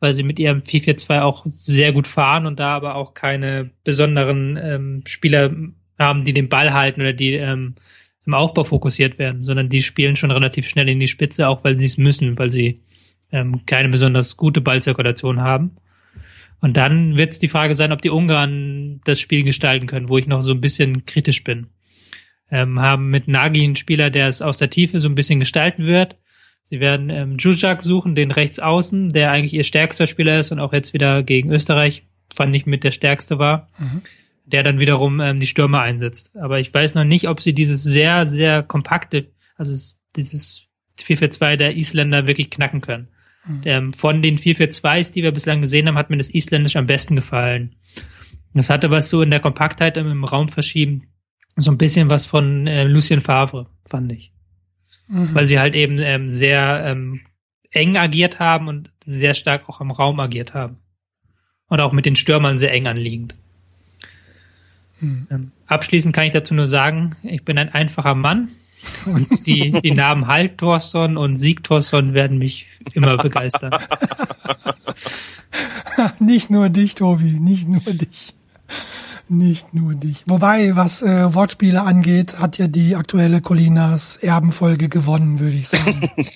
weil 0.00 0.14
sie 0.14 0.22
mit 0.22 0.38
ihrem 0.38 0.60
4-4-2 0.60 1.22
auch 1.22 1.46
sehr 1.46 1.92
gut 1.92 2.06
fahren 2.06 2.46
und 2.46 2.60
da 2.60 2.74
aber 2.74 2.96
auch 2.96 3.14
keine 3.14 3.70
besonderen 3.84 4.58
ähm, 4.60 5.02
Spieler 5.06 5.54
haben, 5.98 6.24
die 6.24 6.32
den 6.32 6.48
Ball 6.48 6.72
halten 6.72 7.00
oder 7.00 7.12
die 7.12 7.34
ähm, 7.34 7.76
im 8.26 8.34
Aufbau 8.34 8.64
fokussiert 8.64 9.18
werden, 9.18 9.42
sondern 9.42 9.68
die 9.68 9.80
spielen 9.80 10.16
schon 10.16 10.30
relativ 10.30 10.68
schnell 10.68 10.88
in 10.88 11.00
die 11.00 11.08
Spitze, 11.08 11.48
auch 11.48 11.64
weil 11.64 11.78
sie 11.78 11.86
es 11.86 11.98
müssen, 11.98 12.38
weil 12.38 12.50
sie 12.50 12.82
ähm, 13.32 13.64
keine 13.66 13.88
besonders 13.88 14.36
gute 14.36 14.60
Ballzirkulation 14.60 15.40
haben. 15.40 15.76
Und 16.60 16.76
dann 16.76 17.18
wird 17.18 17.32
es 17.32 17.40
die 17.40 17.48
Frage 17.48 17.74
sein, 17.74 17.90
ob 17.90 18.02
die 18.02 18.10
Ungarn 18.10 19.00
das 19.04 19.18
Spiel 19.18 19.42
gestalten 19.42 19.86
können, 19.86 20.08
wo 20.08 20.18
ich 20.18 20.28
noch 20.28 20.42
so 20.42 20.52
ein 20.52 20.60
bisschen 20.60 21.06
kritisch 21.06 21.42
bin 21.42 21.66
ähm, 22.52 22.78
haben 22.78 23.08
mit 23.08 23.26
Nagi 23.26 23.64
einen 23.64 23.76
Spieler, 23.76 24.10
der 24.10 24.28
es 24.28 24.42
aus 24.42 24.58
der 24.58 24.70
Tiefe 24.70 25.00
so 25.00 25.08
ein 25.08 25.14
bisschen 25.14 25.40
gestalten 25.40 25.86
wird. 25.86 26.18
Sie 26.62 26.78
werden 26.78 27.10
ähm, 27.10 27.38
Jujak 27.38 27.82
suchen, 27.82 28.14
den 28.14 28.30
Rechtsaußen, 28.30 29.08
der 29.08 29.32
eigentlich 29.32 29.54
ihr 29.54 29.64
stärkster 29.64 30.06
Spieler 30.06 30.38
ist 30.38 30.52
und 30.52 30.60
auch 30.60 30.72
jetzt 30.72 30.92
wieder 30.92 31.22
gegen 31.22 31.50
Österreich, 31.50 32.04
fand 32.36 32.54
ich 32.54 32.66
mit 32.66 32.84
der 32.84 32.90
stärkste 32.90 33.38
war, 33.38 33.70
mhm. 33.78 34.02
der 34.44 34.62
dann 34.62 34.78
wiederum 34.78 35.20
ähm, 35.20 35.40
die 35.40 35.46
Stürmer 35.46 35.80
einsetzt. 35.80 36.36
Aber 36.36 36.60
ich 36.60 36.72
weiß 36.72 36.94
noch 36.94 37.04
nicht, 37.04 37.26
ob 37.26 37.40
sie 37.40 37.54
dieses 37.54 37.82
sehr, 37.82 38.26
sehr 38.26 38.62
kompakte, 38.62 39.30
also 39.56 39.72
dieses 40.14 40.68
4-4-2 41.00 41.56
der 41.56 41.76
Isländer 41.76 42.26
wirklich 42.26 42.50
knacken 42.50 42.82
können. 42.82 43.08
Mhm. 43.46 43.60
Ähm, 43.64 43.92
von 43.94 44.20
den 44.20 44.36
4-4-2s, 44.36 45.10
die 45.10 45.22
wir 45.22 45.32
bislang 45.32 45.62
gesehen 45.62 45.88
haben, 45.88 45.96
hat 45.96 46.10
mir 46.10 46.18
das 46.18 46.30
Isländisch 46.30 46.76
am 46.76 46.86
besten 46.86 47.16
gefallen. 47.16 47.76
Das 48.52 48.68
hatte 48.68 48.90
was 48.90 49.08
so 49.08 49.22
in 49.22 49.30
der 49.30 49.40
Kompaktheit 49.40 49.96
im 49.96 50.24
Raum 50.24 50.48
verschieben, 50.48 51.08
so 51.56 51.70
ein 51.70 51.78
bisschen 51.78 52.10
was 52.10 52.26
von 52.26 52.66
äh, 52.66 52.84
Lucien 52.84 53.20
Favre, 53.20 53.66
fand 53.88 54.12
ich. 54.12 54.32
Mhm. 55.08 55.34
Weil 55.34 55.46
sie 55.46 55.58
halt 55.58 55.74
eben 55.74 55.98
ähm, 55.98 56.30
sehr 56.30 56.84
ähm, 56.86 57.20
eng 57.70 57.96
agiert 57.96 58.38
haben 58.38 58.68
und 58.68 58.90
sehr 59.06 59.34
stark 59.34 59.68
auch 59.68 59.80
im 59.80 59.90
Raum 59.90 60.20
agiert 60.20 60.54
haben. 60.54 60.78
Und 61.68 61.80
auch 61.80 61.92
mit 61.92 62.06
den 62.06 62.16
Stürmern 62.16 62.58
sehr 62.58 62.72
eng 62.72 62.86
anliegend. 62.86 63.34
Mhm. 65.00 65.26
Ähm, 65.30 65.52
abschließend 65.66 66.14
kann 66.14 66.24
ich 66.24 66.32
dazu 66.32 66.54
nur 66.54 66.68
sagen, 66.68 67.16
ich 67.22 67.44
bin 67.44 67.58
ein 67.58 67.70
einfacher 67.70 68.14
Mann 68.14 68.48
und 69.06 69.46
die, 69.46 69.72
die 69.82 69.92
Namen 69.92 70.26
Haltorsson 70.26 71.16
und 71.16 71.36
Siegtorsson 71.36 72.14
werden 72.14 72.38
mich 72.38 72.66
immer 72.92 73.16
begeistern. 73.16 73.72
nicht 76.18 76.50
nur 76.50 76.68
dich, 76.68 76.94
Tobi, 76.94 77.38
nicht 77.40 77.68
nur 77.68 77.80
dich. 77.80 78.34
Nicht 79.32 79.72
nur 79.72 79.94
dich. 79.94 80.24
Wobei, 80.26 80.76
was 80.76 81.00
äh, 81.00 81.32
Wortspiele 81.32 81.80
angeht, 81.80 82.38
hat 82.38 82.58
ja 82.58 82.68
die 82.68 82.96
aktuelle 82.96 83.40
Colinas 83.40 84.18
Erbenfolge 84.18 84.90
gewonnen, 84.90 85.40
würde 85.40 85.56
ich 85.56 85.70
sagen. 85.70 86.10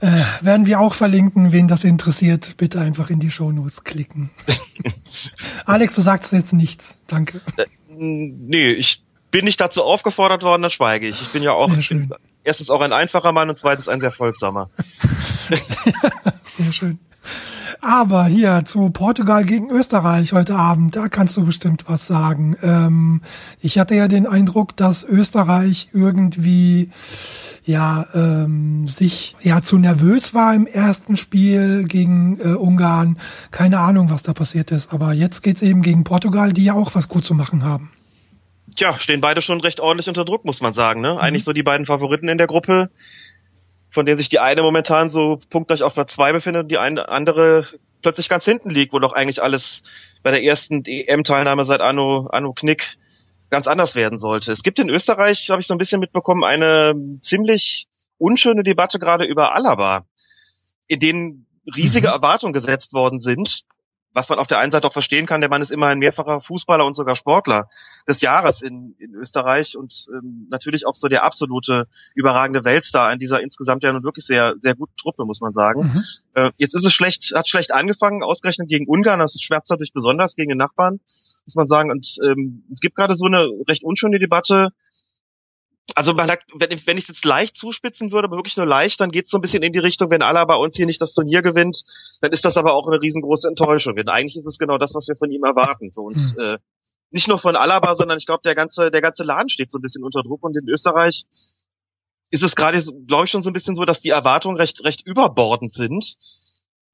äh, 0.00 0.22
werden 0.40 0.64
wir 0.64 0.80
auch 0.80 0.94
verlinken, 0.94 1.52
wen 1.52 1.68
das 1.68 1.84
interessiert, 1.84 2.56
bitte 2.56 2.80
einfach 2.80 3.10
in 3.10 3.20
die 3.20 3.30
Shownotes 3.30 3.84
klicken. 3.84 4.30
Alex, 5.66 5.96
du 5.96 6.00
sagst 6.00 6.32
jetzt 6.32 6.54
nichts. 6.54 7.04
Danke. 7.08 7.42
Äh, 7.58 7.66
nee, 7.90 8.72
ich 8.72 9.02
bin 9.30 9.44
nicht 9.44 9.60
dazu 9.60 9.82
aufgefordert 9.82 10.42
worden, 10.42 10.62
dann 10.62 10.70
schweige 10.70 11.08
ich. 11.08 11.20
Ich 11.20 11.28
bin 11.28 11.42
ja 11.42 11.50
auch 11.50 11.68
bin 11.68 12.10
erstens 12.42 12.70
auch 12.70 12.80
ein 12.80 12.94
einfacher 12.94 13.32
Mann 13.32 13.50
und 13.50 13.58
zweitens 13.58 13.86
ein 13.86 14.00
sehr 14.00 14.12
folgsamer. 14.12 14.70
sehr, 15.50 15.60
sehr 16.44 16.72
schön. 16.72 16.98
Aber 17.80 18.24
hier 18.26 18.62
zu 18.64 18.90
Portugal 18.90 19.44
gegen 19.44 19.70
Österreich 19.70 20.32
heute 20.32 20.56
Abend, 20.56 20.96
da 20.96 21.08
kannst 21.08 21.36
du 21.36 21.44
bestimmt 21.44 21.84
was 21.88 22.06
sagen. 22.06 22.56
Ähm, 22.62 23.22
ich 23.60 23.78
hatte 23.78 23.94
ja 23.94 24.08
den 24.08 24.26
Eindruck, 24.26 24.76
dass 24.76 25.04
Österreich 25.04 25.88
irgendwie 25.92 26.90
ja 27.64 28.06
ähm, 28.14 28.88
sich 28.88 29.36
ja 29.40 29.62
zu 29.62 29.78
nervös 29.78 30.34
war 30.34 30.54
im 30.54 30.66
ersten 30.66 31.16
Spiel 31.16 31.84
gegen 31.84 32.38
äh, 32.40 32.54
Ungarn. 32.54 33.18
Keine 33.50 33.78
Ahnung, 33.78 34.10
was 34.10 34.22
da 34.22 34.32
passiert 34.32 34.70
ist. 34.70 34.92
Aber 34.92 35.12
jetzt 35.12 35.42
geht's 35.42 35.62
eben 35.62 35.82
gegen 35.82 36.04
Portugal, 36.04 36.52
die 36.52 36.64
ja 36.64 36.74
auch 36.74 36.94
was 36.94 37.08
gut 37.08 37.24
zu 37.24 37.34
machen 37.34 37.64
haben. 37.64 37.90
Tja, 38.76 38.98
stehen 38.98 39.20
beide 39.20 39.42
schon 39.42 39.60
recht 39.60 39.80
ordentlich 39.80 40.08
unter 40.08 40.24
Druck, 40.24 40.44
muss 40.44 40.60
man 40.60 40.74
sagen. 40.74 41.00
Ne? 41.00 41.12
Mhm. 41.12 41.18
Eigentlich 41.18 41.44
so 41.44 41.52
die 41.52 41.62
beiden 41.62 41.86
Favoriten 41.86 42.28
in 42.28 42.38
der 42.38 42.46
Gruppe, 42.46 42.90
von 43.92 44.06
denen 44.06 44.18
sich 44.18 44.28
die 44.28 44.38
eine 44.38 44.62
momentan 44.62 45.10
so 45.10 45.40
punktgleich 45.50 45.82
auf 45.82 45.94
Platz 45.94 46.14
zwei 46.14 46.32
befindet 46.32 46.64
und 46.64 46.68
die 46.68 46.78
eine 46.78 47.08
andere 47.08 47.66
plötzlich 48.02 48.28
ganz 48.28 48.44
hinten 48.44 48.70
liegt, 48.70 48.92
wo 48.92 48.98
doch 48.98 49.12
eigentlich 49.12 49.42
alles 49.42 49.82
bei 50.22 50.30
der 50.30 50.42
ersten 50.42 50.84
EM-Teilnahme 50.84 51.64
seit 51.64 51.80
Anno, 51.80 52.26
Anno 52.30 52.52
Knick 52.52 52.96
ganz 53.50 53.66
anders 53.66 53.94
werden 53.94 54.18
sollte. 54.18 54.50
Es 54.50 54.62
gibt 54.62 54.78
in 54.78 54.88
Österreich, 54.88 55.48
habe 55.50 55.60
ich 55.60 55.66
so 55.66 55.74
ein 55.74 55.78
bisschen 55.78 56.00
mitbekommen, 56.00 56.42
eine 56.42 56.94
ziemlich 57.22 57.86
unschöne 58.18 58.62
Debatte 58.62 58.98
gerade 58.98 59.24
über 59.24 59.54
Alaba, 59.54 60.06
in 60.86 61.00
denen 61.00 61.46
riesige 61.76 62.08
mhm. 62.08 62.14
Erwartungen 62.14 62.52
gesetzt 62.52 62.92
worden 62.92 63.20
sind, 63.20 63.62
was 64.12 64.28
man 64.28 64.38
auf 64.38 64.46
der 64.46 64.58
einen 64.58 64.70
Seite 64.70 64.86
auch 64.86 64.92
verstehen 64.92 65.26
kann, 65.26 65.40
der 65.40 65.50
Mann 65.50 65.62
ist 65.62 65.70
immer 65.70 65.88
ein 65.88 65.98
mehrfacher 65.98 66.40
Fußballer 66.40 66.84
und 66.84 66.94
sogar 66.94 67.16
Sportler 67.16 67.68
des 68.06 68.20
Jahres 68.20 68.62
in, 68.62 68.94
in 68.98 69.14
Österreich 69.14 69.76
und 69.76 70.06
ähm, 70.12 70.46
natürlich 70.50 70.86
auch 70.86 70.94
so 70.94 71.08
der 71.08 71.24
absolute 71.24 71.86
überragende 72.14 72.64
Weltstar 72.64 73.12
in 73.12 73.18
dieser 73.18 73.40
insgesamt 73.40 73.82
ja 73.82 73.92
nun 73.92 74.04
wirklich 74.04 74.26
sehr, 74.26 74.54
sehr 74.60 74.74
guten 74.74 74.96
Truppe, 74.96 75.24
muss 75.24 75.40
man 75.40 75.52
sagen. 75.52 75.82
Mhm. 75.82 76.04
Äh, 76.34 76.50
jetzt 76.56 76.74
ist 76.74 76.84
es 76.84 76.92
schlecht, 76.92 77.32
hat 77.34 77.48
schlecht 77.48 77.72
angefangen, 77.72 78.22
ausgerechnet 78.22 78.68
gegen 78.68 78.86
Ungarn, 78.86 79.20
das 79.20 79.36
schmerzt 79.40 79.70
natürlich 79.70 79.92
besonders 79.92 80.36
gegen 80.36 80.50
den 80.50 80.58
Nachbarn, 80.58 81.00
muss 81.46 81.54
man 81.54 81.66
sagen. 81.66 81.90
Und 81.90 82.16
ähm, 82.24 82.64
es 82.72 82.80
gibt 82.80 82.96
gerade 82.96 83.16
so 83.16 83.26
eine 83.26 83.48
recht 83.68 83.82
unschöne 83.82 84.18
Debatte, 84.18 84.70
also 85.94 86.14
man 86.14 86.30
hat, 86.30 86.40
wenn, 86.54 86.70
wenn 86.86 86.96
ich 86.96 87.04
es 87.04 87.08
jetzt 87.08 87.24
leicht 87.24 87.56
zuspitzen 87.56 88.12
würde, 88.12 88.28
aber 88.28 88.36
wirklich 88.36 88.56
nur 88.56 88.66
leicht, 88.66 89.00
dann 89.00 89.10
geht 89.10 89.26
es 89.26 89.30
so 89.30 89.38
ein 89.38 89.40
bisschen 89.40 89.62
in 89.62 89.72
die 89.72 89.78
Richtung, 89.78 90.10
wenn 90.10 90.22
Alaba 90.22 90.54
uns 90.54 90.76
hier 90.76 90.86
nicht 90.86 91.02
das 91.02 91.12
Turnier 91.12 91.42
gewinnt, 91.42 91.82
dann 92.20 92.32
ist 92.32 92.44
das 92.44 92.56
aber 92.56 92.74
auch 92.74 92.86
eine 92.86 93.00
riesengroße 93.00 93.48
Enttäuschung. 93.48 93.96
Denn 93.96 94.08
eigentlich 94.08 94.36
ist 94.36 94.46
es 94.46 94.58
genau 94.58 94.78
das, 94.78 94.94
was 94.94 95.08
wir 95.08 95.16
von 95.16 95.30
ihm 95.30 95.44
erwarten. 95.44 95.90
So 95.90 96.02
und 96.02 96.16
mhm. 96.16 96.40
äh, 96.40 96.58
nicht 97.10 97.28
nur 97.28 97.38
von 97.38 97.56
Alaba, 97.56 97.94
sondern 97.94 98.18
ich 98.18 98.26
glaube, 98.26 98.42
der 98.44 98.54
ganze, 98.54 98.90
der 98.90 99.00
ganze 99.00 99.22
Laden 99.24 99.48
steht 99.48 99.70
so 99.70 99.78
ein 99.78 99.82
bisschen 99.82 100.04
unter 100.04 100.22
Druck 100.22 100.42
und 100.42 100.56
in 100.56 100.68
Österreich 100.68 101.24
ist 102.30 102.42
es 102.42 102.54
gerade, 102.54 102.82
glaube 103.06 103.26
ich, 103.26 103.30
schon 103.30 103.42
so 103.42 103.50
ein 103.50 103.52
bisschen 103.52 103.74
so, 103.74 103.84
dass 103.84 104.00
die 104.00 104.08
Erwartungen 104.08 104.56
recht, 104.56 104.82
recht 104.84 105.06
überbordend 105.06 105.74
sind. 105.74 106.16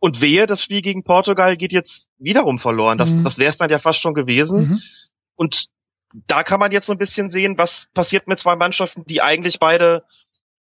Und 0.01 0.20
wehe, 0.20 0.47
das 0.47 0.62
Spiel 0.62 0.80
gegen 0.80 1.05
Portugal 1.05 1.57
geht 1.57 1.72
jetzt 1.72 2.07
wiederum 2.18 2.59
verloren. 2.59 2.99
Das, 2.99 3.11
mhm. 3.11 3.24
das 3.24 3.39
wäre 3.39 3.51
es 3.51 3.57
dann 3.57 3.70
ja 3.70 3.78
fast 3.78 4.01
schon 4.01 4.14
gewesen. 4.14 4.61
Mhm. 4.61 4.82
Und 5.36 5.68
da 6.12 6.42
kann 6.42 6.61
man 6.61 6.72
jetzt 6.72 6.86
so 6.86 6.92
ein 6.92 6.98
bisschen 6.98 7.30
sehen, 7.30 7.59
was 7.59 7.88
passiert 7.94 8.26
mit 8.28 8.38
zwei 8.38 8.56
Mannschaften, 8.56 9.04
die 9.04 9.20
eigentlich 9.20 9.59
beide 9.59 10.04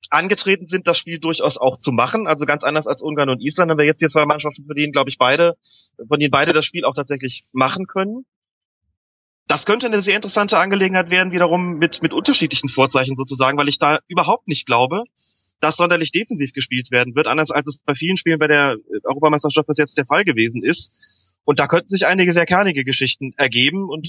angetreten 0.09 0.67
sind, 0.67 0.85
das 0.85 0.97
Spiel 0.97 1.19
durchaus 1.19 1.57
auch 1.57 1.77
zu 1.77 1.91
machen. 1.91 2.27
Also 2.27 2.45
ganz 2.45 2.63
anders 2.63 2.87
als 2.87 3.01
Ungarn 3.01 3.29
und 3.29 3.41
Island 3.41 3.71
haben 3.71 3.77
wir 3.77 3.85
jetzt 3.85 3.99
hier 3.99 4.09
zwei 4.09 4.25
Mannschaften, 4.25 4.65
von 4.65 4.75
denen, 4.75 4.91
glaube 4.91 5.09
ich, 5.09 5.17
beide, 5.17 5.55
von 6.07 6.19
denen 6.19 6.31
beide 6.31 6.53
das 6.53 6.65
Spiel 6.65 6.85
auch 6.85 6.95
tatsächlich 6.95 7.45
machen 7.51 7.87
können. 7.87 8.25
Das 9.47 9.65
könnte 9.65 9.87
eine 9.87 10.01
sehr 10.01 10.15
interessante 10.15 10.57
Angelegenheit 10.57 11.09
werden, 11.09 11.33
wiederum 11.33 11.77
mit, 11.77 12.01
mit 12.01 12.13
unterschiedlichen 12.13 12.69
Vorzeichen 12.69 13.15
sozusagen, 13.17 13.57
weil 13.57 13.67
ich 13.67 13.79
da 13.79 13.99
überhaupt 14.07 14.47
nicht 14.47 14.65
glaube, 14.65 15.03
dass 15.59 15.77
sonderlich 15.77 16.11
defensiv 16.11 16.53
gespielt 16.53 16.91
werden 16.91 17.15
wird, 17.15 17.27
anders 17.27 17.51
als 17.51 17.67
es 17.67 17.79
bei 17.79 17.95
vielen 17.95 18.17
Spielen 18.17 18.39
bei 18.39 18.47
der 18.47 18.77
Europameisterschaft 19.03 19.67
bis 19.67 19.77
jetzt 19.77 19.97
der 19.97 20.05
Fall 20.05 20.23
gewesen 20.23 20.63
ist. 20.63 20.91
Und 21.45 21.59
da 21.59 21.67
könnten 21.67 21.89
sich 21.89 22.05
einige 22.05 22.33
sehr 22.33 22.45
kernige 22.45 22.83
Geschichten 22.83 23.33
ergeben 23.35 23.89
und 23.89 24.07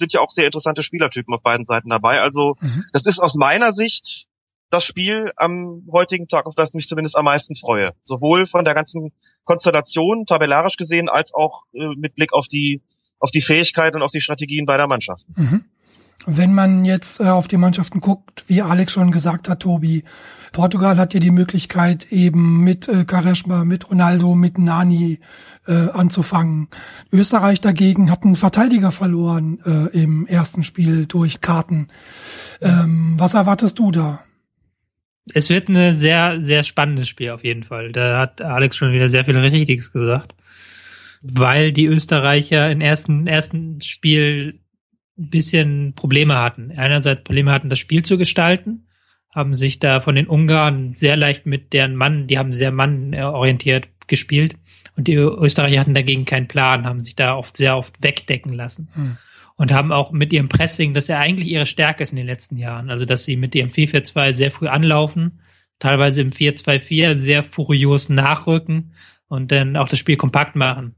sind 0.00 0.12
ja 0.12 0.20
auch 0.20 0.30
sehr 0.30 0.46
interessante 0.46 0.82
Spielertypen 0.82 1.32
auf 1.32 1.42
beiden 1.42 1.64
Seiten 1.64 1.88
dabei. 1.88 2.20
Also 2.20 2.56
mhm. 2.60 2.84
das 2.92 3.06
ist 3.06 3.20
aus 3.20 3.36
meiner 3.36 3.72
Sicht 3.72 4.26
das 4.70 4.84
Spiel 4.84 5.32
am 5.36 5.86
heutigen 5.92 6.28
Tag, 6.28 6.46
auf 6.46 6.54
das 6.54 6.70
ich 6.70 6.74
mich 6.74 6.88
zumindest 6.88 7.16
am 7.16 7.24
meisten 7.24 7.56
freue. 7.56 7.92
Sowohl 8.02 8.46
von 8.46 8.64
der 8.64 8.74
ganzen 8.74 9.12
Konstellation, 9.44 10.26
tabellarisch 10.26 10.76
gesehen, 10.76 11.08
als 11.08 11.34
auch 11.34 11.64
äh, 11.72 11.94
mit 11.96 12.14
Blick 12.14 12.32
auf 12.32 12.46
die, 12.46 12.80
auf 13.18 13.30
die 13.30 13.42
Fähigkeit 13.42 13.94
und 13.94 14.02
auf 14.02 14.12
die 14.12 14.20
Strategien 14.20 14.66
beider 14.66 14.86
Mannschaften. 14.86 15.34
Mhm. 15.36 15.64
Wenn 16.26 16.52
man 16.52 16.84
jetzt 16.84 17.20
äh, 17.20 17.24
auf 17.24 17.48
die 17.48 17.56
Mannschaften 17.56 18.00
guckt, 18.00 18.44
wie 18.46 18.62
Alex 18.62 18.92
schon 18.92 19.10
gesagt 19.10 19.48
hat, 19.48 19.60
Tobi, 19.60 20.04
Portugal 20.52 20.98
hat 20.98 21.14
ja 21.14 21.20
die 21.20 21.30
Möglichkeit 21.30 22.12
eben 22.12 22.62
mit 22.62 22.88
äh, 22.88 23.04
Kareschma, 23.04 23.64
mit 23.64 23.90
Ronaldo, 23.90 24.34
mit 24.34 24.58
Nani 24.58 25.20
äh, 25.66 25.72
anzufangen. 25.72 26.68
Österreich 27.12 27.60
dagegen 27.60 28.10
hat 28.10 28.24
einen 28.24 28.36
Verteidiger 28.36 28.90
verloren 28.90 29.60
äh, 29.64 29.96
im 29.96 30.26
ersten 30.26 30.62
Spiel 30.62 31.06
durch 31.06 31.40
Karten. 31.40 31.88
Ähm, 32.60 33.14
was 33.16 33.34
erwartest 33.34 33.78
du 33.78 33.90
da? 33.90 34.20
Es 35.32 35.48
wird 35.48 35.68
ein 35.68 35.94
sehr, 35.94 36.42
sehr 36.42 36.64
spannendes 36.64 37.08
Spiel 37.08 37.30
auf 37.30 37.44
jeden 37.44 37.62
Fall. 37.62 37.92
Da 37.92 38.18
hat 38.18 38.42
Alex 38.42 38.76
schon 38.76 38.92
wieder 38.92 39.08
sehr 39.08 39.24
viel 39.24 39.38
Richtiges 39.38 39.92
gesagt. 39.92 40.34
Weil 41.22 41.72
die 41.72 41.86
Österreicher 41.86 42.70
im 42.70 42.80
ersten, 42.80 43.26
ersten 43.26 43.80
Spiel 43.82 44.60
ein 45.20 45.30
bisschen 45.30 45.92
Probleme 45.94 46.36
hatten. 46.36 46.72
Einerseits 46.76 47.22
Probleme 47.22 47.52
hatten, 47.52 47.70
das 47.70 47.78
Spiel 47.78 48.02
zu 48.02 48.18
gestalten, 48.18 48.86
haben 49.32 49.54
sich 49.54 49.78
da 49.78 50.00
von 50.00 50.14
den 50.14 50.26
Ungarn 50.26 50.94
sehr 50.94 51.16
leicht 51.16 51.46
mit 51.46 51.72
deren 51.72 51.94
Mann, 51.94 52.26
die 52.26 52.38
haben 52.38 52.52
sehr 52.52 52.72
mannorientiert 52.72 53.88
gespielt 54.08 54.56
und 54.96 55.06
die 55.06 55.14
Österreicher 55.14 55.80
hatten 55.80 55.94
dagegen 55.94 56.24
keinen 56.24 56.48
Plan, 56.48 56.84
haben 56.84 57.00
sich 57.00 57.14
da 57.14 57.36
oft 57.36 57.56
sehr 57.56 57.76
oft 57.76 58.02
wegdecken 58.02 58.52
lassen. 58.52 58.88
Hm. 58.94 59.16
Und 59.56 59.72
haben 59.72 59.92
auch 59.92 60.10
mit 60.10 60.32
ihrem 60.32 60.48
Pressing, 60.48 60.94
das 60.94 61.08
ja 61.08 61.18
eigentlich 61.18 61.48
ihre 61.48 61.66
Stärke 61.66 62.02
ist 62.02 62.12
in 62.12 62.16
den 62.16 62.26
letzten 62.26 62.56
Jahren, 62.56 62.88
also 62.88 63.04
dass 63.04 63.26
sie 63.26 63.36
mit 63.36 63.54
ihrem 63.54 63.68
4-4-2 63.68 64.32
sehr 64.32 64.50
früh 64.50 64.68
anlaufen, 64.68 65.40
teilweise 65.78 66.22
im 66.22 66.30
4-2-4 66.30 67.14
sehr 67.16 67.44
furios 67.44 68.08
nachrücken 68.08 68.94
und 69.28 69.52
dann 69.52 69.76
auch 69.76 69.90
das 69.90 69.98
Spiel 69.98 70.16
kompakt 70.16 70.56
machen. 70.56 70.94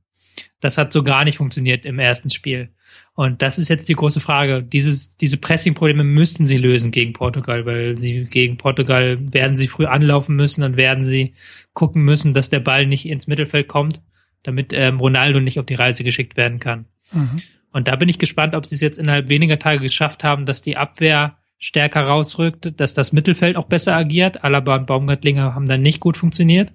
Das 0.60 0.78
hat 0.78 0.92
so 0.92 1.02
gar 1.02 1.24
nicht 1.24 1.38
funktioniert 1.38 1.84
im 1.84 1.98
ersten 1.98 2.30
Spiel. 2.30 2.72
Und 3.14 3.42
das 3.42 3.58
ist 3.58 3.68
jetzt 3.68 3.88
die 3.88 3.94
große 3.94 4.20
Frage. 4.20 4.62
Dieses, 4.62 5.16
diese 5.16 5.36
Pressing-Probleme 5.36 6.02
müssten 6.02 6.46
sie 6.46 6.56
lösen 6.56 6.90
gegen 6.90 7.12
Portugal, 7.12 7.66
weil 7.66 7.98
sie 7.98 8.24
gegen 8.24 8.56
Portugal 8.56 9.18
werden 9.32 9.54
sie 9.54 9.68
früh 9.68 9.84
anlaufen 9.84 10.34
müssen 10.34 10.62
und 10.62 10.76
werden 10.76 11.04
sie 11.04 11.34
gucken 11.74 12.02
müssen, 12.02 12.32
dass 12.32 12.48
der 12.48 12.60
Ball 12.60 12.86
nicht 12.86 13.06
ins 13.06 13.26
Mittelfeld 13.26 13.68
kommt, 13.68 14.00
damit 14.42 14.72
ähm, 14.72 14.98
Ronaldo 14.98 15.40
nicht 15.40 15.58
auf 15.58 15.66
die 15.66 15.74
Reise 15.74 16.04
geschickt 16.04 16.36
werden 16.36 16.58
kann. 16.58 16.86
Mhm. 17.12 17.42
Und 17.72 17.88
da 17.88 17.96
bin 17.96 18.08
ich 18.08 18.18
gespannt, 18.18 18.54
ob 18.54 18.66
sie 18.66 18.74
es 18.74 18.80
jetzt 18.80 18.98
innerhalb 18.98 19.28
weniger 19.28 19.58
Tage 19.58 19.80
geschafft 19.80 20.24
haben, 20.24 20.46
dass 20.46 20.62
die 20.62 20.76
Abwehr 20.76 21.36
stärker 21.58 22.02
rausrückt, 22.02 22.80
dass 22.80 22.94
das 22.94 23.12
Mittelfeld 23.12 23.56
auch 23.56 23.66
besser 23.66 23.94
agiert. 23.94 24.42
Alaba 24.42 24.76
und 24.76 24.86
Baumgartlinger 24.86 25.54
haben 25.54 25.66
dann 25.66 25.80
nicht 25.80 26.00
gut 26.00 26.16
funktioniert. 26.16 26.72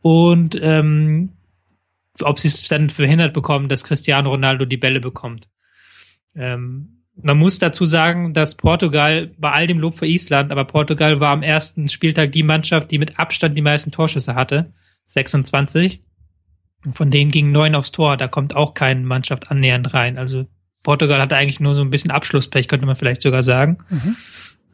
Und 0.00 0.58
ähm, 0.60 1.30
ob 2.22 2.38
sie 2.40 2.48
es 2.48 2.66
dann 2.68 2.90
verhindert 2.90 3.32
bekommen, 3.32 3.68
dass 3.68 3.84
Cristiano 3.84 4.30
Ronaldo 4.30 4.64
die 4.64 4.76
Bälle 4.76 5.00
bekommt. 5.00 5.48
Ähm, 6.34 7.04
man 7.20 7.38
muss 7.38 7.58
dazu 7.58 7.84
sagen, 7.84 8.32
dass 8.32 8.56
Portugal 8.56 9.32
bei 9.38 9.50
all 9.50 9.66
dem 9.66 9.80
Lob 9.80 9.94
für 9.94 10.06
Island, 10.06 10.52
aber 10.52 10.64
Portugal 10.64 11.20
war 11.20 11.30
am 11.30 11.42
ersten 11.42 11.88
Spieltag 11.88 12.32
die 12.32 12.44
Mannschaft, 12.44 12.90
die 12.90 12.98
mit 12.98 13.18
Abstand 13.18 13.56
die 13.56 13.62
meisten 13.62 13.90
Torschüsse 13.90 14.34
hatte. 14.34 14.72
26. 15.06 16.02
Und 16.84 16.92
von 16.92 17.10
denen 17.10 17.30
gingen 17.30 17.50
neun 17.50 17.74
aufs 17.74 17.90
Tor. 17.90 18.16
Da 18.16 18.28
kommt 18.28 18.54
auch 18.54 18.74
keine 18.74 19.00
Mannschaft 19.00 19.50
annähernd 19.50 19.92
rein. 19.94 20.16
Also 20.16 20.46
Portugal 20.84 21.20
hatte 21.20 21.36
eigentlich 21.36 21.60
nur 21.60 21.74
so 21.74 21.82
ein 21.82 21.90
bisschen 21.90 22.12
Abschlusspech, 22.12 22.68
könnte 22.68 22.86
man 22.86 22.96
vielleicht 22.96 23.22
sogar 23.22 23.42
sagen. 23.42 23.78
Mhm. 23.90 24.16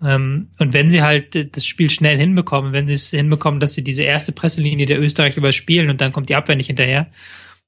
Ähm, 0.03 0.49
und 0.59 0.73
wenn 0.73 0.89
sie 0.89 1.03
halt 1.03 1.57
das 1.57 1.65
Spiel 1.65 1.91
schnell 1.91 2.19
hinbekommen, 2.19 2.73
wenn 2.73 2.87
sie 2.87 2.95
es 2.95 3.11
hinbekommen, 3.11 3.61
dass 3.61 3.75
sie 3.75 3.85
diese 3.85 4.03
erste 4.03 4.33
Presselinie 4.33 4.87
der 4.87 5.01
Österreicher 5.01 5.39
überspielen 5.39 5.91
und 5.91 6.01
dann 6.01 6.13
kommt 6.13 6.29
die 6.29 6.37
Abwehr 6.37 6.57
nicht 6.57 6.67
hinterher, 6.69 7.07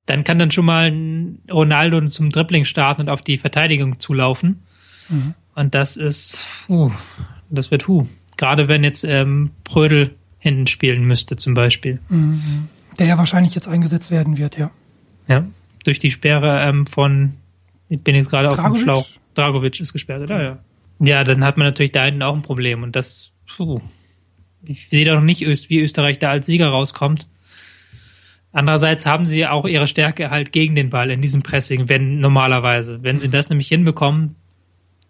dann 0.06 0.24
kann 0.24 0.38
dann 0.38 0.50
schon 0.50 0.64
mal 0.64 0.92
Ronaldo 1.50 2.04
zum 2.06 2.30
Dribbling 2.30 2.64
starten 2.64 3.02
und 3.02 3.08
auf 3.08 3.22
die 3.22 3.38
Verteidigung 3.38 3.98
zulaufen. 3.98 4.62
Mhm. 5.08 5.34
Und 5.54 5.74
das 5.74 5.96
ist, 5.96 6.46
uh, 6.68 6.90
das 7.50 7.70
wird 7.70 7.88
hu. 7.88 8.06
Gerade 8.36 8.68
wenn 8.68 8.84
jetzt 8.84 9.04
ähm, 9.04 9.50
Prödel 9.64 10.14
hinten 10.38 10.66
spielen 10.66 11.04
müsste 11.04 11.36
zum 11.36 11.54
Beispiel. 11.54 11.98
Mhm. 12.08 12.68
Der 12.98 13.06
ja 13.06 13.18
wahrscheinlich 13.18 13.54
jetzt 13.54 13.66
eingesetzt 13.66 14.10
werden 14.10 14.38
wird, 14.38 14.58
ja. 14.58 14.70
Ja, 15.28 15.44
durch 15.84 15.98
die 15.98 16.10
Sperre 16.10 16.60
ähm, 16.60 16.86
von, 16.86 17.34
ich 17.88 18.02
bin 18.02 18.14
jetzt 18.14 18.30
gerade 18.30 18.48
auf 18.48 18.56
dem 18.56 18.78
Schlauch. 18.78 19.06
Dragovic 19.34 19.80
ist 19.80 19.92
gesperrt, 19.92 20.22
oder? 20.22 20.42
Ja. 20.42 20.58
Ja, 20.98 21.24
dann 21.24 21.44
hat 21.44 21.56
man 21.56 21.66
natürlich 21.66 21.92
da 21.92 22.04
hinten 22.04 22.22
auch 22.22 22.34
ein 22.34 22.42
Problem. 22.42 22.82
Und 22.82 22.96
das, 22.96 23.32
puh, 23.46 23.80
ich 24.64 24.88
sehe 24.88 25.04
doch 25.04 25.20
nicht, 25.20 25.40
wie 25.42 25.80
Österreich 25.80 26.18
da 26.18 26.30
als 26.30 26.46
Sieger 26.46 26.68
rauskommt. 26.68 27.28
Andererseits 28.52 29.04
haben 29.04 29.26
sie 29.26 29.46
auch 29.46 29.66
ihre 29.66 29.86
Stärke 29.86 30.30
halt 30.30 30.50
gegen 30.52 30.74
den 30.74 30.88
Ball 30.88 31.10
in 31.10 31.20
diesem 31.20 31.42
Pressing, 31.42 31.88
wenn 31.90 32.20
normalerweise. 32.20 33.02
Wenn 33.02 33.20
sie 33.20 33.28
das 33.28 33.50
nämlich 33.50 33.68
hinbekommen, 33.68 34.36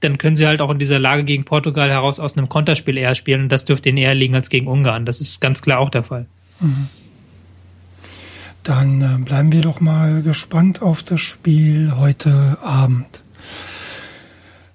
dann 0.00 0.18
können 0.18 0.36
sie 0.36 0.46
halt 0.46 0.60
auch 0.60 0.70
in 0.70 0.78
dieser 0.78 0.98
Lage 0.98 1.24
gegen 1.24 1.44
Portugal 1.44 1.90
heraus 1.90 2.18
aus 2.18 2.36
einem 2.36 2.48
Konterspiel 2.48 2.98
eher 2.98 3.14
spielen 3.14 3.42
und 3.42 3.48
das 3.50 3.64
dürfte 3.64 3.88
ihnen 3.88 3.98
eher 3.98 4.14
liegen 4.14 4.34
als 4.34 4.50
gegen 4.50 4.66
Ungarn. 4.66 5.06
Das 5.06 5.20
ist 5.20 5.40
ganz 5.40 5.62
klar 5.62 5.78
auch 5.78 5.90
der 5.90 6.02
Fall. 6.02 6.26
Mhm. 6.60 6.88
Dann 8.62 9.00
äh, 9.00 9.24
bleiben 9.24 9.52
wir 9.52 9.60
doch 9.60 9.80
mal 9.80 10.22
gespannt 10.22 10.82
auf 10.82 11.04
das 11.04 11.20
Spiel 11.20 11.92
heute 11.96 12.58
Abend. 12.62 13.22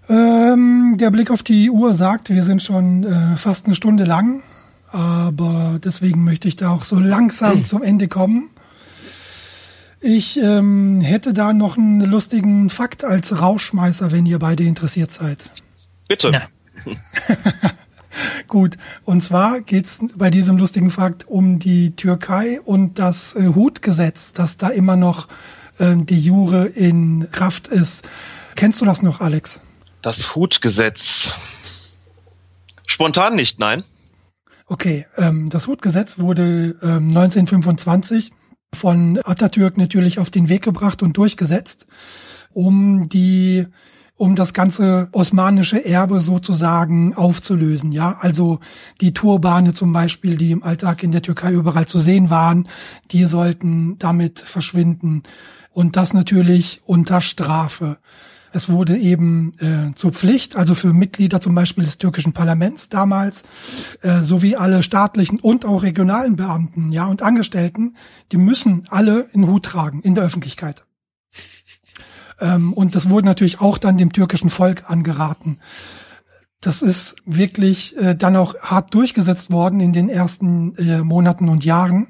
Ähm, 0.10 0.97
der 0.99 1.12
Blick 1.12 1.32
auf 1.32 1.43
die 1.43 1.70
Uhr 1.70 1.93
sagt, 1.95 2.30
wir 2.30 2.43
sind 2.43 2.64
schon 2.64 3.04
äh, 3.04 3.36
fast 3.38 3.66
eine 3.66 3.76
Stunde 3.76 4.04
lang, 4.04 4.43
aber 4.91 5.80
deswegen 5.84 6.24
möchte 6.24 6.47
ich 6.47 6.56
da 6.56 6.70
auch 6.70 6.84
so 6.84 6.99
langsam 6.99 7.60
mhm. 7.60 7.64
zum 7.64 7.84
Ende 7.84 8.08
kommen. 8.08 8.49
Ich 10.04 10.38
ähm, 10.38 10.99
hätte 11.02 11.32
da 11.32 11.54
noch 11.54 11.78
einen 11.78 12.02
lustigen 12.02 12.72
Fakt 12.72 13.04
als 13.04 13.39
Rauschmeißer, 13.39 14.12
wenn 14.12 14.26
ihr 14.26 14.39
beide 14.39 14.64
interessiert 14.64 15.12
seid. 15.12 15.52
Bitte. 16.08 16.32
Ja. 16.32 16.47
Gut, 18.47 18.78
und 19.06 19.22
zwar 19.22 19.62
geht's 19.62 20.04
bei 20.18 20.30
diesem 20.30 20.58
lustigen 20.58 20.89
Fakt 20.89 21.28
um 21.28 21.60
die 21.60 21.95
Türkei 21.95 22.60
und 22.62 22.97
das 22.97 23.36
äh, 23.36 23.49
Hutgesetz, 23.56 24.34
das 24.34 24.58
da 24.58 24.70
immer 24.70 24.95
noch 24.95 25.28
äh, 25.78 25.95
die 25.95 26.20
Jure 26.20 26.66
in 26.66 27.28
Kraft 27.32 27.68
ist. 27.68 28.08
Kennst 28.56 28.82
du 28.82 28.86
das 28.86 29.04
noch, 29.04 29.22
Alex? 29.22 29.62
Das 30.02 30.36
Hutgesetz. 30.36 31.34
Spontan 32.88 33.36
nicht, 33.36 33.60
nein. 33.60 33.84
Okay, 34.66 35.06
ähm, 35.18 35.49
das 35.49 35.68
Hutgesetz 35.68 36.18
wurde 36.18 36.76
ähm, 36.82 37.10
1925 37.10 38.32
von 38.74 39.20
Atatürk 39.24 39.78
natürlich 39.78 40.18
auf 40.18 40.30
den 40.30 40.49
Weg 40.49 40.64
gebracht 40.64 41.04
und 41.04 41.18
durchgesetzt, 41.18 41.88
um 42.54 43.10
die 43.10 43.68
um 44.22 44.36
das 44.36 44.54
ganze 44.54 45.10
osmanische 45.14 45.84
Erbe 45.84 46.20
sozusagen 46.20 47.16
aufzulösen. 47.16 47.91
Ja, 47.91 48.18
also 48.20 48.60
die 49.02 49.16
Turbane 49.16 49.74
zum 49.74 49.93
Beispiel, 49.93 50.38
die 50.38 50.52
im 50.52 50.62
Alltag 50.62 51.02
in 51.02 51.12
der 51.12 51.24
Türkei 51.24 51.52
überall 51.52 51.88
zu 51.88 51.97
sehen 51.97 52.30
waren, 52.30 52.68
die 53.10 53.26
sollten 53.26 53.97
damit 53.97 54.38
verschwinden. 54.38 55.24
Und 55.72 55.95
das 55.95 56.14
natürlich 56.14 56.82
unter 56.86 57.20
Strafe. 57.20 57.97
Es 58.54 58.70
wurde 58.70 58.97
eben 58.97 59.54
äh, 59.60 59.95
zur 59.95 60.12
Pflicht, 60.12 60.56
also 60.56 60.76
für 60.76 60.93
Mitglieder 60.93 61.39
zum 61.39 61.56
Beispiel 61.56 61.86
des 61.86 61.97
türkischen 61.97 62.34
Parlaments 62.34 62.89
damals, 62.89 63.43
äh, 64.02 64.22
sowie 64.22 64.56
alle 64.56 64.84
staatlichen 64.84 65.39
und 65.39 65.66
auch 65.66 65.84
regionalen 65.84 66.36
Beamten, 66.36 66.91
ja, 66.91 67.06
und 67.06 67.22
Angestellten, 67.22 67.95
die 68.32 68.38
müssen 68.38 68.84
alle 68.89 69.30
einen 69.34 69.47
Hut 69.47 69.64
tragen 69.64 70.02
in 70.02 70.16
der 70.16 70.26
Öffentlichkeit. 70.26 70.84
Ähm, 72.41 72.74
und 72.74 72.95
das 72.95 73.10
wurde 73.10 73.28
natürlich 73.28 73.62
auch 73.62 73.78
dann 73.78 73.97
dem 73.97 74.12
türkischen 74.12 74.49
Volk 74.49 74.89
angeraten. 74.89 75.60
Das 76.60 76.82
ist 76.82 77.16
wirklich 77.26 77.97
äh, 77.97 78.16
dann 78.16 78.36
auch 78.36 78.56
hart 78.60 78.93
durchgesetzt 78.93 79.52
worden 79.52 79.80
in 79.80 79.93
den 79.93 80.10
ersten 80.10 80.76
äh, 80.76 81.02
Monaten 81.02 81.49
und 81.49 81.64
Jahren. 81.64 82.10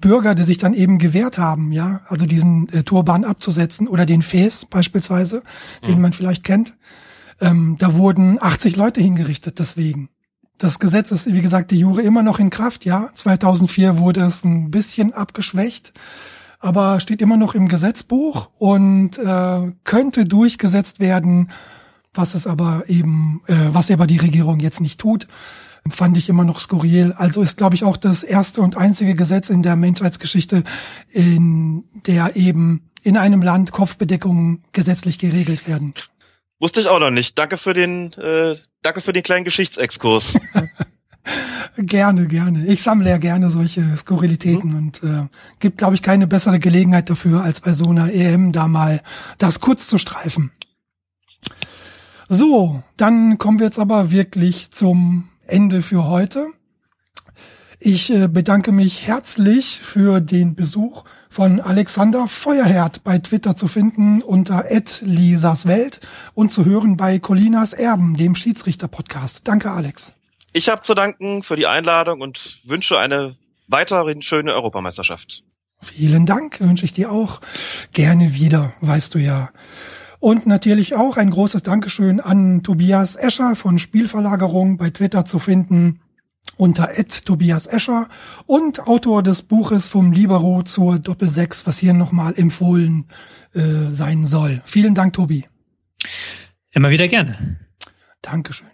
Bürger, 0.00 0.34
die 0.34 0.42
sich 0.42 0.58
dann 0.58 0.74
eben 0.74 0.98
gewehrt 0.98 1.38
haben, 1.38 1.72
ja, 1.72 2.00
also 2.08 2.26
diesen 2.26 2.68
äh, 2.72 2.82
Turban 2.82 3.24
abzusetzen 3.24 3.88
oder 3.88 4.06
den 4.06 4.22
Fes 4.22 4.64
beispielsweise, 4.64 5.42
den 5.86 5.96
mhm. 5.96 6.02
man 6.02 6.12
vielleicht 6.12 6.44
kennt. 6.44 6.74
Ähm, 7.40 7.76
da 7.78 7.94
wurden 7.94 8.38
80 8.40 8.76
Leute 8.76 9.00
hingerichtet 9.00 9.58
deswegen. 9.58 10.08
Das 10.58 10.80
Gesetz 10.80 11.12
ist, 11.12 11.32
wie 11.32 11.40
gesagt, 11.40 11.70
die 11.70 11.78
Jure 11.78 12.02
immer 12.02 12.22
noch 12.22 12.40
in 12.40 12.50
Kraft, 12.50 12.84
ja. 12.84 13.10
2004 13.14 13.98
wurde 13.98 14.22
es 14.22 14.44
ein 14.44 14.70
bisschen 14.70 15.12
abgeschwächt 15.12 15.92
aber 16.60 17.00
steht 17.00 17.22
immer 17.22 17.36
noch 17.36 17.54
im 17.54 17.68
Gesetzbuch 17.68 18.50
und 18.58 19.18
äh, 19.18 19.72
könnte 19.84 20.24
durchgesetzt 20.24 21.00
werden, 21.00 21.50
was 22.12 22.34
es 22.34 22.46
aber 22.46 22.84
eben, 22.88 23.42
äh, 23.46 23.68
was 23.68 23.90
aber 23.90 24.06
die 24.06 24.16
Regierung 24.16 24.60
jetzt 24.60 24.80
nicht 24.80 25.00
tut, 25.00 25.28
fand 25.90 26.16
ich 26.16 26.28
immer 26.28 26.44
noch 26.44 26.60
skurril. 26.60 27.14
Also 27.16 27.42
ist, 27.42 27.58
glaube 27.58 27.74
ich, 27.74 27.84
auch 27.84 27.96
das 27.96 28.22
erste 28.22 28.60
und 28.62 28.76
einzige 28.76 29.14
Gesetz 29.14 29.50
in 29.50 29.62
der 29.62 29.76
Menschheitsgeschichte, 29.76 30.64
in 31.10 31.84
der 32.06 32.36
eben 32.36 32.90
in 33.02 33.16
einem 33.16 33.42
Land 33.42 33.72
Kopfbedeckungen 33.72 34.64
gesetzlich 34.72 35.18
geregelt 35.18 35.68
werden. 35.68 35.94
Wusste 36.60 36.80
ich 36.80 36.88
auch 36.88 36.98
noch 36.98 37.10
nicht. 37.10 37.38
Danke 37.38 37.56
für 37.56 37.72
den, 37.72 38.12
äh, 38.14 38.56
danke 38.82 39.00
für 39.00 39.12
den 39.12 39.22
kleinen 39.22 39.44
Geschichtsexkurs. 39.44 40.34
Gerne, 41.76 42.26
gerne. 42.26 42.66
Ich 42.66 42.82
sammle 42.82 43.10
ja 43.10 43.18
gerne 43.18 43.50
solche 43.50 43.96
Skurrilitäten 43.96 44.70
mhm. 44.70 44.76
und 44.76 45.02
äh, 45.04 45.26
gibt, 45.60 45.78
glaube 45.78 45.94
ich, 45.94 46.02
keine 46.02 46.26
bessere 46.26 46.58
Gelegenheit 46.58 47.08
dafür, 47.08 47.42
als 47.42 47.60
bei 47.60 47.72
so 47.72 47.90
einer 47.90 48.12
EM 48.12 48.52
da 48.52 48.66
mal 48.66 49.00
das 49.38 49.60
kurz 49.60 49.86
zu 49.86 49.98
streifen. 49.98 50.50
So, 52.28 52.82
dann 52.96 53.38
kommen 53.38 53.58
wir 53.58 53.66
jetzt 53.66 53.78
aber 53.78 54.10
wirklich 54.10 54.70
zum 54.70 55.28
Ende 55.48 55.82
für 55.82 56.04
heute. 56.04 56.46
Ich 57.80 58.12
äh, 58.12 58.28
bedanke 58.28 58.72
mich 58.72 59.06
herzlich 59.06 59.78
für 59.78 60.20
den 60.20 60.54
Besuch 60.54 61.04
von 61.30 61.60
Alexander 61.60 62.26
Feuerherd 62.26 63.04
bei 63.04 63.18
Twitter 63.18 63.54
zu 63.54 63.68
finden 63.68 64.20
unter 64.20 64.64
@lisaswelt 65.00 66.00
und 66.34 66.50
zu 66.50 66.64
hören 66.64 66.96
bei 66.96 67.18
Colinas 67.18 67.72
Erben, 67.72 68.16
dem 68.16 68.34
Schiedsrichter-Podcast. 68.34 69.46
Danke, 69.46 69.70
Alex. 69.70 70.14
Ich 70.52 70.68
habe 70.68 70.82
zu 70.82 70.94
danken 70.94 71.42
für 71.42 71.56
die 71.56 71.66
Einladung 71.66 72.20
und 72.20 72.58
wünsche 72.64 72.98
eine 72.98 73.36
weiterhin 73.68 74.22
schöne 74.22 74.54
Europameisterschaft. 74.54 75.44
Vielen 75.80 76.26
Dank, 76.26 76.60
wünsche 76.60 76.84
ich 76.84 76.92
dir 76.92 77.12
auch. 77.12 77.40
Gerne 77.92 78.34
wieder, 78.34 78.72
weißt 78.80 79.14
du 79.14 79.18
ja. 79.18 79.50
Und 80.20 80.46
natürlich 80.46 80.94
auch 80.94 81.16
ein 81.16 81.30
großes 81.30 81.62
Dankeschön 81.62 82.20
an 82.20 82.62
Tobias 82.62 83.16
Escher 83.16 83.54
von 83.54 83.78
Spielverlagerung 83.78 84.76
bei 84.76 84.90
Twitter 84.90 85.24
zu 85.24 85.38
finden 85.38 86.00
unter 86.56 86.90
Tobias 87.24 87.66
Escher 87.66 88.08
und 88.46 88.86
Autor 88.86 89.22
des 89.22 89.42
Buches 89.42 89.88
vom 89.88 90.12
Libero 90.12 90.62
zur 90.62 90.98
Doppelsechs, 90.98 91.66
was 91.66 91.78
hier 91.78 91.92
nochmal 91.94 92.34
empfohlen 92.36 93.06
äh, 93.54 93.92
sein 93.92 94.26
soll. 94.26 94.60
Vielen 94.64 94.94
Dank, 94.94 95.12
Tobi. 95.12 95.46
Immer 96.70 96.90
wieder 96.90 97.08
gerne. 97.08 97.58
Dankeschön. 98.22 98.68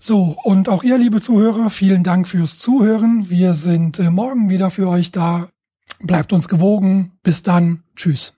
So, 0.00 0.36
und 0.44 0.68
auch 0.68 0.84
ihr, 0.84 0.98
liebe 0.98 1.20
Zuhörer, 1.20 1.70
vielen 1.70 2.04
Dank 2.04 2.28
fürs 2.28 2.58
Zuhören. 2.58 3.30
Wir 3.30 3.54
sind 3.54 3.98
äh, 3.98 4.10
morgen 4.10 4.48
wieder 4.48 4.70
für 4.70 4.88
euch 4.88 5.10
da. 5.10 5.48
Bleibt 6.00 6.32
uns 6.32 6.48
gewogen. 6.48 7.12
Bis 7.22 7.42
dann. 7.42 7.82
Tschüss. 7.96 8.37